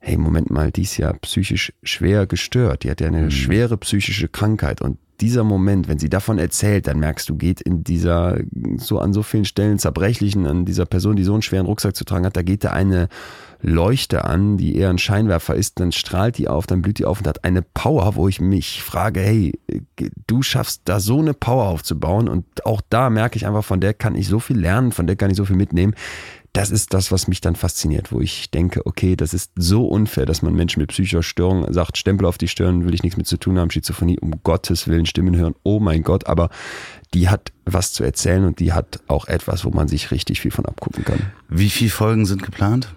[0.00, 3.30] hey, Moment mal, die ist ja psychisch schwer gestört, die hat ja eine mhm.
[3.30, 4.80] schwere psychische Krankheit.
[4.80, 8.38] Und dieser Moment, wenn sie davon erzählt, dann merkst du, geht in dieser,
[8.76, 12.04] so an so vielen Stellen zerbrechlichen, an dieser Person, die so einen schweren Rucksack zu
[12.04, 13.08] tragen hat, da geht da eine
[13.60, 17.18] Leuchte an, die eher ein Scheinwerfer ist, dann strahlt die auf, dann blüht die auf
[17.18, 19.58] und hat eine Power, wo ich mich frage, hey,
[20.28, 22.28] du schaffst da so eine Power aufzubauen.
[22.28, 25.16] Und auch da merke ich einfach, von der kann ich so viel lernen, von der
[25.16, 25.94] kann ich so viel mitnehmen
[26.52, 30.26] das ist das, was mich dann fasziniert, wo ich denke, okay, das ist so unfair,
[30.26, 33.26] dass man Menschen mit psychischer Störung sagt, Stempel auf die Stirn, will ich nichts mit
[33.26, 36.50] zu tun haben, Schizophrenie, um Gottes Willen Stimmen hören, oh mein Gott, aber
[37.14, 40.50] die hat was zu erzählen und die hat auch etwas, wo man sich richtig viel
[40.50, 41.32] von abgucken kann.
[41.48, 42.88] Wie viele Folgen sind geplant?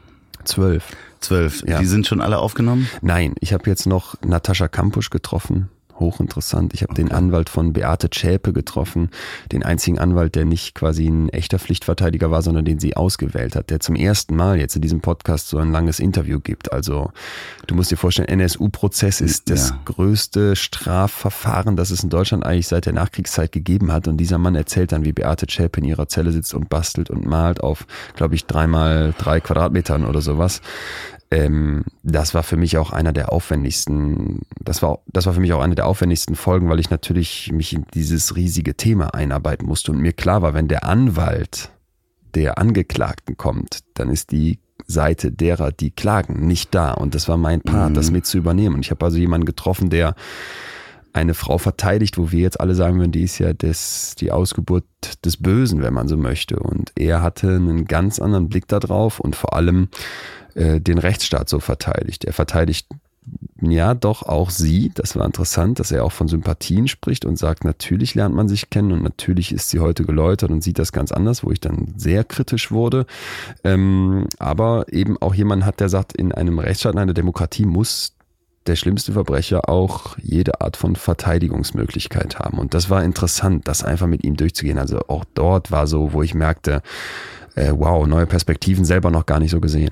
[0.44, 0.86] Zwölf.
[1.20, 1.64] Zwölf.
[1.68, 1.80] Ja.
[1.80, 2.90] Die sind schon alle aufgenommen?
[3.02, 5.70] Nein, ich habe jetzt noch Natascha Kampusch getroffen
[6.02, 6.74] hochinteressant.
[6.74, 9.10] Ich habe den Anwalt von Beate Zschäpe getroffen,
[9.54, 13.70] den einzigen Anwalt, der nicht quasi ein echter Pflichtverteidiger war, sondern den sie ausgewählt hat,
[13.70, 16.74] der zum ersten Mal jetzt in diesem Podcast so ein langes Interview gibt.
[16.74, 17.12] Also
[17.68, 19.80] du musst dir vorstellen, NSU-Prozess ist das Ja.
[19.86, 24.08] größte Strafverfahren, das es in Deutschland eigentlich seit der Nachkriegszeit gegeben hat.
[24.08, 27.26] Und dieser Mann erzählt dann, wie Beate Zschäpe in ihrer Zelle sitzt und bastelt und
[27.26, 27.86] malt auf,
[28.16, 30.62] glaube ich, dreimal drei Quadratmetern oder sowas
[31.32, 35.54] ähm, das war für mich auch einer der aufwendigsten, das war, das war für mich
[35.54, 39.92] auch eine der aufwendigsten Folgen, weil ich natürlich mich in dieses riesige Thema einarbeiten musste
[39.92, 41.72] und mir klar war, wenn der Anwalt
[42.36, 46.92] der Angeklagten kommt, dann ist die Seite derer, die klagen, nicht da.
[46.92, 47.94] Und das war mein Part, Mhm.
[47.94, 48.76] das mit zu übernehmen.
[48.76, 50.16] Und ich habe also jemanden getroffen, der
[51.14, 54.86] eine Frau verteidigt, wo wir jetzt alle sagen würden, die ist ja das, die Ausgeburt
[55.26, 56.58] des Bösen, wenn man so möchte.
[56.60, 59.90] Und er hatte einen ganz anderen Blick darauf und vor allem
[60.56, 62.26] äh, den Rechtsstaat so verteidigt.
[62.26, 62.88] Er verteidigt
[63.62, 64.92] ja doch auch sie.
[64.96, 68.70] Das war interessant, dass er auch von Sympathien spricht und sagt, natürlich lernt man sich
[68.70, 71.94] kennen und natürlich ist sie heute geläutert und sieht das ganz anders, wo ich dann
[71.96, 73.06] sehr kritisch wurde.
[73.64, 78.16] Ähm, aber eben auch jemand hat, der sagt, in einem Rechtsstaat, in einer Demokratie muss
[78.68, 82.60] der schlimmste Verbrecher auch jede Art von Verteidigungsmöglichkeit haben.
[82.60, 84.78] Und das war interessant, das einfach mit ihm durchzugehen.
[84.78, 86.82] Also auch dort war so, wo ich merkte,
[87.56, 89.92] äh, wow, neue Perspektiven selber noch gar nicht so gesehen.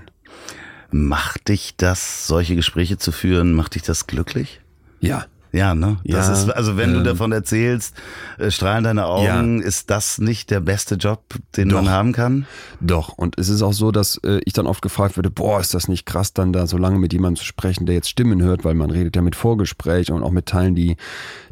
[0.91, 4.61] Macht dich das, solche Gespräche zu führen, macht dich das glücklich?
[4.99, 5.97] Ja, Ja, ne?
[6.04, 7.95] Das Ja, ist, also wenn du ähm, davon erzählst,
[8.38, 11.24] äh, strahlen deine Augen, ist das nicht der beste Job,
[11.58, 11.91] den man Doch.
[11.91, 12.45] haben kann?
[12.80, 15.74] Doch, und es ist auch so, dass äh, ich dann oft gefragt würde, boah, ist
[15.74, 18.64] das nicht krass, dann da so lange mit jemandem zu sprechen, der jetzt Stimmen hört,
[18.64, 20.97] weil man redet ja mit Vorgespräch und auch mit Teilen, die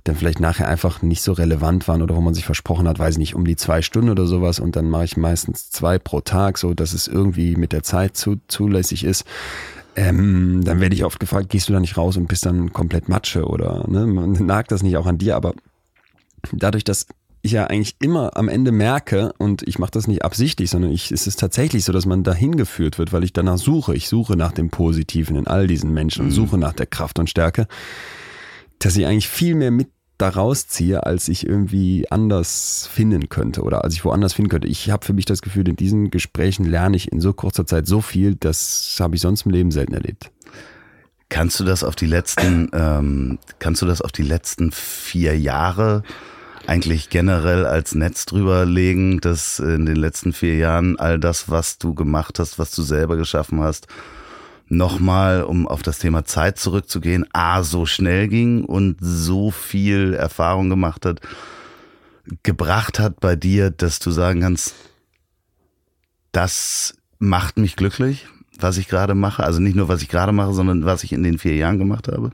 [0.04, 3.16] dann vielleicht nachher einfach nicht so relevant waren oder wo man sich versprochen hat, weiß
[3.16, 6.22] ich nicht, um die zwei Stunden oder sowas und dann mache ich meistens zwei pro
[6.22, 9.26] Tag, so dass es irgendwie mit der Zeit zu, zulässig ist.
[9.98, 13.10] Ähm, dann werde ich oft gefragt, gehst du da nicht raus und bist dann komplett
[13.10, 14.06] Matsche oder ne?
[14.06, 15.56] Man nagt das nicht auch an dir, aber
[16.54, 17.08] dadurch, dass
[17.42, 21.12] ich ja eigentlich immer am Ende merke, und ich mache das nicht absichtlich, sondern ich,
[21.12, 23.96] es ist tatsächlich so, dass man dahin geführt wird, weil ich danach suche.
[23.96, 27.30] Ich suche nach dem Positiven in all diesen Menschen und suche nach der Kraft und
[27.30, 27.68] Stärke,
[28.78, 33.84] dass ich eigentlich viel mehr mit daraus ziehe, als ich irgendwie anders finden könnte oder
[33.84, 34.68] als ich woanders finden könnte.
[34.68, 37.88] Ich habe für mich das Gefühl, in diesen Gesprächen lerne ich in so kurzer Zeit
[37.88, 40.32] so viel, das habe ich sonst im Leben selten erlebt.
[41.30, 46.04] Kannst du das auf die letzten, ähm, kannst du das auf die letzten vier Jahre
[46.66, 51.78] eigentlich generell als Netz drüber legen, dass in den letzten vier Jahren all das, was
[51.78, 53.88] du gemacht hast, was du selber geschaffen hast,
[54.70, 60.70] nochmal, um auf das Thema Zeit zurückzugehen, A, so schnell ging und so viel Erfahrung
[60.70, 61.22] gemacht hat,
[62.44, 64.76] gebracht hat bei dir, dass du sagen kannst,
[66.32, 68.28] das macht mich glücklich,
[68.60, 69.44] was ich gerade mache.
[69.44, 72.08] Also nicht nur, was ich gerade mache, sondern was ich in den vier Jahren gemacht
[72.08, 72.32] habe.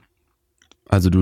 [0.89, 1.21] Also du,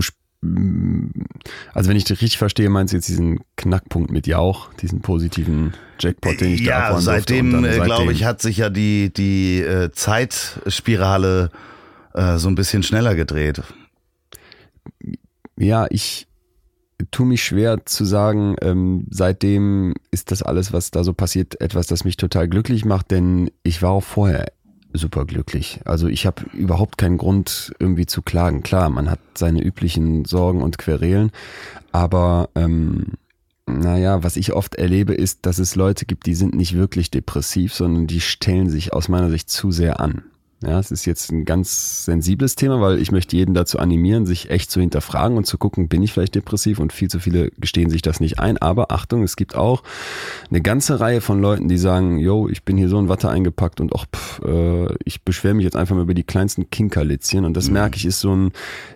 [1.73, 5.73] also wenn ich dich richtig verstehe, meinst du jetzt diesen Knackpunkt mit Jauch, diesen positiven
[5.99, 8.69] Jackpot, den ich da ja, abräumen durfte seitdem, äh, glaube seitdem- ich, hat sich ja
[8.69, 11.51] die, die äh, Zeitspirale
[12.15, 13.61] äh, so ein bisschen schneller gedreht.
[15.57, 16.27] Ja, ich
[17.11, 21.87] tue mich schwer zu sagen, ähm, seitdem ist das alles, was da so passiert, etwas,
[21.87, 24.51] das mich total glücklich macht, denn ich war auch vorher
[24.93, 25.79] super glücklich.
[25.85, 28.63] Also ich habe überhaupt keinen Grund irgendwie zu klagen.
[28.63, 31.31] Klar, man hat seine üblichen Sorgen und Querelen,
[31.91, 33.13] aber ähm,
[33.65, 37.73] naja, was ich oft erlebe, ist, dass es Leute gibt, die sind nicht wirklich depressiv,
[37.73, 40.23] sondern die stellen sich aus meiner Sicht zu sehr an.
[40.63, 44.51] Ja, es ist jetzt ein ganz sensibles Thema, weil ich möchte jeden dazu animieren, sich
[44.51, 47.89] echt zu hinterfragen und zu gucken, bin ich vielleicht depressiv und viel zu viele gestehen
[47.89, 48.59] sich das nicht ein.
[48.59, 49.81] Aber Achtung, es gibt auch
[50.51, 53.81] eine ganze Reihe von Leuten, die sagen, yo, ich bin hier so in Watte eingepackt
[53.81, 57.57] und auch, pff, äh, ich beschwere mich jetzt einfach mal über die kleinsten Kinkerlitzchen und
[57.57, 58.51] das merke ich ist so ein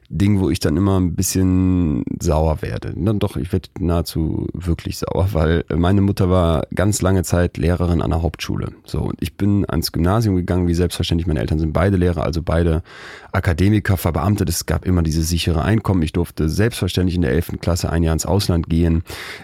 [0.09, 2.93] Ding, wo ich dann immer ein bisschen sauer werde.
[2.95, 8.01] Na, doch, ich werde nahezu wirklich sauer, weil meine Mutter war ganz lange Zeit Lehrerin
[8.01, 8.71] an der Hauptschule.
[8.85, 11.27] So, und ich bin ans Gymnasium gegangen, wie selbstverständlich.
[11.27, 12.83] Meine Eltern sind beide Lehrer, also beide
[13.31, 14.49] Akademiker, verbeamtet.
[14.49, 16.01] Es gab immer dieses sichere Einkommen.
[16.01, 17.59] Ich durfte selbstverständlich in der 11.
[17.59, 19.03] Klasse ein Jahr ins Ausland gehen.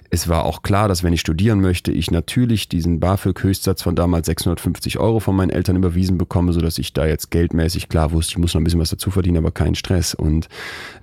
[0.09, 4.27] Es war auch klar, dass wenn ich studieren möchte, ich natürlich diesen BAföG-Höchstsatz von damals
[4.27, 8.37] 650 Euro von meinen Eltern überwiesen bekomme, sodass ich da jetzt geldmäßig klar wusste, ich
[8.37, 10.13] muss noch ein bisschen was dazu verdienen, aber keinen Stress.
[10.13, 10.47] Und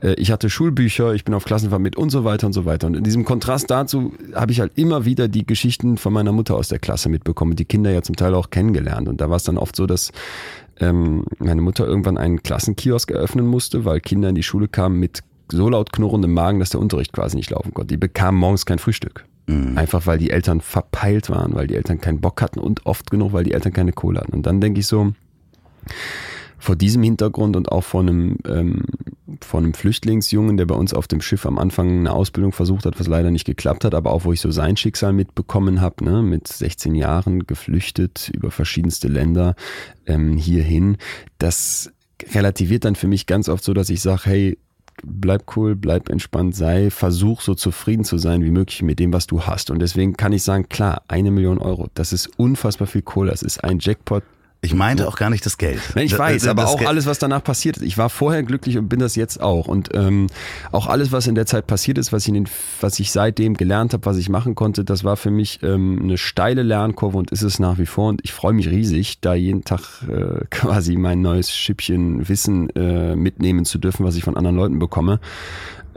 [0.03, 2.87] äh, ich hatte Schulbücher, ich bin auf Klassenfahrt mit und so weiter und so weiter.
[2.87, 6.57] Und in diesem Kontrast dazu habe ich halt immer wieder die Geschichten von meiner Mutter
[6.57, 9.09] aus der Klasse mitbekommen, die Kinder ja zum Teil auch kennengelernt.
[9.09, 10.13] Und da war es dann oft so, dass
[10.81, 15.21] ähm, meine Mutter irgendwann einen Klassenkiosk eröffnen musste, weil Kinder in die Schule kamen mit
[15.51, 17.89] so laut knurrendem Magen, dass der Unterricht quasi nicht laufen konnte.
[17.89, 19.25] Die bekamen morgens kein Frühstück.
[19.47, 19.79] Mhm.
[19.79, 23.33] Einfach weil die Eltern verpeilt waren, weil die Eltern keinen Bock hatten und oft genug,
[23.33, 24.33] weil die Eltern keine Kohle hatten.
[24.33, 25.13] Und dann denke ich so,
[26.59, 28.85] vor diesem Hintergrund und auch von einem, ähm,
[29.41, 32.99] von einem Flüchtlingsjungen, der bei uns auf dem Schiff am Anfang eine Ausbildung versucht hat,
[32.99, 36.23] was leider nicht geklappt hat, aber auch wo ich so sein Schicksal mitbekommen habe, ne,
[36.23, 39.55] mit 16 Jahren geflüchtet über verschiedenste Länder
[40.07, 40.97] ähm, hierhin,
[41.39, 41.93] das
[42.35, 44.59] relativiert dann für mich ganz oft so, dass ich sage, hey,
[45.05, 49.27] bleib cool, bleib entspannt, sei, versuch so zufrieden zu sein wie möglich mit dem, was
[49.27, 49.71] du hast.
[49.71, 53.43] Und deswegen kann ich sagen, klar, eine Million Euro, das ist unfassbar viel Kohle, das
[53.43, 54.25] ist ein Jackpot,
[54.61, 55.81] ich meinte auch gar nicht das Geld.
[55.95, 56.89] Ich weiß, das, aber das auch Geld.
[56.89, 57.85] alles, was danach passiert ist.
[57.85, 59.69] Ich war vorher glücklich und bin das jetzt auch.
[59.69, 60.27] Und ähm,
[60.73, 62.49] auch alles, was in der Zeit passiert ist, was ich, den,
[62.81, 66.19] was ich seitdem gelernt habe, was ich machen konnte, das war für mich ähm, eine
[66.19, 68.09] steile Lernkurve und ist es nach wie vor.
[68.09, 73.15] Und ich freue mich riesig, da jeden Tag äh, quasi mein neues Schippchen Wissen äh,
[73.15, 75.21] mitnehmen zu dürfen, was ich von anderen Leuten bekomme.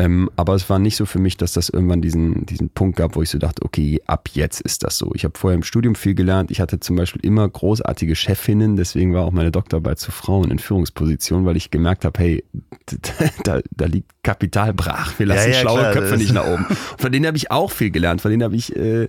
[0.02, 3.16] Ähm, aber es war nicht so für mich, dass das irgendwann diesen, diesen Punkt gab,
[3.16, 5.12] wo ich so dachte, okay, ab jetzt ist das so.
[5.14, 6.50] Ich habe vorher im Studium viel gelernt.
[6.50, 10.58] Ich hatte zum Beispiel immer großartige Chefinnen, deswegen war auch meine Doktorarbeit zu Frauen in
[10.58, 12.44] Führungspositionen, weil ich gemerkt habe, hey,
[13.44, 15.20] da, da liegt Kapital brach.
[15.20, 16.66] Wir lassen ja, ja, schlaue klar, Köpfe nicht nach oben.
[16.98, 18.22] von denen habe ich auch viel gelernt.
[18.22, 19.08] Von denen habe ich äh,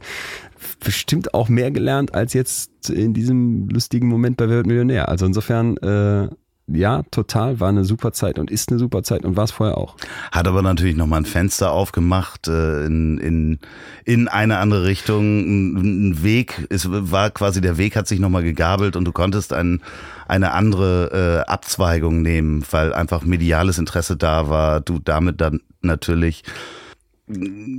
[0.84, 5.08] bestimmt auch mehr gelernt als jetzt in diesem lustigen Moment bei Wer wird Millionär.
[5.08, 6.28] Also insofern äh,
[6.74, 9.78] ja, total, war eine super Zeit und ist eine super Zeit und war es vorher
[9.78, 9.96] auch.
[10.30, 13.58] Hat aber natürlich nochmal ein Fenster aufgemacht äh, in, in,
[14.04, 15.22] in eine andere Richtung.
[15.76, 19.80] Ein, Weg, es war quasi der Weg hat sich nochmal gegabelt und du konntest ein,
[20.28, 26.44] eine andere äh, Abzweigung nehmen, weil einfach mediales Interesse da war, du damit dann natürlich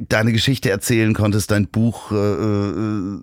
[0.10, 3.20] deine Geschichte erzählen konntest, dein Buch äh, äh,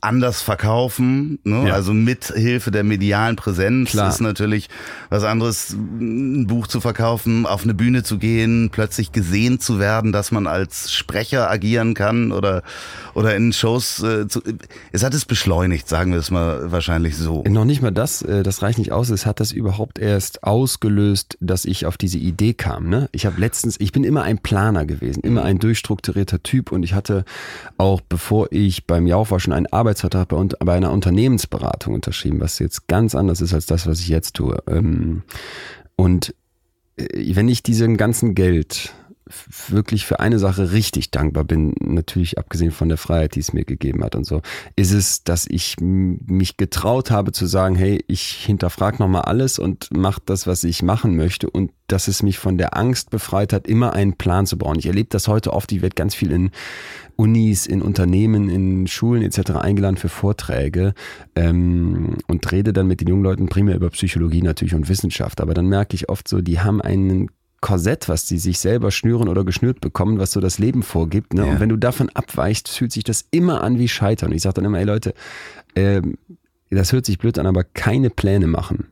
[0.00, 1.68] anders verkaufen, ne?
[1.68, 1.74] ja.
[1.74, 4.08] also mit Hilfe der medialen Präsenz Klar.
[4.08, 4.68] ist natürlich
[5.10, 10.12] was anderes, ein Buch zu verkaufen, auf eine Bühne zu gehen, plötzlich gesehen zu werden,
[10.12, 12.62] dass man als Sprecher agieren kann oder
[13.16, 14.02] oder in Shows.
[14.02, 14.42] Äh, zu,
[14.92, 17.42] es hat es beschleunigt, sagen wir es mal wahrscheinlich so.
[17.48, 19.08] Noch nicht mal das, äh, das reicht nicht aus.
[19.08, 22.88] Es hat das überhaupt erst ausgelöst, dass ich auf diese Idee kam.
[22.88, 23.08] Ne?
[23.12, 26.94] Ich habe letztens, ich bin immer ein Planer gewesen, immer ein durchstrukturierter Typ und ich
[26.94, 27.24] hatte
[27.78, 32.88] auch, bevor ich beim Jaufa schon einen Arbeitsvertrag bei, bei einer Unternehmensberatung unterschrieben, was jetzt
[32.88, 34.62] ganz anders ist als das, was ich jetzt tue.
[34.68, 35.22] Ähm,
[35.96, 36.34] und
[36.96, 38.94] äh, wenn ich diesen ganzen Geld
[39.68, 43.64] wirklich für eine Sache richtig dankbar bin, natürlich abgesehen von der Freiheit, die es mir
[43.64, 44.40] gegeben hat und so,
[44.76, 49.88] ist es, dass ich mich getraut habe zu sagen, hey, ich hinterfrage nochmal alles und
[49.96, 53.66] mache das, was ich machen möchte und dass es mich von der Angst befreit hat,
[53.66, 54.78] immer einen Plan zu bauen.
[54.78, 56.50] Ich erlebe das heute oft, ich werde ganz viel in
[57.16, 59.52] Unis, in Unternehmen, in Schulen etc.
[59.52, 60.94] eingeladen für Vorträge
[61.34, 65.40] ähm, und rede dann mit den jungen Leuten primär über Psychologie natürlich und Wissenschaft.
[65.40, 67.30] Aber dann merke ich oft so, die haben einen
[67.66, 71.34] Korsett, was die sich selber schnüren oder geschnürt bekommen, was so das Leben vorgibt.
[71.34, 71.44] Ne?
[71.44, 71.50] Ja.
[71.50, 74.30] Und wenn du davon abweichst, fühlt sich das immer an wie Scheitern.
[74.30, 75.14] Ich sage dann immer, ey Leute,
[75.74, 76.00] äh,
[76.70, 78.86] das hört sich blöd an, aber keine Pläne machen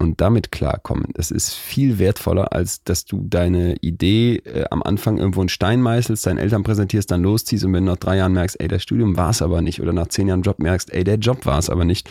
[0.00, 1.06] und damit klarkommen.
[1.14, 5.82] Das ist viel wertvoller, als dass du deine Idee äh, am Anfang irgendwo einen Stein
[5.82, 8.82] meißelst, deinen Eltern präsentierst, dann losziehst und wenn du nach drei Jahren merkst, ey, das
[8.82, 11.58] Studium war es aber nicht oder nach zehn Jahren Job merkst, ey, der Job war
[11.58, 12.08] es aber nicht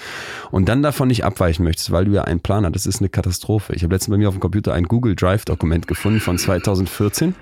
[0.51, 2.75] und dann davon nicht abweichen möchtest, weil du ja einen Plan hast.
[2.75, 3.73] Das ist eine Katastrophe.
[3.73, 7.33] Ich habe letztens bei mir auf dem Computer ein Google Drive Dokument gefunden von 2014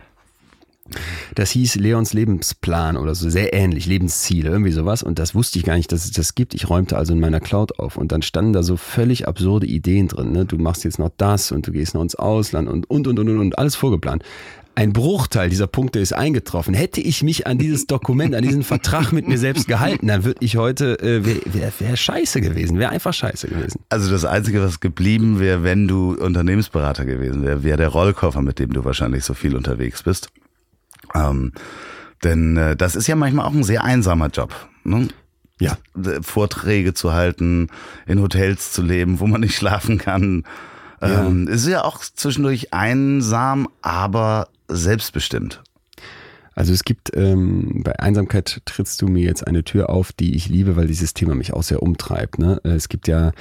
[1.36, 5.04] das hieß Leons Lebensplan oder so, sehr ähnlich, Lebensziele, irgendwie sowas.
[5.04, 6.54] Und das wusste ich gar nicht, dass es das gibt.
[6.54, 10.08] Ich räumte also in meiner Cloud auf und dann standen da so völlig absurde Ideen
[10.08, 10.32] drin.
[10.32, 10.46] Ne?
[10.46, 13.30] Du machst jetzt noch das und du gehst noch ins Ausland und, und, und, und,
[13.30, 14.24] und, und alles vorgeplant.
[14.78, 16.76] Ein Bruchteil dieser Punkte ist eingetroffen.
[16.76, 20.38] Hätte ich mich an dieses Dokument, an diesen Vertrag mit mir selbst gehalten, dann würde
[20.46, 23.80] ich heute, äh, wäre wär, wär scheiße gewesen, wäre einfach scheiße gewesen.
[23.90, 28.60] Also das Einzige, was geblieben wäre, wenn du Unternehmensberater gewesen wäre, wäre der Rollkoffer, mit
[28.60, 30.30] dem du wahrscheinlich so viel unterwegs bist.
[31.16, 31.54] Ähm,
[32.24, 34.54] denn äh, das ist ja manchmal auch ein sehr einsamer Job.
[34.84, 35.08] Ne?
[35.60, 35.78] Ja.
[36.22, 37.70] Vorträge zu halten,
[38.06, 40.44] in Hotels zu leben, wo man nicht schlafen kann.
[41.02, 41.26] Ja.
[41.26, 45.62] Ähm, ist ja auch zwischendurch einsam, aber selbstbestimmt.
[46.58, 50.50] Also es gibt, ähm, bei Einsamkeit trittst du mir jetzt eine Tür auf, die ich
[50.50, 52.40] liebe, weil dieses Thema mich auch sehr umtreibt.
[52.40, 52.60] Ne?
[52.64, 53.32] Äh, es gibt ja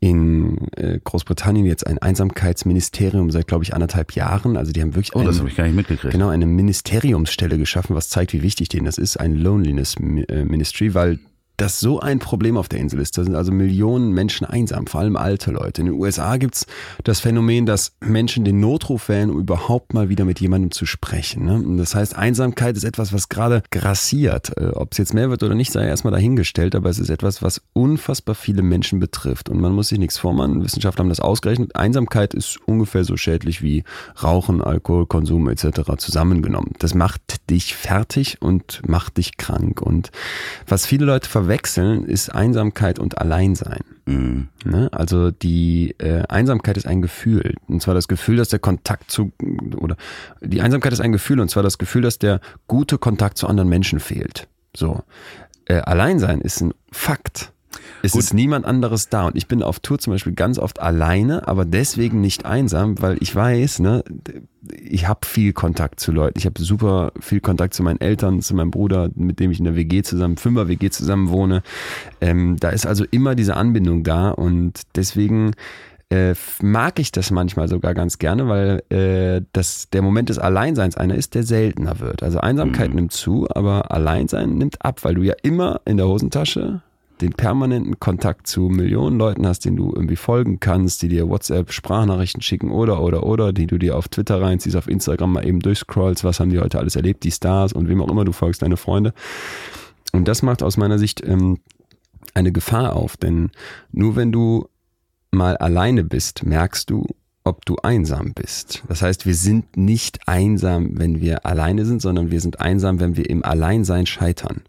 [0.00, 4.56] in äh, Großbritannien jetzt ein Einsamkeitsministerium seit, glaube ich, anderthalb Jahren.
[4.56, 6.10] Also die haben wirklich oh, ein, das habe ich gar nicht mitgekriegt.
[6.10, 9.18] Genau, eine Ministeriumsstelle geschaffen, was zeigt, wie wichtig denen das ist.
[9.18, 11.18] Ein Loneliness äh, Ministry, weil
[11.56, 13.16] das so ein Problem auf der Insel ist.
[13.16, 15.82] Da sind also Millionen Menschen einsam, vor allem alte Leute.
[15.82, 16.66] In den USA gibt's
[17.04, 21.44] das Phänomen, dass Menschen den Notruf wählen, um überhaupt mal wieder mit jemandem zu sprechen.
[21.44, 21.76] Ne?
[21.78, 24.56] Das heißt, Einsamkeit ist etwas, was gerade grassiert.
[24.58, 27.42] Äh, Ob es jetzt mehr wird oder nicht, sei erstmal dahingestellt, aber es ist etwas,
[27.42, 29.48] was unfassbar viele Menschen betrifft.
[29.48, 30.64] Und man muss sich nichts vormachen.
[30.64, 31.76] Wissenschaftler haben das ausgerechnet.
[31.76, 33.84] Einsamkeit ist ungefähr so schädlich wie
[34.22, 35.82] Rauchen, Alkoholkonsum etc.
[35.98, 36.72] zusammengenommen.
[36.78, 39.80] Das macht dich fertig und macht dich krank.
[39.80, 40.10] Und
[40.66, 43.80] was viele Leute verwechseln, ist Einsamkeit und Alleinsein.
[44.06, 44.48] Mhm.
[44.64, 44.88] Ne?
[44.92, 47.54] Also die äh, Einsamkeit ist ein Gefühl.
[47.68, 49.32] Und zwar das Gefühl, dass der Kontakt zu,
[49.76, 49.96] oder
[50.40, 53.68] die Einsamkeit ist ein Gefühl, und zwar das Gefühl, dass der gute Kontakt zu anderen
[53.68, 54.48] Menschen fehlt.
[54.74, 55.02] So.
[55.66, 57.52] Äh, Alleinsein ist ein Fakt.
[58.04, 58.20] Es Gut.
[58.20, 59.28] ist niemand anderes da.
[59.28, 63.16] Und ich bin auf Tour zum Beispiel ganz oft alleine, aber deswegen nicht einsam, weil
[63.20, 64.04] ich weiß, ne,
[64.70, 66.38] ich habe viel Kontakt zu Leuten.
[66.38, 69.64] Ich habe super viel Kontakt zu meinen Eltern, zu meinem Bruder, mit dem ich in
[69.64, 71.62] der WG zusammen, Fünfer WG zusammen wohne.
[72.20, 75.52] Ähm, da ist also immer diese Anbindung da und deswegen
[76.10, 80.98] äh, mag ich das manchmal sogar ganz gerne, weil äh, das, der Moment des Alleinseins
[80.98, 82.22] einer ist, der seltener wird.
[82.22, 86.82] Also Einsamkeit nimmt zu, aber Alleinsein nimmt ab, weil du ja immer in der Hosentasche
[87.20, 91.72] den permanenten Kontakt zu Millionen Leuten hast, denen du irgendwie folgen kannst, die dir WhatsApp
[91.72, 95.60] Sprachnachrichten schicken oder oder oder, die du dir auf Twitter reinziehst, auf Instagram mal eben
[95.60, 98.62] durchscrollst, was haben die heute alles erlebt, die Stars und wem auch immer du folgst,
[98.62, 99.14] deine Freunde.
[100.12, 101.58] Und das macht aus meiner Sicht ähm,
[102.34, 103.50] eine Gefahr auf, denn
[103.92, 104.68] nur wenn du
[105.30, 107.06] mal alleine bist, merkst du,
[107.44, 108.82] ob du einsam bist.
[108.88, 113.16] Das heißt, wir sind nicht einsam, wenn wir alleine sind, sondern wir sind einsam, wenn
[113.16, 114.62] wir im Alleinsein scheitern.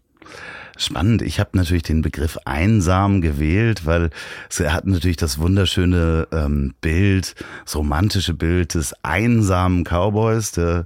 [0.76, 1.22] Spannend.
[1.22, 4.10] Ich habe natürlich den Begriff einsam gewählt, weil
[4.50, 7.34] es hat natürlich das wunderschöne ähm, Bild,
[7.64, 10.52] das romantische Bild des einsamen Cowboys.
[10.52, 10.84] Der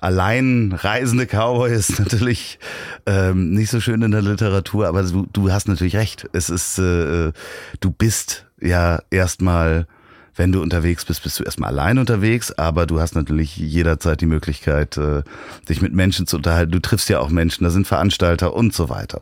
[0.00, 2.58] allein reisende Cowboy ist natürlich
[3.04, 6.28] ähm, nicht so schön in der Literatur, aber du, du hast natürlich recht.
[6.32, 7.32] Es ist, äh,
[7.80, 9.86] du bist ja erstmal
[10.36, 14.26] wenn du unterwegs bist, bist du erstmal allein unterwegs, aber du hast natürlich jederzeit die
[14.26, 15.22] Möglichkeit, äh,
[15.68, 16.72] dich mit Menschen zu unterhalten.
[16.72, 19.20] Du triffst ja auch Menschen, da sind Veranstalter und so weiter.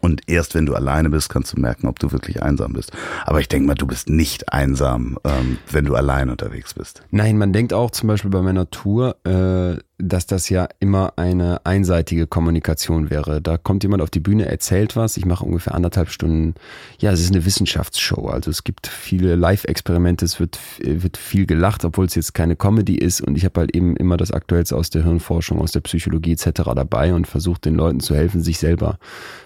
[0.00, 2.92] Und erst wenn du alleine bist, kannst du merken, ob du wirklich einsam bist.
[3.24, 7.02] Aber ich denke mal, du bist nicht einsam, ähm, wenn du allein unterwegs bist.
[7.10, 11.64] Nein, man denkt auch zum Beispiel bei meiner Tour, äh, dass das ja immer eine
[11.64, 13.40] einseitige Kommunikation wäre.
[13.40, 16.54] Da kommt jemand auf die Bühne, erzählt was, ich mache ungefähr anderthalb Stunden,
[16.98, 18.26] ja, es ist eine Wissenschaftsshow.
[18.26, 22.96] Also es gibt viele Live-Experimente, es wird, wird viel gelacht, obwohl es jetzt keine Comedy
[22.96, 26.32] ist und ich habe halt eben immer das Aktuellste aus der Hirnforschung, aus der Psychologie
[26.32, 26.62] etc.
[26.74, 28.98] dabei und versuche den Leuten zu helfen, sich selber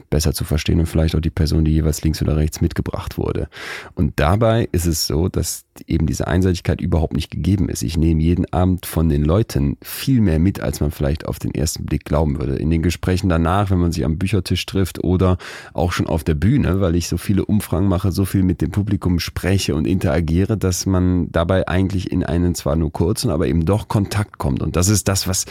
[0.09, 3.49] besser zu verstehen und vielleicht auch die Person, die jeweils links oder rechts mitgebracht wurde.
[3.95, 7.83] Und dabei ist es so, dass eben diese Einseitigkeit überhaupt nicht gegeben ist.
[7.83, 11.52] Ich nehme jeden Abend von den Leuten viel mehr mit, als man vielleicht auf den
[11.52, 12.55] ersten Blick glauben würde.
[12.55, 15.39] In den Gesprächen danach, wenn man sich am Büchertisch trifft oder
[15.74, 18.70] auch schon auf der Bühne, weil ich so viele Umfragen mache, so viel mit dem
[18.70, 23.64] Publikum spreche und interagiere, dass man dabei eigentlich in einen zwar nur kurzen, aber eben
[23.64, 24.62] doch Kontakt kommt.
[24.62, 25.47] Und das ist das, was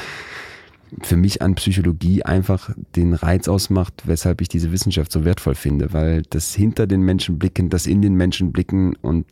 [1.01, 5.91] für mich an Psychologie einfach den Reiz ausmacht, weshalb ich diese Wissenschaft so wertvoll finde,
[5.91, 9.25] weil das hinter den Menschen blicken, das in den Menschen blicken und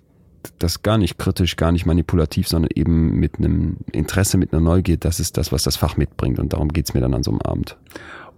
[0.59, 4.97] das gar nicht kritisch, gar nicht manipulativ, sondern eben mit einem Interesse, mit einer Neugier,
[4.97, 7.41] das ist das, was das Fach mitbringt und darum geht's mir dann an so einem
[7.41, 7.77] Abend.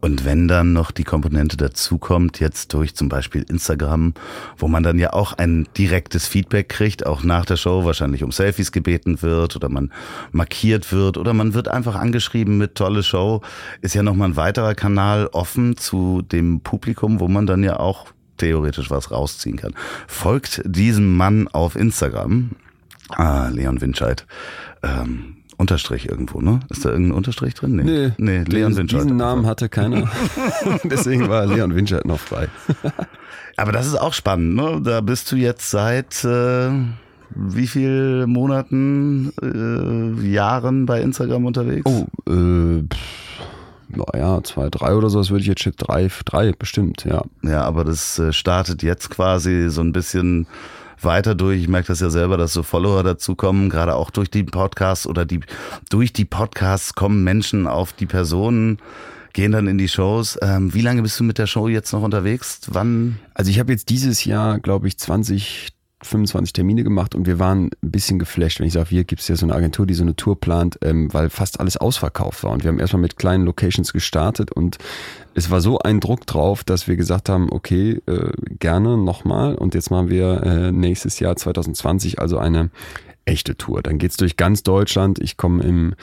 [0.01, 4.13] Und wenn dann noch die Komponente dazukommt, jetzt durch zum Beispiel Instagram,
[4.55, 8.31] wo man dann ja auch ein direktes Feedback kriegt, auch nach der Show wahrscheinlich um
[8.31, 9.91] Selfies gebeten wird oder man
[10.31, 13.41] markiert wird oder man wird einfach angeschrieben mit tolle Show,
[13.81, 18.05] ist ja nochmal ein weiterer Kanal offen zu dem Publikum, wo man dann ja auch
[18.37, 19.73] theoretisch was rausziehen kann.
[20.07, 22.51] Folgt diesem Mann auf Instagram,
[23.09, 24.25] ah, Leon Winscheid,
[24.83, 26.59] ähm, Unterstrich irgendwo, ne?
[26.69, 27.77] Ist da irgendein Unterstrich drin?
[27.77, 29.03] Nee, nee Leon diesen, Winscheid.
[29.03, 30.09] Diesen Namen hatte keiner.
[30.83, 32.49] Deswegen war Leon Winscheid noch frei.
[33.57, 34.81] Aber das ist auch spannend, ne?
[34.83, 36.71] Da bist du jetzt seit äh,
[37.35, 41.85] wie viel Monaten, äh, Jahren bei Instagram unterwegs?
[41.85, 42.83] Oh, äh,
[43.95, 45.77] naja, zwei, drei oder so, das würde ich jetzt schätzen.
[45.79, 47.23] Drei, drei bestimmt, ja.
[47.43, 50.47] Ja, aber das äh, startet jetzt quasi so ein bisschen
[51.01, 51.61] weiter durch.
[51.61, 55.25] Ich merke das ja selber, dass so Follower dazukommen, gerade auch durch die Podcasts oder
[55.25, 55.41] die
[55.89, 58.79] durch die Podcasts kommen Menschen auf die Personen
[59.35, 60.39] gehen dann in die Shows.
[60.41, 62.61] Ähm, wie lange bist du mit der Show jetzt noch unterwegs?
[62.67, 63.19] Wann?
[63.33, 65.74] Also ich habe jetzt dieses Jahr, glaube ich, 20,
[66.05, 68.59] 25 Termine gemacht und wir waren ein bisschen geflasht.
[68.59, 70.77] Wenn ich sage, hier gibt es ja so eine Agentur, die so eine Tour plant,
[70.81, 72.51] ähm, weil fast alles ausverkauft war.
[72.51, 74.77] Und wir haben erstmal mit kleinen Locations gestartet und
[75.33, 79.55] es war so ein Druck drauf, dass wir gesagt haben, okay, äh, gerne nochmal.
[79.55, 82.69] Und jetzt machen wir äh, nächstes Jahr 2020 also eine
[83.25, 83.81] echte Tour.
[83.81, 85.19] Dann geht's durch ganz Deutschland.
[85.19, 85.95] Ich komme im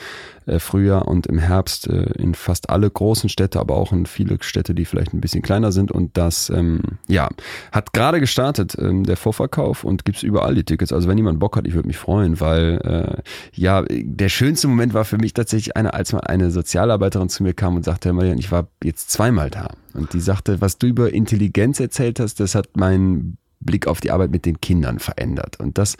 [0.45, 4.37] äh, Frühjahr und im Herbst äh, in fast alle großen Städte, aber auch in viele
[4.41, 5.91] Städte, die vielleicht ein bisschen kleiner sind.
[5.91, 7.29] Und das, ähm, ja,
[7.71, 10.91] hat gerade gestartet, ähm, der Vorverkauf und gibt's überall die Tickets.
[10.91, 13.21] Also wenn jemand Bock hat, ich würde mich freuen, weil äh,
[13.53, 17.53] ja, der schönste Moment war für mich tatsächlich eine, als mal eine Sozialarbeiterin zu mir
[17.53, 19.69] kam und sagte, Marian, ich war jetzt zweimal da.
[19.93, 24.11] Und die sagte, was du über Intelligenz erzählt hast, das hat meinen Blick auf die
[24.11, 25.59] Arbeit mit den Kindern verändert.
[25.59, 25.95] Und das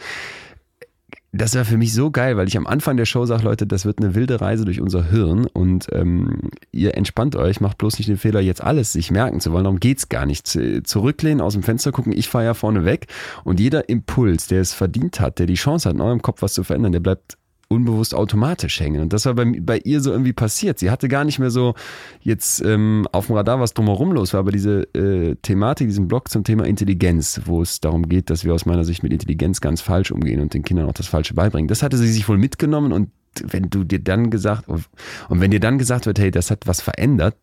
[1.36, 3.86] das war für mich so geil, weil ich am Anfang der Show sage, Leute, das
[3.86, 8.08] wird eine wilde Reise durch unser Hirn und ähm, ihr entspannt euch, macht bloß nicht
[8.08, 9.64] den Fehler, jetzt alles sich merken zu wollen.
[9.64, 10.48] Darum geht's gar nicht.
[10.48, 13.08] Zurücklehnen, aus dem Fenster gucken, ich fahre ja vorne weg
[13.44, 16.54] und jeder Impuls, der es verdient hat, der die Chance hat, in eurem Kopf was
[16.54, 19.02] zu verändern, der bleibt unbewusst automatisch hängen.
[19.02, 20.80] Und das war bei, bei ihr so irgendwie passiert.
[20.80, 21.74] Sie hatte gar nicht mehr so
[22.22, 26.30] jetzt ähm, auf dem Radar, was drumherum los war, aber diese äh, Thematik, diesen Blog
[26.30, 29.82] zum Thema Intelligenz, wo es darum geht, dass wir aus meiner Sicht mit Intelligenz ganz
[29.82, 32.92] falsch umgehen und den Kindern auch das Falsche beibringen, das hatte sie sich wohl mitgenommen
[32.92, 33.10] und
[33.42, 34.86] wenn du dir dann gesagt, und
[35.30, 37.36] wenn dir dann gesagt wird, hey, das hat was verändert,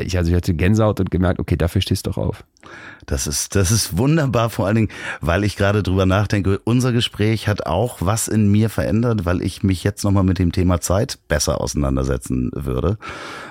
[0.00, 2.44] ich, also ich hatte Gänsehaut und gemerkt, okay, dafür stehst du doch auf.
[3.06, 4.88] Das ist, das ist wunderbar, vor allen Dingen,
[5.22, 9.62] weil ich gerade drüber nachdenke, unser Gespräch hat auch was in mir verändert, weil ich
[9.62, 12.98] mich jetzt nochmal mit dem Thema Zeit besser auseinandersetzen würde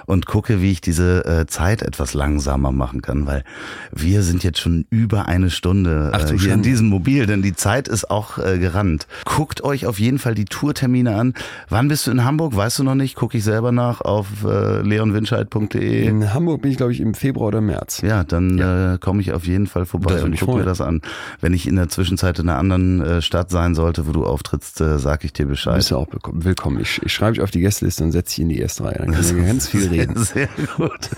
[0.06, 3.44] und gucke, wie ich diese äh, Zeit etwas langsamer machen kann, weil
[3.92, 7.56] wir sind jetzt schon über eine Stunde Ach, äh, hier in diesem Mobil, denn die
[7.56, 9.08] Zeit ist auch äh, gerannt.
[9.26, 11.34] Guckt euch auf jeden Fall die Tourtermine an.
[11.68, 12.56] Wann bist du in Hamburg?
[12.56, 13.16] Weißt du noch nicht?
[13.16, 15.97] Gucke ich selber nach auf äh, leonwinscheid.de.
[16.06, 18.02] In Hamburg bin ich, glaube ich, im Februar oder März.
[18.02, 18.94] Ja, dann ja.
[18.94, 21.02] Äh, komme ich auf jeden Fall vorbei und guck mir das an.
[21.42, 24.82] Wenn ich in der Zwischenzeit in einer anderen äh, Stadt sein sollte, wo du auftrittst,
[24.82, 25.74] äh, sag ich dir Bescheid.
[25.74, 26.80] Du bist ja auch willkommen.
[26.80, 28.98] Ich, ich schreibe dich auf die Gästeliste und setze dich in die erste Reihe.
[29.00, 30.16] Dann können wir ganz viel reden.
[30.18, 31.10] Sehr, sehr gut.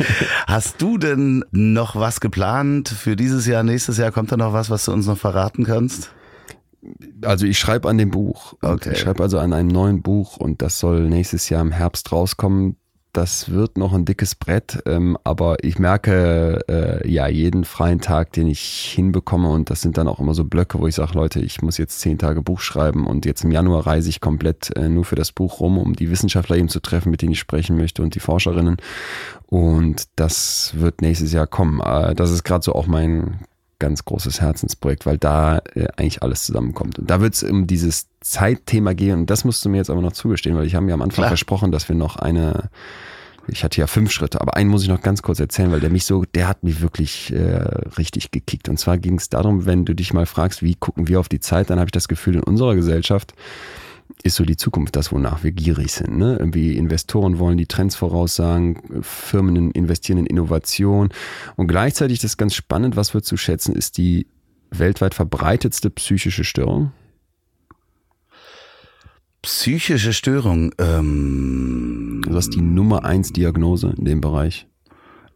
[0.47, 4.11] Hast du denn noch was geplant für dieses Jahr, nächstes Jahr?
[4.11, 6.11] Kommt da noch was, was du uns noch verraten kannst?
[7.23, 8.55] also ich schreibe an dem Buch.
[8.61, 8.91] Okay.
[8.93, 12.77] Ich schreibe also an einem neuen Buch und das soll nächstes Jahr im Herbst rauskommen
[13.19, 18.31] das wird noch ein dickes Brett, ähm, aber ich merke äh, ja jeden freien Tag,
[18.31, 21.41] den ich hinbekomme und das sind dann auch immer so Blöcke, wo ich sage, Leute,
[21.41, 24.87] ich muss jetzt zehn Tage Buch schreiben und jetzt im Januar reise ich komplett äh,
[24.87, 27.75] nur für das Buch rum, um die Wissenschaftler eben zu treffen, mit denen ich sprechen
[27.75, 28.77] möchte und die Forscherinnen
[29.47, 31.81] und das wird nächstes Jahr kommen.
[31.81, 33.39] Äh, das ist gerade so auch mein
[33.79, 36.99] ganz großes Herzensprojekt, weil da äh, eigentlich alles zusammenkommt.
[36.99, 40.01] Und da wird es um dieses Zeitthema gehen und das musst du mir jetzt aber
[40.01, 41.29] noch zugestehen, weil ich habe mir am Anfang Klar.
[41.29, 42.69] versprochen, dass wir noch eine,
[43.51, 45.89] ich hatte ja fünf Schritte, aber einen muss ich noch ganz kurz erzählen, weil der
[45.89, 47.63] mich so, der hat mich wirklich äh,
[47.97, 48.69] richtig gekickt.
[48.69, 51.39] Und zwar ging es darum, wenn du dich mal fragst, wie gucken wir auf die
[51.39, 53.33] Zeit, dann habe ich das Gefühl, in unserer Gesellschaft
[54.23, 56.17] ist so die Zukunft das, wonach wir gierig sind.
[56.17, 56.37] Ne?
[56.39, 61.09] Irgendwie Investoren wollen die Trends voraussagen, Firmen investieren in Innovation
[61.55, 64.27] und gleichzeitig das ist ganz spannend, was wir zu schätzen, ist die
[64.71, 66.91] weltweit verbreitetste psychische Störung.
[69.41, 70.73] Psychische Störung.
[70.77, 74.67] Ähm, das ist die Nummer eins Diagnose in dem Bereich.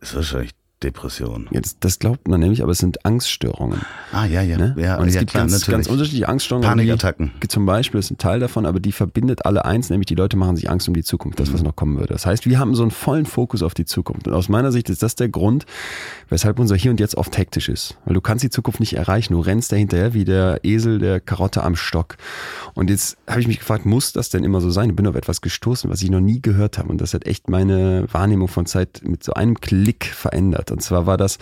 [0.01, 0.51] Ist wahrscheinlich
[0.83, 1.47] Depression.
[1.51, 3.81] Jetzt, das glaubt man nämlich, aber es sind Angststörungen.
[4.11, 4.57] Ah, ja, ja.
[4.57, 4.75] Ne?
[4.77, 6.67] ja und es ja, gibt klar, ganz, ganz unterschiedliche Angststörungen.
[6.67, 7.31] Panikattacken.
[7.41, 10.37] Die, zum Beispiel ist ein Teil davon, aber die verbindet alle eins, nämlich die Leute
[10.37, 11.67] machen sich Angst um die Zukunft, das, was mhm.
[11.67, 12.13] noch kommen würde.
[12.13, 14.27] Das heißt, wir haben so einen vollen Fokus auf die Zukunft.
[14.27, 15.65] Und aus meiner Sicht ist das der Grund,
[16.29, 17.97] weshalb unser Hier und Jetzt oft hektisch ist.
[18.05, 19.33] Weil du kannst die Zukunft nicht erreichen.
[19.33, 22.17] Du rennst da hinterher wie der Esel der Karotte am Stock.
[22.73, 24.89] Und jetzt habe ich mich gefragt, muss das denn immer so sein?
[24.89, 26.89] Ich bin auf etwas gestoßen, was ich noch nie gehört habe.
[26.89, 30.71] Und das hat echt meine Wahrnehmung von Zeit mit so einem Klick verändert.
[30.73, 31.37] Und zwar war das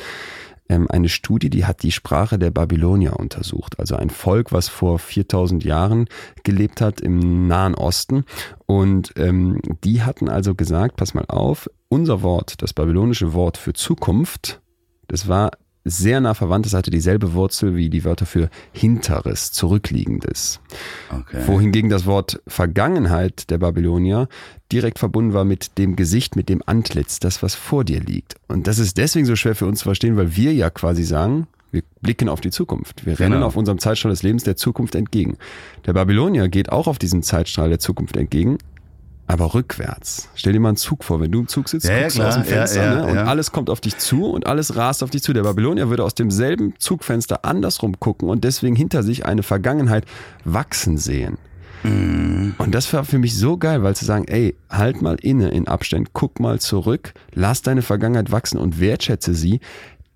[0.69, 3.79] ähm, eine Studie, die hat die Sprache der Babylonier untersucht.
[3.79, 6.05] Also ein Volk, was vor 4000 Jahren
[6.43, 8.25] gelebt hat im Nahen Osten.
[8.65, 13.73] Und ähm, die hatten also gesagt, pass mal auf, unser Wort, das babylonische Wort für
[13.73, 14.61] Zukunft,
[15.07, 15.51] das war
[15.83, 16.65] sehr nah verwandt.
[16.65, 20.59] Es hatte dieselbe Wurzel wie die Wörter für Hinteres, Zurückliegendes.
[21.09, 21.41] Okay.
[21.47, 24.27] Wohingegen das Wort Vergangenheit der Babylonier
[24.71, 28.35] direkt verbunden war mit dem Gesicht, mit dem Antlitz, das, was vor dir liegt.
[28.47, 31.47] Und das ist deswegen so schwer für uns zu verstehen, weil wir ja quasi sagen,
[31.71, 33.05] wir blicken auf die Zukunft.
[33.05, 33.47] Wir rennen genau.
[33.47, 35.37] auf unserem Zeitstrahl des Lebens der Zukunft entgegen.
[35.85, 38.57] Der Babylonier geht auch auf diesen Zeitstrahl der Zukunft entgegen,
[39.31, 40.29] aber rückwärts.
[40.35, 42.35] Stell dir mal einen Zug vor, wenn du im Zug sitzt, ja, guckst ja, aus
[42.35, 43.05] dem Fenster ja, ne?
[43.07, 45.33] und alles kommt auf dich zu und alles rast auf dich zu.
[45.33, 50.05] Der Babylonier würde aus demselben Zugfenster andersrum gucken und deswegen hinter sich eine Vergangenheit
[50.43, 51.37] wachsen sehen.
[51.83, 52.55] Mhm.
[52.57, 55.67] Und das war für mich so geil, weil zu sagen, ey, halt mal inne in
[55.67, 59.61] Abständen, guck mal zurück, lass deine Vergangenheit wachsen und wertschätze sie,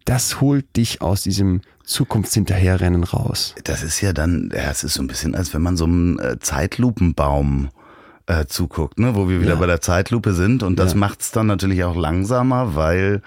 [0.04, 3.56] das holt dich aus diesem Zukunftshinterherrennen raus.
[3.64, 6.20] Das ist ja dann, ja, es ist so ein bisschen, als wenn man so einen
[6.20, 7.85] äh, Zeitlupenbaum äh,
[8.48, 9.16] zuguckt, ne?
[9.16, 9.60] wo wir wieder ja.
[9.60, 10.64] bei der Zeitlupe sind.
[10.64, 11.00] Und das ja.
[11.00, 13.22] macht es dann natürlich auch langsamer, weil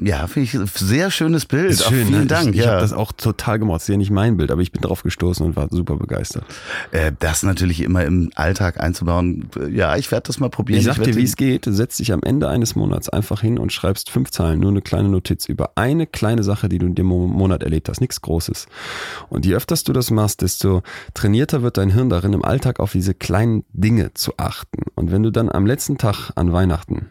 [0.00, 1.70] Ja, finde ich ein sehr schönes Bild.
[1.70, 2.26] Ist schön, vielen ne?
[2.26, 2.50] Dank.
[2.50, 2.72] Ich, ich ja.
[2.72, 3.76] habe das auch total gemocht.
[3.76, 6.44] Das ist ja nicht mein Bild, aber ich bin drauf gestoßen und war super begeistert.
[6.90, 9.48] Äh, das natürlich immer im Alltag einzubauen.
[9.70, 10.80] Ja, ich werde das mal probieren.
[10.80, 11.66] Ich sag werd dir, wie es geht.
[11.66, 14.82] Du setzt dich am Ende eines Monats einfach hin und schreibst fünf Zeilen, nur eine
[14.82, 18.00] kleine Notiz über eine kleine Sache, die du in dem Mo- Monat erlebt hast.
[18.00, 18.66] Nichts Großes.
[19.28, 20.82] Und je öfters du das machst, desto
[21.14, 24.82] trainierter wird dein Hirn darin, im Alltag auf diese kleinen Dinge zu achten.
[24.94, 27.08] Und wenn du dann am letzten Tag an Weihnachten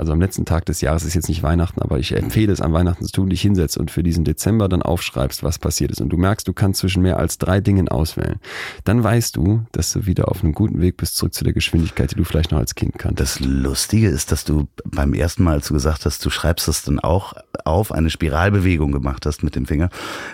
[0.00, 2.72] also am letzten Tag des Jahres ist jetzt nicht Weihnachten, aber ich empfehle es an
[2.72, 6.00] Weihnachten zu tun, dich hinsetzt und für diesen Dezember dann aufschreibst, was passiert ist.
[6.00, 8.40] Und du merkst, du kannst zwischen mehr als drei Dingen auswählen.
[8.84, 12.10] Dann weißt du, dass du wieder auf einem guten Weg bist, zurück zu der Geschwindigkeit,
[12.12, 13.40] die du vielleicht noch als Kind kanntest.
[13.40, 16.82] Das Lustige ist, dass du beim ersten Mal, als du gesagt hast, du schreibst das
[16.82, 19.90] dann auch auf, eine Spiralbewegung gemacht hast mit dem Finger.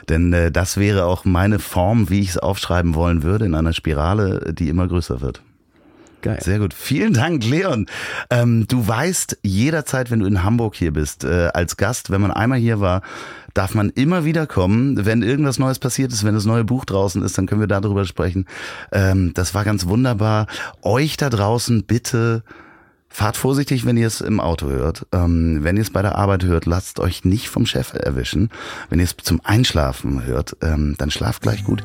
[0.09, 3.73] Denn äh, das wäre auch meine Form, wie ich es aufschreiben wollen würde, in einer
[3.73, 5.43] Spirale, die immer größer wird.
[6.23, 6.39] Geil.
[6.43, 6.75] Sehr gut.
[6.75, 7.87] Vielen Dank, Leon.
[8.31, 12.31] Ähm, du weißt jederzeit, wenn du in Hamburg hier bist, äh, als Gast, wenn man
[12.31, 13.03] einmal hier war,
[13.55, 15.07] darf man immer wieder kommen.
[15.07, 18.05] Wenn irgendwas Neues passiert ist, wenn das neue Buch draußen ist, dann können wir darüber
[18.05, 18.47] sprechen.
[18.93, 20.47] Ähm, das war ganz wunderbar.
[20.83, 22.43] Euch da draußen bitte
[23.09, 25.07] Fahrt vorsichtig, wenn ihr es im Auto hört.
[25.13, 28.51] Ähm, wenn ihr es bei der Arbeit hört, lasst euch nicht vom Chef erwischen.
[28.91, 31.83] Wenn ihr es zum Einschlafen hört, ähm, dann schlaft gleich gut.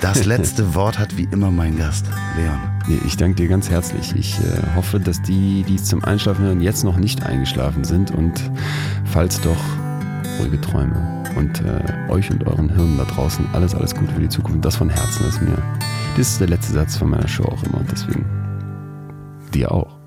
[0.00, 3.00] Das letzte Wort hat wie immer mein Gast, Leon.
[3.06, 4.14] Ich danke dir ganz herzlich.
[4.16, 8.10] Ich äh, hoffe, dass die, die es zum Einschlafen hören, jetzt noch nicht eingeschlafen sind
[8.10, 8.50] und
[9.04, 9.62] falls doch,
[10.40, 11.22] ruhige Träume.
[11.36, 14.56] Und äh, euch und euren Hirnen da draußen alles, alles Gute für die Zukunft.
[14.56, 15.56] Und das von Herzen ist mir.
[16.16, 18.26] Das ist der letzte Satz von meiner Show auch immer und deswegen
[19.54, 20.01] dir auch.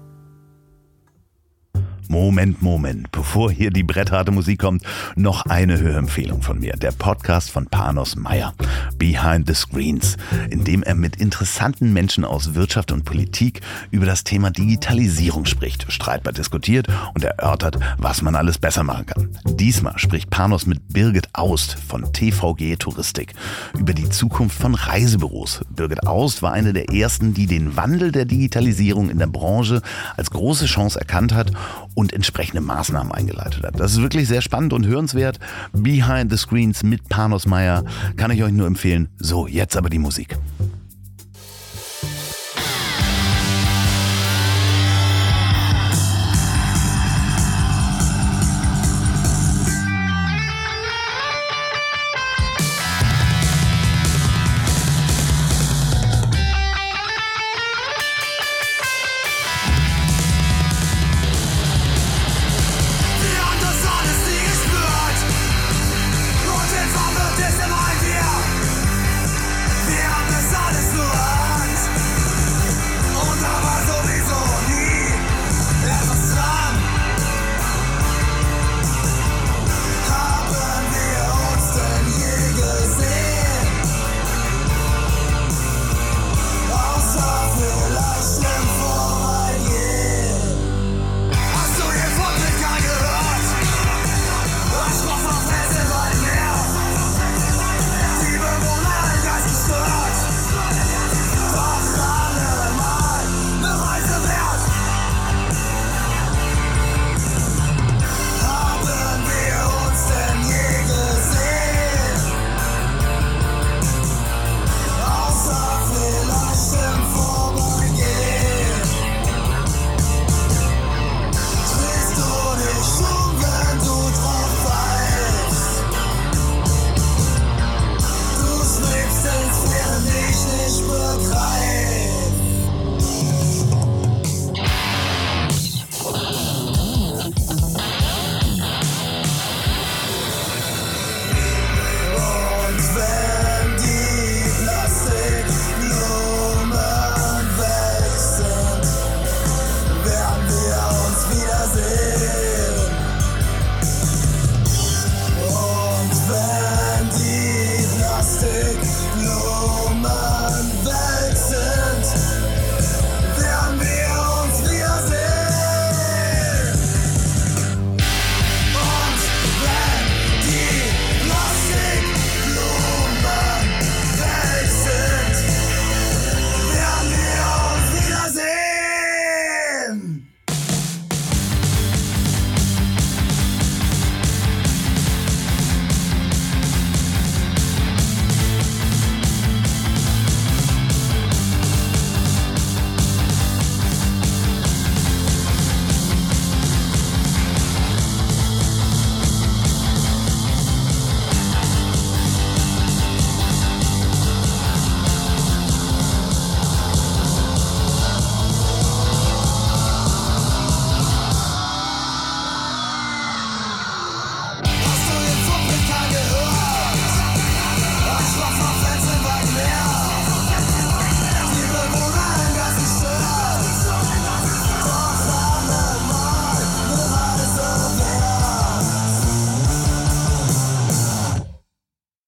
[2.07, 3.11] Moment, Moment.
[3.11, 4.83] Bevor hier die brettharte Musik kommt,
[5.15, 6.73] noch eine Hörempfehlung von mir.
[6.73, 8.53] Der Podcast von Panos Meyer,
[8.97, 10.17] Behind the Screens,
[10.49, 13.61] in dem er mit interessanten Menschen aus Wirtschaft und Politik
[13.91, 19.29] über das Thema Digitalisierung spricht, streitbar diskutiert und erörtert, was man alles besser machen kann.
[19.45, 23.33] Diesmal spricht Panos mit Birgit Aust von TVG Touristik
[23.77, 25.61] über die Zukunft von Reisebüros.
[25.69, 29.81] Birgit Aust war eine der ersten, die den Wandel der Digitalisierung in der Branche
[30.17, 31.51] als große Chance erkannt hat
[31.95, 33.79] und entsprechende Maßnahmen eingeleitet hat.
[33.79, 35.39] Das ist wirklich sehr spannend und hörenswert.
[35.73, 37.83] Behind the Screens mit Panos Meyer
[38.17, 39.09] kann ich euch nur empfehlen.
[39.17, 40.37] So, jetzt aber die Musik.